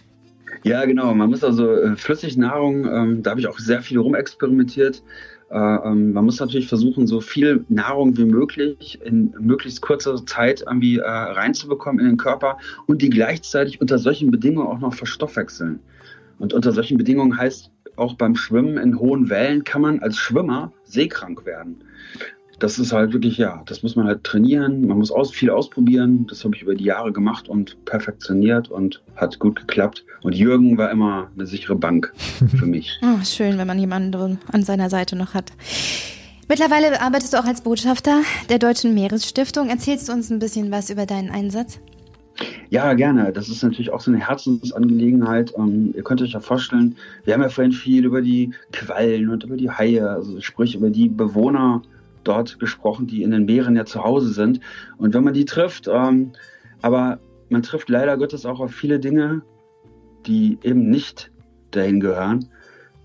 ja, 0.64 0.84
genau. 0.84 1.14
Man 1.14 1.30
muss 1.30 1.44
also 1.44 1.72
äh, 1.72 1.96
Flüssignahrung, 1.96 2.84
ähm, 2.84 3.22
da 3.22 3.30
habe 3.30 3.40
ich 3.40 3.46
auch 3.46 3.58
sehr 3.58 3.82
viel 3.82 3.98
rumexperimentiert. 3.98 5.02
Äh, 5.50 5.58
ähm, 5.58 6.12
man 6.12 6.24
muss 6.24 6.38
natürlich 6.38 6.68
versuchen, 6.68 7.06
so 7.06 7.20
viel 7.20 7.64
Nahrung 7.68 8.16
wie 8.16 8.24
möglich 8.24 9.00
in 9.04 9.34
möglichst 9.40 9.82
kurzer 9.82 10.24
Zeit 10.24 10.62
irgendwie 10.66 10.98
äh, 10.98 11.08
reinzubekommen 11.08 12.00
in 12.00 12.06
den 12.06 12.16
Körper 12.16 12.58
und 12.86 13.02
die 13.02 13.10
gleichzeitig 13.10 13.80
unter 13.80 13.98
solchen 13.98 14.30
Bedingungen 14.30 14.68
auch 14.68 14.78
noch 14.78 14.94
verstoffwechseln. 14.94 15.80
Und 16.38 16.54
unter 16.54 16.72
solchen 16.72 16.98
Bedingungen 16.98 17.36
heißt 17.36 17.70
auch 17.96 18.14
beim 18.14 18.36
Schwimmen 18.36 18.78
in 18.78 18.98
hohen 18.98 19.28
Wellen 19.28 19.64
kann 19.64 19.82
man 19.82 19.98
als 19.98 20.16
Schwimmer 20.16 20.72
seekrank 20.84 21.44
werden 21.44 21.82
das 22.60 22.78
ist 22.78 22.92
halt 22.92 23.12
wirklich, 23.12 23.38
ja, 23.38 23.62
das 23.66 23.82
muss 23.82 23.96
man 23.96 24.06
halt 24.06 24.22
trainieren, 24.22 24.86
man 24.86 24.98
muss 24.98 25.10
aus, 25.10 25.30
viel 25.30 25.50
ausprobieren. 25.50 26.26
Das 26.28 26.44
habe 26.44 26.54
ich 26.54 26.62
über 26.62 26.74
die 26.74 26.84
Jahre 26.84 27.10
gemacht 27.10 27.48
und 27.48 27.82
perfektioniert 27.86 28.70
und 28.70 29.02
hat 29.16 29.38
gut 29.38 29.56
geklappt. 29.56 30.04
Und 30.22 30.34
Jürgen 30.34 30.76
war 30.76 30.90
immer 30.90 31.30
eine 31.34 31.46
sichere 31.46 31.74
Bank 31.74 32.12
für 32.58 32.66
mich. 32.66 33.00
oh, 33.02 33.24
schön, 33.24 33.58
wenn 33.58 33.66
man 33.66 33.78
jemanden 33.78 34.38
an 34.52 34.62
seiner 34.62 34.90
Seite 34.90 35.16
noch 35.16 35.34
hat. 35.34 35.52
Mittlerweile 36.48 37.00
arbeitest 37.00 37.32
du 37.32 37.38
auch 37.38 37.44
als 37.44 37.62
Botschafter 37.62 38.22
der 38.48 38.58
Deutschen 38.58 38.94
Meeresstiftung. 38.94 39.68
Erzählst 39.68 40.08
du 40.08 40.12
uns 40.12 40.30
ein 40.30 40.38
bisschen 40.38 40.70
was 40.70 40.90
über 40.90 41.06
deinen 41.06 41.30
Einsatz? 41.30 41.80
Ja, 42.68 42.92
gerne. 42.94 43.32
Das 43.32 43.48
ist 43.48 43.62
natürlich 43.62 43.90
auch 43.90 44.00
so 44.00 44.10
eine 44.10 44.26
Herzensangelegenheit. 44.26 45.52
Ähm, 45.56 45.92
ihr 45.96 46.02
könnt 46.02 46.20
euch 46.22 46.32
ja 46.32 46.40
vorstellen, 46.40 46.96
wir 47.24 47.34
haben 47.34 47.42
ja 47.42 47.48
vorhin 47.48 47.72
viel 47.72 48.04
über 48.04 48.20
die 48.20 48.52
Quallen 48.72 49.30
und 49.30 49.44
über 49.44 49.56
die 49.56 49.70
Haie, 49.70 50.08
also 50.08 50.40
sprich 50.40 50.74
über 50.74 50.90
die 50.90 51.08
Bewohner 51.08 51.82
dort 52.24 52.58
gesprochen, 52.58 53.06
die 53.06 53.22
in 53.22 53.30
den 53.30 53.44
Meeren 53.44 53.76
ja 53.76 53.84
zu 53.84 54.04
Hause 54.04 54.32
sind. 54.32 54.60
Und 54.98 55.14
wenn 55.14 55.24
man 55.24 55.34
die 55.34 55.44
trifft, 55.44 55.88
ähm, 55.88 56.32
aber 56.82 57.18
man 57.48 57.62
trifft 57.62 57.88
leider 57.88 58.16
Gottes 58.16 58.46
auch 58.46 58.60
auf 58.60 58.72
viele 58.72 59.00
Dinge, 59.00 59.42
die 60.26 60.58
eben 60.62 60.88
nicht 60.88 61.30
dahin 61.70 62.00
gehören. 62.00 62.48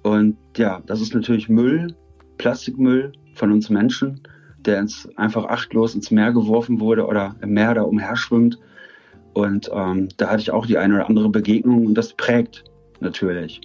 Und 0.03 0.37
ja, 0.57 0.81
das 0.85 1.01
ist 1.01 1.13
natürlich 1.13 1.49
Müll, 1.49 1.95
Plastikmüll 2.37 3.13
von 3.33 3.51
uns 3.51 3.69
Menschen, 3.69 4.21
der 4.59 4.79
ins, 4.79 5.09
einfach 5.15 5.45
achtlos 5.45 5.95
ins 5.95 6.11
Meer 6.11 6.31
geworfen 6.31 6.79
wurde 6.79 7.05
oder 7.05 7.35
im 7.41 7.53
Meer 7.53 7.73
da 7.73 7.81
umherschwimmt. 7.81 8.59
Und 9.33 9.69
ähm, 9.73 10.09
da 10.17 10.29
hatte 10.29 10.41
ich 10.41 10.51
auch 10.51 10.65
die 10.65 10.77
eine 10.77 10.95
oder 10.95 11.09
andere 11.09 11.29
Begegnung 11.29 11.85
und 11.85 11.95
das 11.95 12.13
prägt 12.13 12.63
natürlich. 13.01 13.61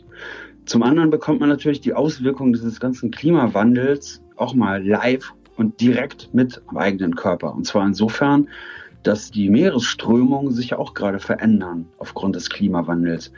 Zum 0.65 0.83
anderen 0.83 1.11
bekommt 1.11 1.41
man 1.41 1.49
natürlich 1.49 1.81
die 1.81 1.95
Auswirkungen 1.95 2.53
dieses 2.53 2.81
ganzen 2.81 3.11
Klimawandels 3.11 4.23
auch 4.37 4.55
mal 4.55 4.87
live 4.87 5.33
und 5.61 5.79
direkt 5.79 6.33
mit 6.33 6.63
am 6.69 6.79
eigenen 6.79 7.15
Körper. 7.15 7.55
Und 7.55 7.67
zwar 7.67 7.87
insofern, 7.87 8.49
dass 9.03 9.31
die 9.31 9.51
Meeresströmungen 9.51 10.53
sich 10.53 10.73
auch 10.73 10.95
gerade 10.95 11.21
verändern 11.21 11.87
aufgrund 11.99 12.35
des 12.35 12.49
Klimawandels. 12.49 13.31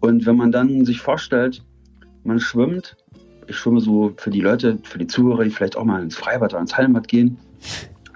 Und 0.00 0.26
wenn 0.26 0.36
man 0.36 0.52
dann 0.52 0.84
sich 0.84 1.00
vorstellt, 1.00 1.64
man 2.24 2.40
schwimmt, 2.40 2.94
ich 3.46 3.56
schwimme 3.56 3.80
so 3.80 4.12
für 4.18 4.28
die 4.28 4.42
Leute, 4.42 4.80
für 4.82 4.98
die 4.98 5.06
Zuhörer, 5.06 5.44
die 5.44 5.50
vielleicht 5.50 5.78
auch 5.78 5.84
mal 5.84 6.02
ins 6.02 6.14
Freibad 6.14 6.52
oder 6.52 6.60
ins 6.60 6.76
Hallenbad 6.76 7.08
gehen 7.08 7.38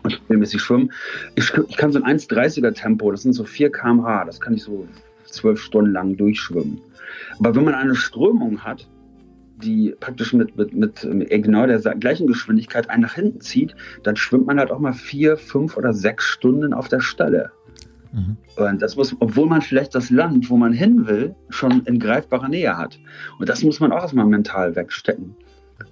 und 0.03 0.21
regelmäßig 0.25 0.61
schwimmen, 0.61 0.93
ich, 1.35 1.51
ich 1.69 1.79
kann 1.79 1.93
so 1.93 2.03
ein 2.03 2.19
1,30er 2.19 2.75
Tempo, 2.75 3.11
das 3.11 3.23
sind 3.23 3.33
so 3.33 3.45
4 3.45 3.73
km/h, 3.73 4.27
das 4.27 4.39
kann 4.39 4.53
ich 4.53 4.65
so 4.65 4.87
zwölf 5.25 5.63
Stunden 5.63 5.93
lang 5.93 6.19
durchschwimmen. 6.19 6.83
Aber 7.39 7.55
wenn 7.55 7.65
man 7.65 7.75
eine 7.75 7.95
Strömung 7.95 8.63
hat, 8.63 8.87
die 9.63 9.95
praktisch 9.99 10.33
mit, 10.33 10.57
mit, 10.57 10.75
mit 10.75 11.07
genau 11.31 11.67
der 11.67 11.79
gleichen 11.79 12.27
Geschwindigkeit 12.27 12.91
einen 12.91 13.03
nach 13.03 13.15
hinten 13.15 13.41
zieht, 13.41 13.75
dann 14.03 14.17
schwimmt 14.17 14.47
man 14.47 14.59
halt 14.59 14.71
auch 14.71 14.79
mal 14.79 14.93
vier, 14.93 15.37
fünf 15.37 15.77
oder 15.77 15.93
sechs 15.93 16.25
Stunden 16.25 16.75
auf 16.75 16.89
der 16.89 17.01
Stelle. 17.01 17.51
Mhm. 18.13 18.37
Und 18.57 18.83
das 18.83 18.97
muss, 18.97 19.15
obwohl 19.21 19.47
man 19.47 19.63
vielleicht 19.63 19.95
das 19.95 20.11
Land, 20.11 20.51
wo 20.51 20.57
man 20.57 20.73
hin 20.73 21.07
will, 21.07 21.35
schon 21.51 21.83
in 21.85 21.99
greifbarer 21.99 22.49
Nähe 22.49 22.77
hat. 22.77 22.99
Und 23.39 23.49
das 23.49 23.63
muss 23.63 23.81
man 23.81 23.93
auch 23.93 24.03
erstmal 24.03 24.27
mental 24.27 24.75
wegstecken. 24.77 25.35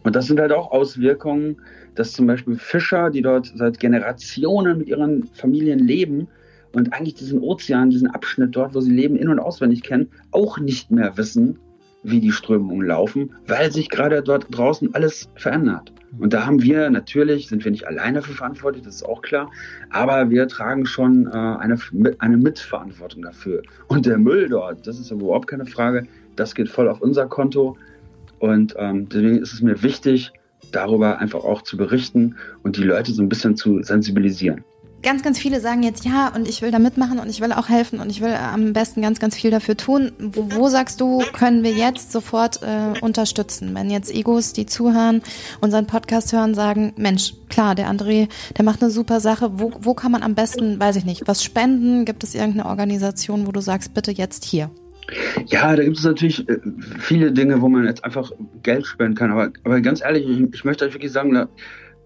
Und 0.02 0.16
das 0.16 0.26
sind 0.26 0.40
halt 0.40 0.52
auch 0.52 0.70
Auswirkungen, 0.70 1.56
dass 1.94 2.12
zum 2.12 2.26
Beispiel 2.26 2.56
Fischer, 2.56 3.10
die 3.10 3.22
dort 3.22 3.52
seit 3.54 3.78
Generationen 3.78 4.78
mit 4.78 4.88
ihren 4.88 5.24
Familien 5.24 5.78
leben 5.78 6.28
und 6.72 6.92
eigentlich 6.92 7.14
diesen 7.14 7.40
Ozean, 7.40 7.90
diesen 7.90 8.08
Abschnitt 8.10 8.56
dort, 8.56 8.74
wo 8.74 8.80
sie 8.80 8.92
leben, 8.92 9.16
in- 9.16 9.28
und 9.28 9.38
auswendig 9.38 9.82
kennen, 9.82 10.08
auch 10.30 10.58
nicht 10.58 10.90
mehr 10.90 11.16
wissen, 11.16 11.58
wie 12.04 12.20
die 12.20 12.32
Strömungen 12.32 12.86
laufen, 12.86 13.34
weil 13.46 13.72
sich 13.72 13.88
gerade 13.88 14.22
dort 14.22 14.46
draußen 14.50 14.94
alles 14.94 15.28
verändert. 15.34 15.92
Und 16.18 16.32
da 16.32 16.46
haben 16.46 16.62
wir 16.62 16.90
natürlich, 16.90 17.48
sind 17.48 17.64
wir 17.64 17.72
nicht 17.72 17.88
alleine 17.88 18.22
für 18.22 18.34
verantwortlich, 18.34 18.84
das 18.84 18.96
ist 18.96 19.02
auch 19.04 19.22
klar, 19.22 19.50
aber 19.90 20.30
wir 20.30 20.46
tragen 20.46 20.86
schon 20.86 21.26
äh, 21.26 21.30
eine, 21.30 21.76
eine 22.18 22.36
Mitverantwortung 22.36 23.22
dafür. 23.22 23.62
Und 23.88 24.06
der 24.06 24.18
Müll 24.18 24.48
dort, 24.48 24.86
das 24.86 25.00
ist 25.00 25.10
überhaupt 25.10 25.48
keine 25.48 25.66
Frage, 25.66 26.06
das 26.36 26.54
geht 26.54 26.68
voll 26.68 26.88
auf 26.88 27.00
unser 27.00 27.26
Konto. 27.26 27.76
Und 28.38 28.74
ähm, 28.78 29.08
deswegen 29.08 29.38
ist 29.38 29.54
es 29.54 29.62
mir 29.62 29.82
wichtig, 29.82 30.32
darüber 30.70 31.18
einfach 31.18 31.42
auch 31.44 31.62
zu 31.62 31.76
berichten 31.76 32.36
und 32.62 32.76
die 32.76 32.84
Leute 32.84 33.12
so 33.12 33.22
ein 33.22 33.28
bisschen 33.28 33.56
zu 33.56 33.82
sensibilisieren 33.82 34.64
ganz, 35.04 35.22
ganz 35.22 35.38
viele 35.38 35.60
sagen 35.60 35.82
jetzt, 35.82 36.04
ja, 36.04 36.32
und 36.34 36.48
ich 36.48 36.62
will 36.62 36.70
da 36.70 36.78
mitmachen 36.78 37.20
und 37.20 37.28
ich 37.28 37.40
will 37.40 37.52
auch 37.52 37.68
helfen 37.68 38.00
und 38.00 38.10
ich 38.10 38.20
will 38.20 38.32
am 38.34 38.72
besten 38.72 39.02
ganz, 39.02 39.20
ganz 39.20 39.36
viel 39.36 39.50
dafür 39.50 39.76
tun. 39.76 40.12
Wo, 40.18 40.50
wo 40.50 40.68
sagst 40.68 41.00
du, 41.00 41.22
können 41.32 41.62
wir 41.62 41.72
jetzt 41.72 42.10
sofort 42.10 42.60
äh, 42.62 42.98
unterstützen? 43.00 43.74
Wenn 43.74 43.90
jetzt 43.90 44.12
Egos, 44.12 44.52
die 44.52 44.66
zuhören, 44.66 45.22
unseren 45.60 45.86
Podcast 45.86 46.32
hören, 46.32 46.54
sagen, 46.54 46.92
Mensch, 46.96 47.34
klar, 47.48 47.74
der 47.74 47.88
André, 47.88 48.28
der 48.56 48.64
macht 48.64 48.82
eine 48.82 48.90
super 48.90 49.20
Sache. 49.20 49.60
Wo, 49.60 49.72
wo 49.80 49.94
kann 49.94 50.10
man 50.10 50.22
am 50.22 50.34
besten, 50.34 50.80
weiß 50.80 50.96
ich 50.96 51.04
nicht, 51.04 51.28
was 51.28 51.44
spenden? 51.44 52.04
Gibt 52.04 52.24
es 52.24 52.34
irgendeine 52.34 52.68
Organisation, 52.68 53.46
wo 53.46 53.52
du 53.52 53.60
sagst, 53.60 53.94
bitte 53.94 54.10
jetzt 54.10 54.44
hier? 54.44 54.70
Ja, 55.46 55.76
da 55.76 55.84
gibt 55.84 55.98
es 55.98 56.04
natürlich 56.04 56.48
äh, 56.48 56.58
viele 56.98 57.30
Dinge, 57.30 57.60
wo 57.60 57.68
man 57.68 57.84
jetzt 57.84 58.04
einfach 58.04 58.32
Geld 58.62 58.86
spenden 58.86 59.14
kann. 59.14 59.30
Aber, 59.30 59.52
aber 59.64 59.80
ganz 59.82 60.00
ehrlich, 60.02 60.26
ich, 60.26 60.54
ich 60.54 60.64
möchte 60.64 60.86
euch 60.86 60.94
wirklich 60.94 61.12
sagen, 61.12 61.46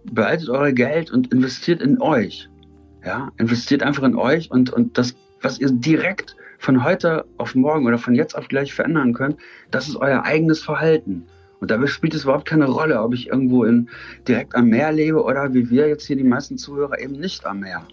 behaltet 0.05 0.49
euer 0.49 0.73
Geld 0.73 1.13
und 1.13 1.33
investiert 1.33 1.81
in 1.81 2.01
euch. 2.01 2.49
Ja, 3.05 3.31
investiert 3.39 3.83
einfach 3.83 4.03
in 4.03 4.17
euch 4.17 4.51
und, 4.51 4.71
und 4.71 4.99
das, 4.99 5.15
was 5.41 5.59
ihr 5.59 5.71
direkt 5.71 6.37
von 6.59 6.83
heute 6.83 7.25
auf 7.37 7.55
morgen 7.55 7.87
oder 7.87 7.99
von 7.99 8.15
jetzt 8.15 8.37
auf 8.37 8.49
gleich 8.49 8.75
verändern 8.75 9.13
könnt, 9.13 9.37
das 9.71 9.89
ist 9.89 9.97
euer 9.97 10.25
eigenes 10.25 10.63
Verhalten. 10.63 11.27
Und 11.61 11.71
dabei 11.71 11.87
spielt 11.87 12.15
es 12.15 12.25
überhaupt 12.25 12.47
keine 12.47 12.67
Rolle, 12.67 13.01
ob 13.03 13.15
ich 13.15 13.29
irgendwo 13.29 13.65
in, 13.65 13.89
direkt 14.27 14.55
am 14.55 14.69
Meer 14.69 14.93
lebe 14.93 15.23
oder 15.23 15.55
wie 15.55 15.71
wir 15.71 15.89
jetzt 15.89 16.07
hier 16.07 16.17
die 16.17 16.25
meisten 16.25 16.59
Zuhörer 16.59 17.01
eben 17.01 17.15
nicht 17.15 17.47
am 17.47 17.61
Meer. 17.61 17.87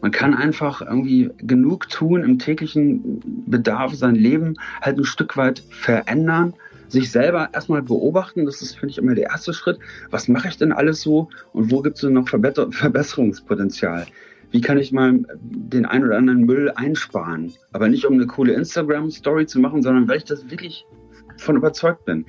Man 0.00 0.12
kann 0.12 0.34
einfach 0.34 0.80
irgendwie 0.80 1.30
genug 1.38 1.88
tun 1.88 2.22
im 2.22 2.38
täglichen 2.38 3.20
Bedarf, 3.46 3.94
sein 3.94 4.14
Leben 4.14 4.54
halt 4.80 4.98
ein 4.98 5.04
Stück 5.04 5.36
weit 5.36 5.64
verändern, 5.70 6.54
sich 6.86 7.10
selber 7.10 7.48
erstmal 7.52 7.82
beobachten. 7.82 8.46
Das 8.46 8.62
ist, 8.62 8.76
finde 8.76 8.92
ich, 8.92 8.98
immer 8.98 9.16
der 9.16 9.30
erste 9.30 9.52
Schritt. 9.52 9.80
Was 10.10 10.28
mache 10.28 10.46
ich 10.48 10.56
denn 10.56 10.70
alles 10.72 11.00
so 11.00 11.28
und 11.52 11.72
wo 11.72 11.82
gibt 11.82 11.96
es 11.96 12.02
denn 12.02 12.12
noch 12.12 12.28
Verbesserungspotenzial? 12.28 14.06
Wie 14.50 14.60
kann 14.60 14.78
ich 14.78 14.92
mal 14.92 15.20
den 15.40 15.86
ein 15.86 16.04
oder 16.04 16.16
anderen 16.16 16.44
Müll 16.44 16.72
einsparen. 16.74 17.52
Aber 17.72 17.88
nicht 17.88 18.06
um 18.06 18.14
eine 18.14 18.26
coole 18.26 18.54
Instagram-Story 18.54 19.46
zu 19.46 19.60
machen, 19.60 19.82
sondern 19.82 20.08
weil 20.08 20.18
ich 20.18 20.24
das 20.24 20.50
wirklich 20.50 20.86
von 21.36 21.56
überzeugt 21.56 22.04
bin. 22.04 22.24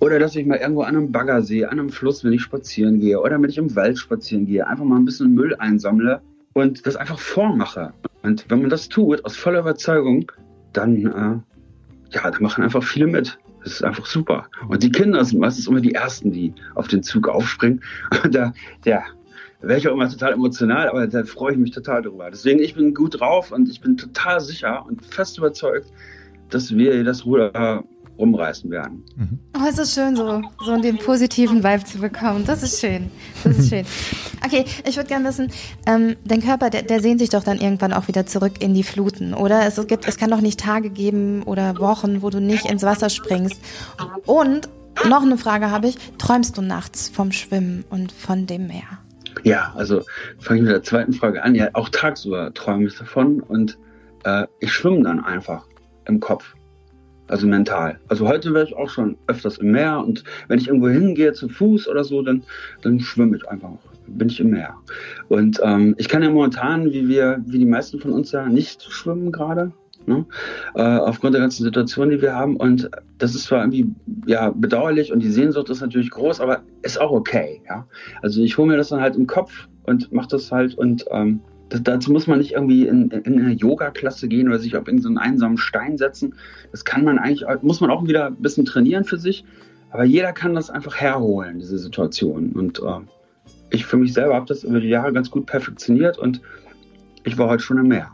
Oder 0.00 0.18
dass 0.18 0.34
ich 0.36 0.46
mal 0.46 0.58
irgendwo 0.58 0.82
an 0.82 0.96
einem 0.96 1.12
Bagger 1.12 1.42
sehe, 1.42 1.70
an 1.70 1.78
einem 1.78 1.90
Fluss, 1.90 2.24
wenn 2.24 2.32
ich 2.32 2.42
spazieren 2.42 3.00
gehe 3.00 3.20
oder 3.20 3.40
wenn 3.40 3.50
ich 3.50 3.58
im 3.58 3.74
Wald 3.76 3.98
spazieren 3.98 4.46
gehe, 4.46 4.66
einfach 4.66 4.84
mal 4.84 4.96
ein 4.96 5.04
bisschen 5.04 5.34
Müll 5.34 5.54
einsammle 5.56 6.20
und 6.54 6.86
das 6.86 6.96
einfach 6.96 7.18
vormache. 7.18 7.92
Und 8.22 8.44
wenn 8.48 8.60
man 8.60 8.70
das 8.70 8.88
tut, 8.88 9.24
aus 9.24 9.36
voller 9.36 9.60
Überzeugung, 9.60 10.30
dann, 10.72 11.06
äh, 11.06 12.16
ja, 12.16 12.30
da 12.30 12.40
machen 12.40 12.64
einfach 12.64 12.82
viele 12.82 13.06
mit. 13.06 13.38
Das 13.62 13.74
ist 13.74 13.84
einfach 13.84 14.06
super. 14.06 14.46
Und 14.68 14.82
die 14.82 14.90
Kinder 14.90 15.22
sind 15.24 15.38
meistens 15.38 15.66
immer 15.66 15.80
die 15.80 15.94
Ersten, 15.94 16.32
die 16.32 16.54
auf 16.74 16.88
den 16.88 17.02
Zug 17.02 17.28
aufspringen. 17.28 17.82
Und 18.24 18.34
da, 18.34 18.54
ja, 18.84 19.02
wäre 19.62 19.78
ich 19.78 19.88
auch 19.88 19.92
immer 19.92 20.08
total 20.08 20.32
emotional, 20.32 20.88
aber 20.88 21.06
da 21.06 21.24
freue 21.24 21.52
ich 21.52 21.58
mich 21.58 21.70
total 21.70 22.02
drüber. 22.02 22.30
Deswegen, 22.30 22.60
ich 22.60 22.74
bin 22.74 22.94
gut 22.94 23.20
drauf 23.20 23.52
und 23.52 23.68
ich 23.68 23.80
bin 23.80 23.96
total 23.96 24.40
sicher 24.40 24.84
und 24.86 25.04
fest 25.04 25.38
überzeugt, 25.38 25.90
dass 26.48 26.74
wir 26.74 27.04
das 27.04 27.24
Ruder 27.24 27.84
rumreißen 28.20 28.70
werden. 28.70 29.02
Mhm. 29.16 29.38
Oh, 29.56 29.66
es 29.68 29.78
ist 29.78 29.94
schön, 29.94 30.14
so, 30.14 30.42
so 30.64 30.76
den 30.76 30.98
positiven 30.98 31.64
Vibe 31.64 31.84
zu 31.84 31.98
bekommen. 31.98 32.44
Das 32.46 32.62
ist 32.62 32.80
schön. 32.80 33.10
Das 33.42 33.58
ist 33.58 33.70
schön. 33.70 33.84
Okay, 34.44 34.64
ich 34.86 34.96
würde 34.96 35.08
gerne 35.08 35.28
wissen, 35.28 35.48
ähm, 35.86 36.16
dein 36.24 36.42
Körper, 36.42 36.70
der, 36.70 36.82
der 36.82 37.00
sehnt 37.00 37.20
sich 37.20 37.30
doch 37.30 37.42
dann 37.42 37.58
irgendwann 37.58 37.92
auch 37.92 38.08
wieder 38.08 38.26
zurück 38.26 38.54
in 38.60 38.74
die 38.74 38.82
Fluten, 38.82 39.34
oder? 39.34 39.66
Es, 39.66 39.86
gibt, 39.86 40.06
es 40.06 40.16
kann 40.16 40.30
doch 40.30 40.40
nicht 40.40 40.60
Tage 40.60 40.90
geben 40.90 41.42
oder 41.42 41.78
Wochen, 41.78 42.22
wo 42.22 42.30
du 42.30 42.40
nicht 42.40 42.70
ins 42.70 42.82
Wasser 42.82 43.10
springst. 43.10 43.60
Und 44.26 44.68
noch 45.08 45.22
eine 45.22 45.38
Frage 45.38 45.70
habe 45.70 45.88
ich, 45.88 45.96
träumst 46.18 46.56
du 46.58 46.62
nachts 46.62 47.08
vom 47.08 47.32
Schwimmen 47.32 47.84
und 47.90 48.12
von 48.12 48.46
dem 48.46 48.66
Meer? 48.66 48.98
Ja, 49.44 49.72
also 49.76 50.02
fange 50.38 50.60
ich 50.60 50.66
mit 50.66 50.72
der 50.72 50.82
zweiten 50.82 51.12
Frage 51.12 51.42
an. 51.42 51.54
Ja, 51.54 51.70
auch 51.74 51.88
tagsüber 51.88 52.52
träume 52.54 52.86
ich 52.86 52.96
davon 52.96 53.40
und 53.40 53.78
äh, 54.24 54.46
ich 54.60 54.72
schwimme 54.72 55.02
dann 55.02 55.20
einfach 55.24 55.64
im 56.06 56.20
Kopf. 56.20 56.54
Also 57.28 57.46
mental. 57.46 57.98
Also 58.08 58.26
heute 58.26 58.52
wäre 58.52 58.64
ich 58.64 58.74
auch 58.74 58.90
schon 58.90 59.16
öfters 59.28 59.58
im 59.58 59.70
Meer 59.70 60.00
und 60.00 60.24
wenn 60.48 60.58
ich 60.58 60.66
irgendwo 60.66 60.88
hingehe 60.88 61.32
zu 61.32 61.48
Fuß 61.48 61.86
oder 61.86 62.02
so, 62.02 62.22
dann, 62.22 62.42
dann 62.82 62.98
schwimme 62.98 63.36
ich 63.36 63.48
einfach. 63.48 63.70
Bin 64.08 64.28
ich 64.28 64.40
im 64.40 64.50
Meer. 64.50 64.74
Und 65.28 65.60
ähm, 65.62 65.94
ich 65.96 66.08
kann 66.08 66.24
ja 66.24 66.30
momentan, 66.30 66.92
wie 66.92 67.06
wir, 67.08 67.40
wie 67.46 67.60
die 67.60 67.66
meisten 67.66 68.00
von 68.00 68.10
uns 68.12 68.32
ja 68.32 68.48
nicht 68.48 68.82
schwimmen 68.82 69.30
gerade, 69.30 69.70
Ne? 70.06 70.24
Äh, 70.74 70.82
aufgrund 70.82 71.34
der 71.34 71.40
ganzen 71.40 71.64
Situation, 71.64 72.10
die 72.10 72.20
wir 72.20 72.34
haben. 72.34 72.56
Und 72.56 72.90
das 73.18 73.34
ist 73.34 73.44
zwar 73.44 73.60
irgendwie 73.60 73.86
ja, 74.26 74.50
bedauerlich 74.50 75.12
und 75.12 75.20
die 75.20 75.30
Sehnsucht 75.30 75.70
ist 75.70 75.80
natürlich 75.80 76.10
groß, 76.10 76.40
aber 76.40 76.62
ist 76.82 77.00
auch 77.00 77.10
okay. 77.10 77.60
Ja? 77.68 77.86
Also 78.22 78.42
ich 78.42 78.56
hole 78.58 78.68
mir 78.68 78.76
das 78.76 78.88
dann 78.88 79.00
halt 79.00 79.16
im 79.16 79.26
Kopf 79.26 79.68
und 79.84 80.12
mache 80.12 80.28
das 80.28 80.50
halt 80.50 80.74
und 80.76 81.04
ähm, 81.10 81.40
das, 81.68 81.82
dazu 81.82 82.12
muss 82.12 82.26
man 82.26 82.38
nicht 82.38 82.52
irgendwie 82.52 82.86
in, 82.86 83.10
in 83.10 83.40
eine 83.40 83.52
Yoga-Klasse 83.52 84.28
gehen 84.28 84.48
oder 84.48 84.58
sich 84.58 84.76
auf 84.76 84.86
irgendeinen 84.86 85.16
so 85.16 85.20
einsamen 85.20 85.58
Stein 85.58 85.96
setzen. 85.96 86.34
Das 86.72 86.84
kann 86.84 87.04
man 87.04 87.18
eigentlich, 87.18 87.46
muss 87.62 87.80
man 87.80 87.90
auch 87.90 88.06
wieder 88.06 88.26
ein 88.26 88.36
bisschen 88.36 88.64
trainieren 88.64 89.04
für 89.04 89.18
sich. 89.18 89.44
Aber 89.90 90.04
jeder 90.04 90.32
kann 90.32 90.54
das 90.54 90.70
einfach 90.70 90.96
herholen, 90.96 91.58
diese 91.58 91.78
Situation. 91.78 92.52
Und 92.52 92.80
äh, 92.80 93.00
ich 93.70 93.86
für 93.86 93.96
mich 93.96 94.12
selber 94.12 94.34
habe 94.34 94.46
das 94.46 94.64
über 94.64 94.80
die 94.80 94.88
Jahre 94.88 95.12
ganz 95.12 95.30
gut 95.30 95.46
perfektioniert 95.46 96.18
und 96.18 96.40
ich 97.24 97.38
war 97.38 97.48
heute 97.48 97.62
schon 97.62 97.78
im 97.78 97.88
Meer. 97.88 98.10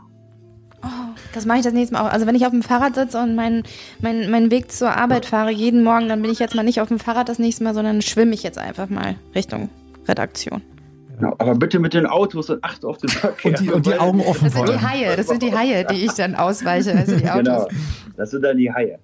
Das 1.33 1.45
mache 1.45 1.59
ich 1.59 1.63
das 1.63 1.73
nächste 1.73 1.95
Mal 1.95 2.07
auch. 2.07 2.11
Also 2.11 2.25
wenn 2.25 2.35
ich 2.35 2.45
auf 2.45 2.51
dem 2.51 2.63
Fahrrad 2.63 2.95
sitze 2.95 3.21
und 3.21 3.35
meinen 3.35 3.63
mein, 3.99 4.29
mein 4.29 4.51
Weg 4.51 4.71
zur 4.71 4.95
Arbeit 4.95 5.25
fahre, 5.25 5.51
jeden 5.51 5.83
Morgen, 5.83 6.09
dann 6.09 6.21
bin 6.21 6.31
ich 6.31 6.39
jetzt 6.39 6.55
mal 6.55 6.63
nicht 6.63 6.81
auf 6.81 6.87
dem 6.87 6.99
Fahrrad 6.99 7.29
das 7.29 7.39
nächste 7.39 7.63
Mal, 7.63 7.73
sondern 7.73 8.01
schwimme 8.01 8.33
ich 8.33 8.43
jetzt 8.43 8.57
einfach 8.57 8.89
mal 8.89 9.15
Richtung, 9.35 9.69
Redaktion. 10.07 10.61
Genau, 11.19 11.33
aber 11.39 11.55
bitte 11.55 11.79
mit 11.79 11.93
den 11.93 12.05
Autos 12.05 12.49
und 12.49 12.63
achte 12.63 12.87
auf 12.87 12.97
den 12.97 13.09
Verkehr. 13.09 13.51
Und 13.51 13.59
die, 13.59 13.71
und 13.71 13.85
die 13.85 13.97
Augen 13.97 14.21
offen 14.21 14.45
Das 14.45 14.53
sind 14.53 14.69
die. 14.69 14.79
Haie, 14.79 15.15
das 15.15 15.27
sind 15.27 15.41
die 15.41 15.55
Haie, 15.55 15.85
die 15.85 16.05
ich 16.05 16.13
dann 16.13 16.35
ausweiche, 16.35 16.95
also 16.95 17.15
die 17.15 17.27
Autos. 17.29 17.43
Genau, 17.43 17.67
das 18.15 18.31
sind 18.31 18.43
dann 18.43 18.57
die 18.57 18.71
Haie. 18.71 18.99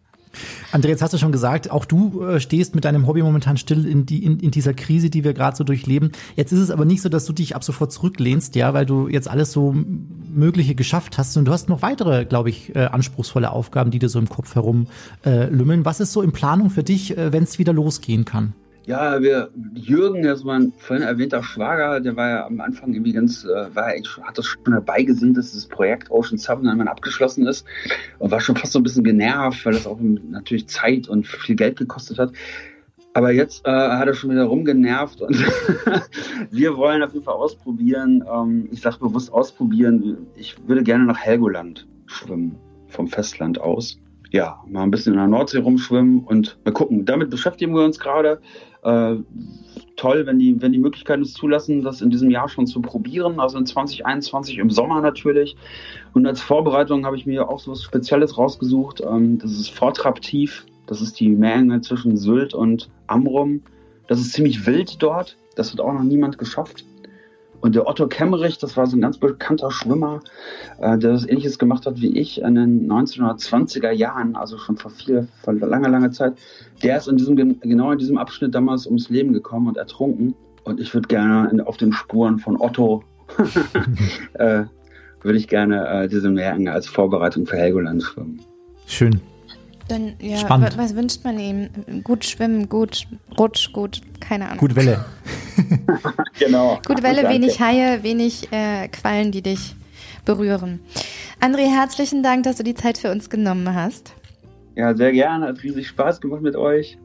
André, 0.71 0.87
jetzt 0.87 1.01
hast 1.01 1.13
du 1.13 1.17
schon 1.17 1.31
gesagt, 1.31 1.69
auch 1.69 1.85
du 1.85 2.23
äh, 2.23 2.39
stehst 2.39 2.73
mit 2.73 2.85
deinem 2.85 3.05
Hobby 3.07 3.21
momentan 3.21 3.57
still 3.57 3.85
in, 3.85 4.05
die, 4.05 4.25
in, 4.25 4.39
in 4.39 4.51
dieser 4.51 4.73
Krise, 4.73 5.09
die 5.09 5.23
wir 5.23 5.33
gerade 5.33 5.55
so 5.55 5.63
durchleben. 5.63 6.11
Jetzt 6.35 6.51
ist 6.51 6.59
es 6.59 6.71
aber 6.71 6.85
nicht 6.85 7.01
so, 7.01 7.09
dass 7.09 7.25
du 7.25 7.33
dich 7.33 7.55
ab 7.55 7.63
sofort 7.63 7.91
zurücklehnst, 7.91 8.55
ja, 8.55 8.73
weil 8.73 8.85
du 8.85 9.07
jetzt 9.07 9.27
alles 9.27 9.51
so 9.51 9.75
Mögliche 10.33 10.75
geschafft 10.75 11.17
hast. 11.17 11.37
Und 11.37 11.45
du 11.45 11.51
hast 11.51 11.69
noch 11.69 11.81
weitere, 11.81 12.25
glaube 12.25 12.49
ich, 12.49 12.75
äh, 12.75 12.85
anspruchsvolle 12.85 13.51
Aufgaben, 13.51 13.91
die 13.91 13.99
dir 13.99 14.09
so 14.09 14.19
im 14.19 14.29
Kopf 14.29 14.55
herum 14.55 14.87
äh. 15.23 15.47
Was 15.85 15.99
ist 15.99 16.13
so 16.13 16.21
in 16.21 16.31
Planung 16.31 16.69
für 16.69 16.83
dich, 16.83 17.17
äh, 17.17 17.31
wenn 17.31 17.43
es 17.43 17.59
wieder 17.59 17.73
losgehen 17.73 18.25
kann? 18.25 18.53
Ja, 18.85 19.21
wir, 19.21 19.49
Jürgen, 19.75 20.23
das 20.23 20.39
ist 20.39 20.45
mein 20.45 20.73
vorhin 20.77 21.07
erwähnter 21.07 21.41
Schwager, 21.41 22.01
der 22.01 22.17
war 22.17 22.29
ja 22.29 22.45
am 22.45 22.59
Anfang 22.59 22.93
irgendwie 22.93 23.13
ganz, 23.13 23.45
äh, 23.45 23.73
war 23.73 23.95
ja, 23.95 24.01
hat 24.23 24.37
das 24.37 24.45
schon 24.45 24.61
dabei 24.65 25.03
gesehen, 25.03 25.33
dass 25.33 25.53
das 25.53 25.65
Projekt 25.67 26.11
Ocean 26.11 26.37
Seven 26.37 26.67
einmal 26.67 26.89
abgeschlossen 26.89 27.47
ist 27.47 27.65
und 28.19 28.31
war 28.31 28.41
schon 28.41 28.57
fast 28.57 28.73
so 28.73 28.79
ein 28.79 28.83
bisschen 28.83 29.05
genervt, 29.05 29.65
weil 29.65 29.73
das 29.73 29.87
auch 29.87 29.99
natürlich 30.01 30.67
Zeit 30.67 31.07
und 31.07 31.25
viel 31.25 31.55
Geld 31.55 31.77
gekostet 31.77 32.19
hat. 32.19 32.33
Aber 33.13 33.31
jetzt 33.31 33.65
äh, 33.65 33.71
hat 33.71 34.07
er 34.07 34.13
schon 34.15 34.31
wieder 34.31 34.45
rumgenervt 34.45 35.21
und 35.21 35.35
wir 36.51 36.75
wollen 36.77 37.03
auf 37.03 37.13
jeden 37.13 37.25
Fall 37.25 37.35
ausprobieren. 37.35 38.23
Ähm, 38.31 38.67
ich 38.71 38.81
sage 38.81 38.97
bewusst 38.99 39.31
ausprobieren. 39.31 40.25
Ich 40.35 40.55
würde 40.67 40.83
gerne 40.83 41.05
nach 41.05 41.19
Helgoland 41.19 41.87
schwimmen, 42.07 42.55
vom 42.87 43.07
Festland 43.07 43.61
aus. 43.61 43.99
Ja, 44.31 44.63
mal 44.67 44.81
ein 44.81 44.89
bisschen 44.89 45.13
in 45.13 45.19
der 45.19 45.27
Nordsee 45.27 45.59
rumschwimmen 45.59 46.23
und 46.23 46.57
mal 46.65 46.71
gucken. 46.71 47.05
Damit 47.05 47.29
beschäftigen 47.29 47.75
wir 47.75 47.83
uns 47.83 47.99
gerade. 47.99 48.41
Äh, 48.81 49.17
toll, 49.95 50.25
wenn 50.25 50.39
die, 50.39 50.59
wenn 50.59 50.71
die 50.71 50.79
Möglichkeiten 50.79 51.21
es 51.21 51.33
zulassen, 51.33 51.83
das 51.83 52.01
in 52.01 52.09
diesem 52.09 52.31
Jahr 52.31 52.49
schon 52.49 52.65
zu 52.65 52.81
probieren, 52.81 53.39
also 53.39 53.59
in 53.59 53.67
2021 53.67 54.57
im 54.57 54.71
Sommer 54.71 55.01
natürlich. 55.01 55.55
Und 56.13 56.25
als 56.25 56.41
Vorbereitung 56.41 57.05
habe 57.05 57.15
ich 57.15 57.27
mir 57.27 57.47
auch 57.47 57.59
so 57.59 57.71
was 57.71 57.83
Spezielles 57.83 58.37
rausgesucht. 58.37 59.01
Ähm, 59.01 59.37
das 59.37 59.51
ist 59.51 59.69
Vortraptiv. 59.69 60.65
Das 60.87 61.01
ist 61.01 61.19
die 61.19 61.29
Meerenge 61.29 61.81
zwischen 61.81 62.17
Sylt 62.17 62.53
und 62.53 62.89
Amrum. 63.07 63.61
Das 64.07 64.19
ist 64.19 64.33
ziemlich 64.33 64.65
wild 64.65 65.01
dort. 65.01 65.37
Das 65.55 65.71
hat 65.71 65.79
auch 65.79 65.93
noch 65.93 66.03
niemand 66.03 66.37
geschafft. 66.37 66.85
Und 67.61 67.75
der 67.75 67.87
Otto 67.87 68.07
Kemmerich, 68.07 68.57
das 68.57 68.75
war 68.75 68.87
so 68.87 68.97
ein 68.97 69.01
ganz 69.01 69.17
bekannter 69.17 69.71
Schwimmer, 69.71 70.19
äh, 70.81 70.97
der 70.97 71.13
das 71.13 71.25
ähnliches 71.25 71.57
gemacht 71.57 71.85
hat 71.85 72.01
wie 72.01 72.17
ich 72.17 72.41
in 72.41 72.55
den 72.55 72.91
1920er 72.91 73.91
Jahren, 73.91 74.35
also 74.35 74.57
schon 74.57 74.75
vor 74.75 74.91
viel, 74.91 75.29
vor 75.43 75.53
langer, 75.53 75.87
langer 75.87 76.11
Zeit. 76.11 76.33
Der 76.83 76.97
ist 76.97 77.07
in 77.07 77.15
diesem, 77.15 77.37
genau 77.61 77.93
in 77.93 77.99
diesem 77.99 78.17
Abschnitt 78.17 78.53
damals 78.53 78.85
ums 78.85 79.07
Leben 79.07 79.31
gekommen 79.31 79.69
und 79.69 79.77
ertrunken. 79.77 80.35
Und 80.65 80.81
ich 80.81 80.93
würde 80.93 81.07
gerne 81.07 81.49
in, 81.51 81.61
auf 81.61 81.77
den 81.77 81.93
Spuren 81.93 82.37
von 82.37 82.59
Otto, 82.59 83.01
äh, 84.33 84.65
würde 85.21 85.37
ich 85.37 85.47
gerne 85.47 85.87
äh, 85.87 86.07
diese 86.09 86.29
Meerenge 86.29 86.73
als 86.73 86.87
Vorbereitung 86.87 87.45
für 87.45 87.55
Helgoland 87.55 88.03
schwimmen. 88.03 88.41
Schön. 88.87 89.21
Dann, 89.87 90.13
ja, 90.19 90.37
Spannend. 90.37 90.77
wa- 90.77 90.81
was 90.83 90.95
wünscht 90.95 91.23
man 91.23 91.37
ihm? 91.39 91.69
Gut 92.03 92.23
schwimmen, 92.25 92.69
gut 92.69 93.05
Rutsch, 93.37 93.71
gut, 93.73 94.01
keine 94.19 94.45
Ahnung. 94.45 94.57
Gute 94.59 94.75
Welle. 94.75 95.03
Genau. 96.39 96.79
Gute 96.85 97.03
Welle, 97.03 97.21
Danke. 97.21 97.35
wenig 97.35 97.59
Haie, 97.59 98.01
wenig 98.01 98.51
äh, 98.51 98.87
Quallen, 98.87 99.31
die 99.31 99.41
dich 99.43 99.75
berühren. 100.25 100.79
André, 101.39 101.69
herzlichen 101.69 102.23
Dank, 102.23 102.43
dass 102.43 102.55
du 102.57 102.63
die 102.63 102.73
Zeit 102.73 102.97
für 102.97 103.11
uns 103.11 103.29
genommen 103.29 103.73
hast. 103.75 104.13
Ja, 104.75 104.95
sehr 104.95 105.11
gerne. 105.11 105.47
Hat 105.47 105.61
riesig 105.61 105.87
Spaß 105.87 106.19
gemacht 106.21 106.41
mit 106.41 106.55
euch. 106.55 106.97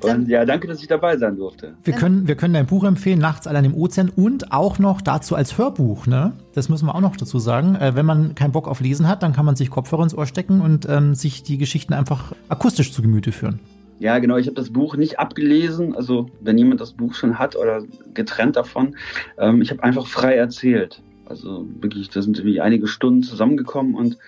Und 0.00 0.28
ja, 0.28 0.44
danke, 0.44 0.66
dass 0.66 0.80
ich 0.80 0.88
dabei 0.88 1.16
sein 1.16 1.36
durfte. 1.36 1.74
Wir 1.84 1.94
können, 1.94 2.26
wir 2.26 2.34
können 2.34 2.54
dein 2.54 2.66
Buch 2.66 2.84
empfehlen, 2.84 3.18
Nachts 3.18 3.46
allein 3.46 3.64
im 3.64 3.74
Ozean 3.74 4.08
und 4.08 4.52
auch 4.52 4.78
noch 4.78 5.00
dazu 5.00 5.36
als 5.36 5.58
Hörbuch, 5.58 6.06
ne? 6.06 6.32
Das 6.54 6.68
müssen 6.68 6.86
wir 6.86 6.94
auch 6.94 7.00
noch 7.00 7.16
dazu 7.16 7.38
sagen. 7.38 7.76
Äh, 7.76 7.94
wenn 7.94 8.06
man 8.06 8.34
keinen 8.34 8.52
Bock 8.52 8.66
auf 8.66 8.80
Lesen 8.80 9.06
hat, 9.06 9.22
dann 9.22 9.32
kann 9.32 9.44
man 9.44 9.56
sich 9.56 9.70
Kopfhörer 9.70 10.02
ins 10.02 10.14
Ohr 10.14 10.26
stecken 10.26 10.60
und 10.60 10.88
ähm, 10.88 11.14
sich 11.14 11.42
die 11.42 11.58
Geschichten 11.58 11.92
einfach 11.92 12.32
akustisch 12.48 12.92
zu 12.92 13.02
Gemüte 13.02 13.32
führen. 13.32 13.60
Ja, 14.00 14.18
genau. 14.18 14.38
Ich 14.38 14.46
habe 14.46 14.56
das 14.56 14.70
Buch 14.70 14.96
nicht 14.96 15.18
abgelesen. 15.18 15.94
Also, 15.94 16.30
wenn 16.40 16.56
jemand 16.56 16.80
das 16.80 16.92
Buch 16.92 17.14
schon 17.14 17.38
hat 17.38 17.54
oder 17.54 17.82
getrennt 18.14 18.56
davon, 18.56 18.96
ähm, 19.38 19.60
ich 19.60 19.70
habe 19.70 19.82
einfach 19.82 20.06
frei 20.06 20.34
erzählt. 20.34 21.02
Also 21.30 21.64
wirklich, 21.80 22.10
da 22.10 22.22
sind 22.22 22.36
irgendwie 22.38 22.60
einige 22.60 22.88
Stunden 22.88 23.22
zusammengekommen 23.22 23.94
und 23.94 24.18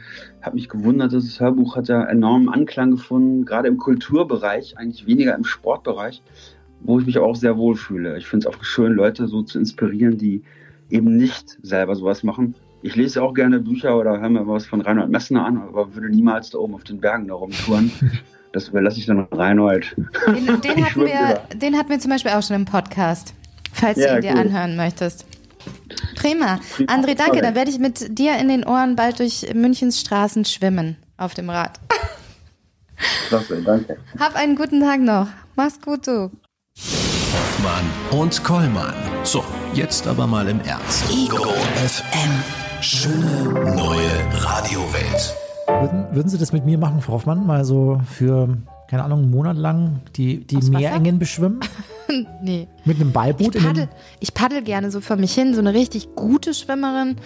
habe 0.41 0.55
mich 0.55 0.69
gewundert, 0.69 1.13
dass 1.13 1.25
das 1.25 1.41
Hörbuch 1.41 1.75
hat 1.75 1.89
ja 1.89 2.05
enormen 2.05 2.49
Anklang 2.49 2.93
gefunden, 2.93 3.45
gerade 3.45 3.67
im 3.67 3.77
Kulturbereich, 3.77 4.79
eigentlich 4.79 5.05
weniger 5.07 5.35
im 5.35 5.45
Sportbereich, 5.45 6.23
wo 6.81 7.01
ich 7.01 7.07
mich 7.07 7.17
aber 7.17 7.27
auch 7.27 7.35
sehr 7.35 7.57
wohl 7.57 7.75
fühle. 7.75 8.17
Ich 8.19 8.27
finde 8.29 8.49
es 8.49 8.55
auch 8.55 8.63
schön, 8.63 8.93
Leute 8.93 9.27
so 9.27 9.43
zu 9.43 9.59
inspirieren, 9.59 10.17
die 10.17 10.43
eben 10.91 11.17
nicht 11.17 11.59
selber 11.63 11.97
sowas 11.97 12.23
machen. 12.23 12.55
Ich 12.83 12.95
lese 12.95 13.21
auch 13.23 13.35
gerne 13.35 13.59
Bücher 13.59 13.99
oder 13.99 14.21
höre 14.21 14.29
mir 14.29 14.47
was 14.47 14.67
von 14.67 14.81
Reinhold 14.81 15.11
Messner 15.11 15.45
an, 15.45 15.57
aber 15.59 15.95
würde 15.95 16.09
niemals 16.09 16.51
da 16.51 16.59
oben 16.59 16.75
auf 16.75 16.85
den 16.85 17.01
Bergen 17.01 17.27
da 17.29 17.35
rumtouren. 17.35 17.91
Das 18.53 18.69
überlasse 18.69 18.99
ich 18.99 19.07
dann 19.07 19.21
Reinhold. 19.33 19.97
den, 20.27 20.61
den, 20.61 20.85
hatten 20.85 21.01
wir, 21.01 21.07
über. 21.07 21.41
den 21.57 21.75
hatten 21.75 21.89
wir 21.89 21.99
zum 21.99 22.11
Beispiel 22.11 22.33
auch 22.33 22.43
schon 22.43 22.57
im 22.57 22.65
Podcast, 22.67 23.33
falls 23.73 23.97
Ja, 23.97 24.09
du 24.11 24.17
ihn 24.17 24.21
dir 24.21 24.33
cool. 24.35 24.41
anhören 24.41 24.77
möchtest. 24.77 25.25
Prima. 26.17 26.61
Prima. 26.77 26.93
André, 26.93 27.15
danke. 27.15 27.41
Dann 27.41 27.55
werde 27.55 27.71
ich 27.71 27.79
mit 27.79 28.19
dir 28.19 28.37
in 28.39 28.49
den 28.49 28.65
Ohren 28.65 28.97
bald 28.97 29.19
durch 29.19 29.53
Münchens 29.55 30.01
Straßen 30.01 30.45
schwimmen 30.45 30.97
auf 31.17 31.35
dem 31.35 31.51
Rad. 31.51 31.81
Klasse, 33.29 33.63
danke. 33.63 33.97
Hab 34.19 34.37
einen 34.37 34.57
guten 34.57 34.81
Tag 34.81 35.01
noch. 35.01 35.29
Mach's 35.57 35.81
gut, 35.81 36.07
du. 36.07 36.31
Hoffmann 37.33 38.21
und 38.21 38.45
Kollmann. 38.45 38.95
So, 39.25 39.45
jetzt 39.75 40.07
aber 40.07 40.27
mal 40.27 40.49
im 40.49 40.61
Ernst. 40.61 41.05
Ego 41.11 41.53
FM. 41.77 42.43
Schöne 42.81 43.75
neue 43.77 44.11
Radiowelt. 44.33 45.37
Würden, 45.67 46.07
würden 46.15 46.29
Sie 46.29 46.39
das 46.39 46.53
mit 46.53 46.65
mir 46.65 46.79
machen, 46.79 47.01
Frau 47.01 47.15
Hoffmann? 47.15 47.47
Mal 47.47 47.65
so 47.65 48.01
für, 48.07 48.59
keine 48.89 49.05
Ahnung, 49.05 49.21
einen 49.21 49.31
Monat 49.31 49.57
lang 49.57 50.01
die, 50.17 50.45
die? 50.47 50.57
Meerengen 50.71 51.19
beschwimmen? 51.19 51.61
Nee. 52.43 52.69
Mit 52.85 53.01
einem 53.01 53.13
Beiboot? 53.13 53.55
Ich 53.55 53.63
paddel, 53.63 53.89
ich 54.21 54.35
paddel 54.35 54.63
gerne 54.63 54.91
so 54.91 55.01
vor 55.01 55.17
mich 55.17 55.35
hin, 55.35 55.55
so 55.55 55.61
eine 55.61 55.75
richtig 55.75 56.15
gute 56.15 56.55
Schwimmerin. 56.55 57.17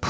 Puh, 0.00 0.08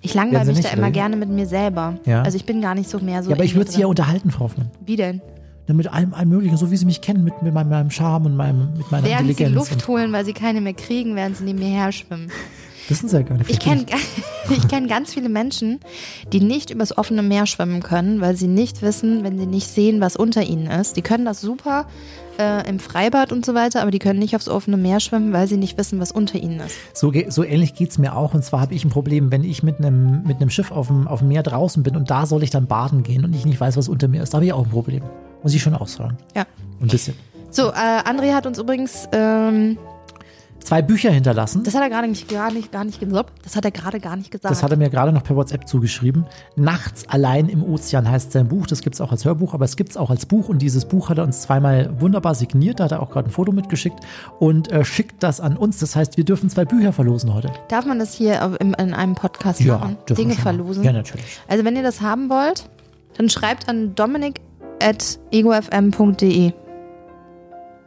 ich 0.00 0.14
langweile 0.14 0.46
Sie 0.46 0.52
mich 0.52 0.60
da 0.62 0.70
immer 0.70 0.82
oder 0.82 0.88
wie? 0.88 0.92
gerne 0.92 1.16
mit 1.16 1.28
mir 1.28 1.46
selber. 1.46 1.98
Ja. 2.04 2.22
Also 2.22 2.36
ich 2.36 2.44
bin 2.44 2.60
gar 2.60 2.74
nicht 2.74 2.88
so 2.88 2.98
mehr 2.98 3.22
so. 3.22 3.30
ja, 3.30 3.36
aber 3.36 3.44
ich 3.44 3.54
würde 3.54 3.70
Sie 3.70 3.80
ja 3.80 3.86
unterhalten, 3.86 4.30
Frau 4.30 4.44
Hoffmann. 4.44 4.70
Wie 4.84 4.96
denn? 4.96 5.20
Ja, 5.66 5.74
mit 5.74 5.90
allem, 5.90 6.12
allem 6.12 6.28
Möglichen, 6.28 6.56
so 6.58 6.70
wie 6.70 6.76
Sie 6.76 6.84
mich 6.84 7.00
kennen, 7.00 7.24
mit, 7.24 7.40
mit 7.42 7.54
meinem, 7.54 7.70
meinem 7.70 7.90
Charme 7.90 8.26
und 8.26 8.36
meinem, 8.36 8.74
mit 8.76 8.90
meiner 8.90 9.06
Während 9.06 9.26
sie 9.26 9.30
Intelligenz. 9.32 9.54
Luft 9.54 9.72
und, 9.72 9.88
holen, 9.88 10.12
weil 10.12 10.24
sie 10.24 10.34
keine 10.34 10.60
mehr 10.60 10.74
kriegen, 10.74 11.16
während 11.16 11.38
sie 11.38 11.44
neben 11.44 11.58
mir 11.58 11.68
her 11.68 11.90
schwimmen. 11.90 12.30
Wissen 12.88 13.08
Sie 13.08 13.16
ja 13.16 13.22
gar 13.22 13.38
nicht. 13.38 13.50
Ich 13.50 13.58
kenne 13.58 13.86
ich 14.50 14.68
kenn 14.68 14.88
ganz 14.88 15.14
viele 15.14 15.28
Menschen, 15.28 15.80
die 16.32 16.40
nicht 16.40 16.70
übers 16.70 16.96
offene 16.96 17.22
Meer 17.22 17.46
schwimmen 17.46 17.82
können, 17.82 18.20
weil 18.20 18.36
sie 18.36 18.46
nicht 18.46 18.82
wissen, 18.82 19.24
wenn 19.24 19.38
sie 19.38 19.46
nicht 19.46 19.68
sehen, 19.68 20.00
was 20.00 20.16
unter 20.16 20.42
ihnen 20.42 20.66
ist. 20.66 20.96
Die 20.96 21.02
können 21.02 21.24
das 21.24 21.40
super 21.40 21.86
äh, 22.38 22.68
im 22.68 22.78
Freibad 22.78 23.32
und 23.32 23.46
so 23.46 23.54
weiter, 23.54 23.82
aber 23.82 23.90
die 23.90 23.98
können 23.98 24.18
nicht 24.18 24.36
aufs 24.36 24.48
offene 24.48 24.76
Meer 24.76 25.00
schwimmen, 25.00 25.32
weil 25.32 25.46
sie 25.46 25.56
nicht 25.56 25.78
wissen, 25.78 26.00
was 26.00 26.12
unter 26.12 26.38
ihnen 26.38 26.60
ist. 26.60 26.76
So, 26.92 27.12
so 27.28 27.44
ähnlich 27.44 27.74
geht's 27.74 27.98
mir 27.98 28.16
auch. 28.16 28.34
Und 28.34 28.44
zwar 28.44 28.60
habe 28.60 28.74
ich 28.74 28.84
ein 28.84 28.90
Problem, 28.90 29.30
wenn 29.30 29.44
ich 29.44 29.62
mit 29.62 29.78
einem 29.78 30.22
mit 30.24 30.36
einem 30.36 30.50
Schiff 30.50 30.70
auf 30.70 30.88
dem, 30.88 31.06
auf 31.08 31.20
dem 31.20 31.28
Meer 31.28 31.42
draußen 31.42 31.82
bin 31.82 31.96
und 31.96 32.10
da 32.10 32.26
soll 32.26 32.42
ich 32.42 32.50
dann 32.50 32.66
baden 32.66 33.02
gehen 33.02 33.24
und 33.24 33.34
ich 33.34 33.44
nicht 33.44 33.60
weiß, 33.60 33.76
was 33.76 33.88
unter 33.88 34.08
mir 34.08 34.22
ist. 34.22 34.34
Da 34.34 34.36
habe 34.36 34.46
ich 34.46 34.52
auch 34.52 34.64
ein 34.64 34.70
Problem. 34.70 35.02
Muss 35.42 35.54
ich 35.54 35.62
schon 35.62 35.74
auch 35.74 35.88
sagen. 35.88 36.16
Ja. 36.34 36.46
Ein 36.80 36.88
bisschen. 36.88 37.14
So, 37.50 37.68
äh, 37.68 37.72
André 37.72 38.34
hat 38.34 38.46
uns 38.46 38.58
übrigens, 38.58 39.08
ähm, 39.12 39.78
Zwei 40.64 40.80
Bücher 40.80 41.10
hinterlassen. 41.10 41.62
das 41.62 41.74
hat 41.74 41.82
er 41.82 41.90
gerade 41.90 42.08
nicht, 42.08 42.26
gar 42.26 42.50
nicht, 42.50 42.72
gar 42.72 42.84
nicht 42.84 42.98
gesagt. 42.98 43.32
Das 43.44 43.54
hat 43.54 43.66
er 43.66 43.70
gerade 43.70 44.00
gar 44.00 44.16
nicht 44.16 44.30
gesagt. 44.30 44.50
Das 44.50 44.62
hat 44.62 44.70
er 44.70 44.78
mir 44.78 44.88
gerade 44.88 45.12
noch 45.12 45.22
per 45.22 45.36
WhatsApp 45.36 45.68
zugeschrieben. 45.68 46.24
Nachts 46.56 47.06
allein 47.08 47.50
im 47.50 47.62
Ozean 47.62 48.10
heißt 48.10 48.32
sein 48.32 48.48
Buch. 48.48 48.66
Das 48.66 48.80
gibt's 48.80 49.02
auch 49.02 49.12
als 49.12 49.26
Hörbuch, 49.26 49.52
aber 49.52 49.66
es 49.66 49.76
gibt's 49.76 49.98
auch 49.98 50.08
als 50.08 50.24
Buch. 50.24 50.48
Und 50.48 50.62
dieses 50.62 50.86
Buch 50.86 51.10
hat 51.10 51.18
er 51.18 51.24
uns 51.24 51.42
zweimal 51.42 52.00
wunderbar 52.00 52.34
signiert. 52.34 52.80
Da 52.80 52.84
hat 52.84 52.92
er 52.92 53.02
auch 53.02 53.10
gerade 53.10 53.28
ein 53.28 53.30
Foto 53.30 53.52
mitgeschickt 53.52 53.98
und 54.40 54.72
äh, 54.72 54.86
schickt 54.86 55.22
das 55.22 55.38
an 55.38 55.58
uns. 55.58 55.80
Das 55.80 55.96
heißt, 55.96 56.16
wir 56.16 56.24
dürfen 56.24 56.48
zwei 56.48 56.64
Bücher 56.64 56.94
verlosen 56.94 57.34
heute. 57.34 57.52
Darf 57.68 57.84
man 57.84 57.98
das 57.98 58.14
hier 58.14 58.40
im, 58.58 58.72
in 58.72 58.94
einem 58.94 59.14
Podcast 59.14 59.62
machen? 59.66 59.98
dürfen 60.08 60.20
Dinge 60.22 60.32
machen. 60.32 60.42
verlosen? 60.42 60.82
Ja, 60.82 60.92
natürlich. 60.92 61.40
Also 61.46 61.64
wenn 61.66 61.76
ihr 61.76 61.82
das 61.82 62.00
haben 62.00 62.30
wollt, 62.30 62.70
dann 63.18 63.28
schreibt 63.28 63.68
an 63.68 63.94
dominik 63.94 64.40
at 64.82 65.18
egofm.de 65.30 66.52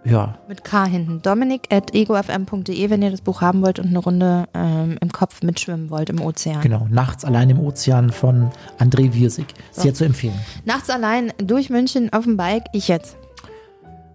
Ja, 0.10 0.38
mit 0.48 0.64
K 0.64 0.86
hinten. 0.86 1.22
dominik 1.22 1.68
at 1.72 1.94
egofm.de, 1.94 2.90
wenn 2.90 3.02
ihr 3.02 3.12
das 3.12 3.22
Buch 3.22 3.42
haben 3.42 3.62
wollt 3.62 3.80
und 3.80 3.88
eine 3.88 4.00
Runde 4.00 4.48
ähm, 4.54 4.98
im 5.02 5.12
Kopf 5.12 5.44
mitschwimmen 5.44 5.90
wollt 5.90 6.10
im 6.10 6.22
Ozean. 6.22 6.62
genau. 6.62 6.88
Nachts 6.90 7.26
allein 7.26 7.50
im 7.50 7.60
Ozean 7.60 8.12
von 8.12 8.50
André 8.80 9.14
Wirsig. 9.14 9.48
Sehr 9.72 9.94
zu 9.94 10.06
empfehlen. 10.06 10.40
Nachts 10.66 10.90
allein 10.90 11.34
durch 11.38 11.70
München 11.70 12.12
auf 12.14 12.24
dem 12.24 12.38
Bike, 12.38 12.66
ich 12.74 12.88
jetzt. 12.88 13.18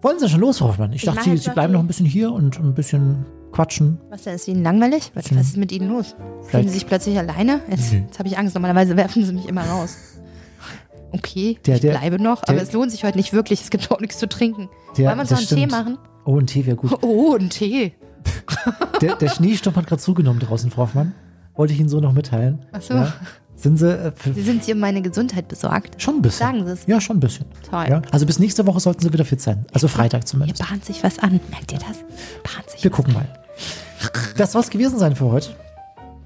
Wollen 0.01 0.19
Sie 0.19 0.29
schon 0.29 0.41
los, 0.41 0.59
Frau 0.59 0.69
Hoffmann? 0.69 0.93
Ich, 0.93 1.03
Ich 1.03 1.05
dachte, 1.05 1.23
Sie, 1.31 1.37
Sie 1.37 1.51
bleiben 1.51 1.73
noch 1.73 1.81
ein 1.81 1.87
bisschen 1.87 2.07
hier 2.07 2.33
und 2.33 2.59
ein 2.59 2.75
bisschen 2.75 3.25
quatschen. 3.53 4.01
Was 4.11 4.23
denn, 4.23 4.35
ist 4.35 4.49
Ihnen 4.49 4.63
langweilig? 4.63 5.13
Was, 5.15 5.31
was 5.37 5.49
ist 5.49 5.57
mit 5.57 5.71
Ihnen 5.73 5.91
los? 5.91 6.17
Fühlen 6.49 6.67
Sie 6.67 6.75
sich 6.75 6.87
plötzlich 6.87 7.19
alleine? 7.19 7.61
Jetzt, 7.71 7.93
jetzt 7.93 8.19
habe 8.19 8.29
ich 8.29 8.37
Angst. 8.39 8.55
Normalerweise 8.55 8.97
werfen 8.97 9.25
Sie 9.25 9.33
mich 9.33 9.47
immer 9.47 9.63
raus. 9.63 9.97
Okay, 11.13 11.59
Der- 11.67 11.77
ich 11.77 11.81
der- 11.83 11.93
bleibe 11.99 12.21
noch, 12.23 12.43
der- 12.43 12.55
aber 12.55 12.63
es 12.63 12.73
lohnt 12.73 12.91
sich 12.91 13.05
heute 13.05 13.17
nicht 13.19 13.33
wirklich. 13.33 13.61
Es 13.63 13.71
gibt 13.71 13.91
auch 13.91 14.01
nichts 14.01 14.19
zu 14.19 14.29
trinken. 14.29 14.69
Der- 14.97 15.07
Wollen 15.09 15.19
wir 15.19 15.21
uns 15.23 15.31
noch 15.31 15.39
einen 15.39 15.47
Tee 15.47 15.55
stimmt. 15.57 15.73
machen? 15.73 15.99
Oh, 16.25 16.39
ein 16.39 16.47
Tee 16.47 16.65
wäre 16.67 16.77
gut. 16.77 16.93
Oh, 17.03 17.35
ein 17.37 17.51
Tee. 17.51 17.93
Der, 19.01 19.17
der 19.17 19.29
Schneesturm 19.29 19.75
hat 19.75 19.87
gerade 19.89 20.01
zugenommen 20.01 20.39
draußen, 20.39 20.71
Frau 20.71 20.83
Hoffmann. 20.83 21.13
Wollte 21.57 21.73
ich 21.75 21.81
Ihnen 21.81 21.89
so 21.89 21.99
noch 22.01 22.13
mitteilen. 22.13 22.65
Ach 22.73 22.81
so. 22.81 22.95
Ja. 22.95 23.13
Sind 23.57 23.77
Sie 23.79 23.89
äh, 23.93 24.13
Sie 24.33 24.43
sind 24.43 24.65
hier 24.65 24.75
um 24.75 24.81
meine 24.81 25.03
Gesundheit 25.03 25.49
besorgt. 25.49 26.01
schon 26.01 26.17
ein 26.17 26.23
bisschen? 26.23 26.47
Sagen 26.47 26.65
Sie 26.67 26.73
es. 26.73 26.87
Ja, 26.87 27.01
schon 27.01 27.17
ein 27.17 27.21
bisschen. 27.21 27.47
Toll. 27.69 27.87
Ja. 27.89 28.03
Also 28.13 28.25
bis 28.27 28.39
nächste 28.39 28.65
Woche 28.67 28.79
sollten 28.81 29.03
Sie 29.03 29.13
wieder 29.13 29.25
fit 29.25 29.41
sein. 29.41 29.67
Also 29.73 29.89
Freitag 29.89 30.21
Hier 30.23 30.27
zumindest. 30.27 30.67
bahnt 30.69 30.85
sich 30.85 31.03
was 31.03 31.19
an. 31.19 31.41
Merkt 31.51 31.73
ihr 31.73 31.79
das? 31.81 31.99
Bahnt 32.45 32.71
sich 32.71 32.83
Wir 32.85 32.91
gucken 32.93 33.13
mal. 33.15 33.29
Das 34.37 34.53
soll 34.53 34.63
es 34.63 34.71
gewesen 34.71 34.99
sein 35.01 35.17
für 35.17 35.27
heute. 35.31 35.51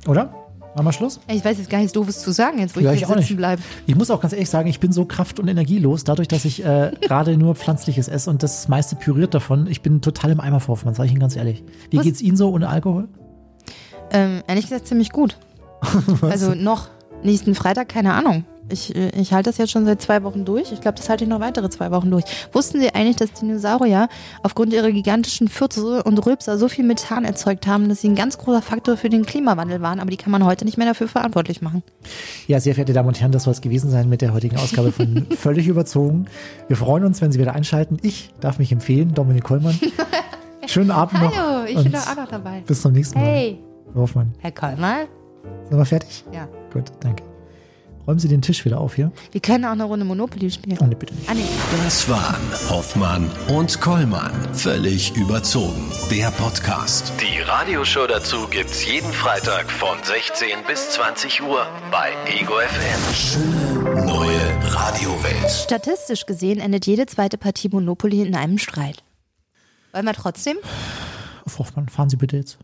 Oder? 0.07 0.32
Machen 0.77 0.89
wir 0.89 0.93
Schluss? 0.93 1.20
Ich 1.33 1.43
weiß 1.43 1.57
jetzt 1.57 1.70
gar 1.70 1.79
nichts 1.79 1.95
Doofes 1.95 2.20
zu 2.20 2.33
sagen, 2.33 2.59
jetzt 2.59 2.77
wo 2.77 2.81
Ja, 2.81 2.93
ich 2.93 3.01
ich 3.01 3.09
sitzen 3.09 3.37
bleibe. 3.39 3.62
Ich 3.87 3.95
muss 3.95 4.11
auch 4.11 4.20
ganz 4.20 4.35
ehrlich 4.35 4.51
sagen, 4.51 4.68
ich 4.68 4.79
bin 4.79 4.93
so 4.93 5.07
kraft- 5.07 5.41
und 5.41 5.49
energielos, 5.49 6.05
dadurch, 6.05 6.29
dass 6.29 6.45
ich 6.45 6.62
äh, 6.62 6.93
gerade 7.01 7.39
nur 7.39 7.55
Pflanzliches 7.55 8.09
esse 8.09 8.29
und 8.29 8.43
das 8.43 8.68
meiste 8.68 8.95
püriert 8.95 9.33
davon. 9.33 9.68
Ich 9.68 9.81
bin 9.81 10.03
total 10.03 10.33
im 10.33 10.41
Eimer 10.41 10.61
Hoffmann, 10.68 10.93
sage 10.93 11.07
ich 11.07 11.12
Ihnen 11.12 11.20
ganz 11.20 11.35
ehrlich. 11.35 11.64
Wie 11.89 11.97
Was- 11.97 12.05
geht's 12.05 12.20
Ihnen 12.20 12.37
so 12.37 12.51
ohne 12.51 12.68
Alkohol? 12.68 13.09
Ähm, 14.11 14.43
ehrlich 14.47 14.64
gesagt 14.66 14.87
ziemlich 14.87 15.12
gut. 15.12 15.39
also 16.20 16.55
noch 16.55 16.89
nächsten 17.22 17.55
Freitag, 17.55 17.89
keine 17.89 18.12
Ahnung. 18.12 18.45
Ich, 18.69 18.95
äh, 18.95 19.11
ich 19.11 19.33
halte 19.33 19.51
das 19.51 19.59
jetzt 19.59 19.71
schon 19.71 19.85
seit 19.85 20.03
zwei 20.03 20.23
Wochen 20.23 20.45
durch. 20.45 20.73
Ich 20.73 20.81
glaube, 20.81 20.97
das 20.97 21.09
halte 21.09 21.25
ich 21.25 21.31
noch 21.31 21.41
weitere 21.41 21.71
zwei 21.71 21.91
Wochen 21.91 22.11
durch. 22.11 22.25
Wussten 22.53 22.81
Sie 22.81 22.95
eigentlich, 22.95 23.17
dass 23.17 23.33
Dinosaurier 23.33 24.09
aufgrund 24.43 24.73
ihrer 24.73 24.91
gigantischen 24.91 25.49
Fürze 25.49 26.03
und 26.03 26.19
Rülpser 26.25 26.59
so 26.59 26.69
viel 26.69 26.85
Methan 26.85 27.25
erzeugt 27.25 27.67
haben, 27.67 27.89
dass 27.89 28.01
sie 28.01 28.09
ein 28.09 28.14
ganz 28.14 28.39
großer 28.39 28.62
Faktor 28.62 28.97
für 28.97 29.09
den 29.09 29.25
Klimawandel 29.25 29.81
waren, 29.81 30.01
aber 30.01 30.11
die 30.11 30.17
kann 30.17 30.33
man 30.33 30.45
heute 30.45 30.64
nicht 30.64 30.79
mehr 30.79 30.87
dafür 30.87 31.09
verantwortlich 31.09 31.62
machen? 31.62 31.83
Ja, 32.47 32.61
sehr 32.61 32.75
verehrte 32.75 32.93
Damen 32.93 33.09
und 33.09 33.21
Herren, 33.21 33.33
das 33.33 33.45
soll 33.45 33.53
es 33.53 33.61
gewesen 33.61 33.91
sein 33.91 34.09
mit 34.09 34.21
der 34.21 34.33
heutigen 34.33 34.57
Ausgabe 34.57 34.93
von 34.93 35.27
Völlig 35.37 35.69
überzogen. 35.69 36.27
Wir 36.69 36.77
freuen 36.77 37.05
uns, 37.05 37.21
wenn 37.21 37.31
Sie 37.33 37.39
wieder 37.39 37.55
einschalten. 37.55 37.99
Ich 38.03 38.31
darf 38.41 38.59
mich 38.59 38.73
empfehlen, 38.73 39.14
Dominik 39.14 39.45
Kollmann. 39.45 39.79
Schönen 40.67 40.91
Abend 40.91 41.21
noch. 41.21 41.37
Hallo, 41.37 41.64
ich 41.67 41.81
bin 41.81 41.93
doch 41.93 42.07
auch 42.07 42.17
noch 42.17 42.29
dabei. 42.29 42.62
Bis 42.67 42.83
zum 42.83 42.93
nächsten 42.93 43.19
Mal. 43.19 43.27
Hey. 43.27 43.59
Herr 44.39 44.53
Kollmann. 44.53 45.07
Sind 45.69 45.79
wir 45.79 45.85
fertig? 45.85 46.25
Ja. 46.33 46.49
Gut, 46.73 46.85
danke. 47.01 47.23
Räumen 48.07 48.20
Sie 48.20 48.28
den 48.28 48.40
Tisch 48.40 48.64
wieder 48.64 48.80
auf 48.80 48.94
hier. 48.94 49.11
Wir 49.32 49.40
können 49.40 49.64
auch 49.64 49.72
eine 49.72 49.82
Runde 49.82 50.04
Monopoly 50.04 50.48
spielen. 50.50 50.78
Oh, 50.80 50.84
nee, 50.86 50.94
bitte 50.94 51.12
nicht. 51.14 51.28
Ah, 51.28 51.34
nee. 51.34 51.42
Das 51.84 52.09
waren 52.09 52.40
Hoffmann 52.70 53.28
und 53.48 53.80
Kollmann. 53.80 54.54
Völlig 54.54 55.16
überzogen. 55.16 55.90
Der 56.09 56.30
Podcast. 56.30 57.12
Die 57.20 57.40
Radioshow 57.40 58.07
dazu 58.07 58.46
gibt's 58.48 58.86
jeden 58.86 59.12
Freitag 59.12 59.70
von 59.72 59.98
16 60.04 60.48
bis 60.68 60.90
20 60.90 61.42
Uhr 61.42 61.66
bei 61.90 62.12
Ego 62.38 62.54
FM. 62.54 63.14
Schöne 63.14 64.07
neue 64.07 64.72
Radiowelt. 64.72 65.50
Statistisch 65.50 66.26
gesehen 66.26 66.61
endet 66.61 66.86
jede 66.86 67.07
zweite 67.07 67.38
Partie 67.38 67.68
Monopoly 67.70 68.22
in 68.22 68.36
einem 68.36 68.59
Streit. 68.59 69.02
Wollen 69.92 70.04
wir 70.04 70.12
trotzdem? 70.12 70.57
Frau 71.44 71.59
Hoffmann, 71.59 71.88
fahren 71.88 72.09
Sie 72.09 72.16
bitte 72.16 72.36
jetzt. 72.36 72.59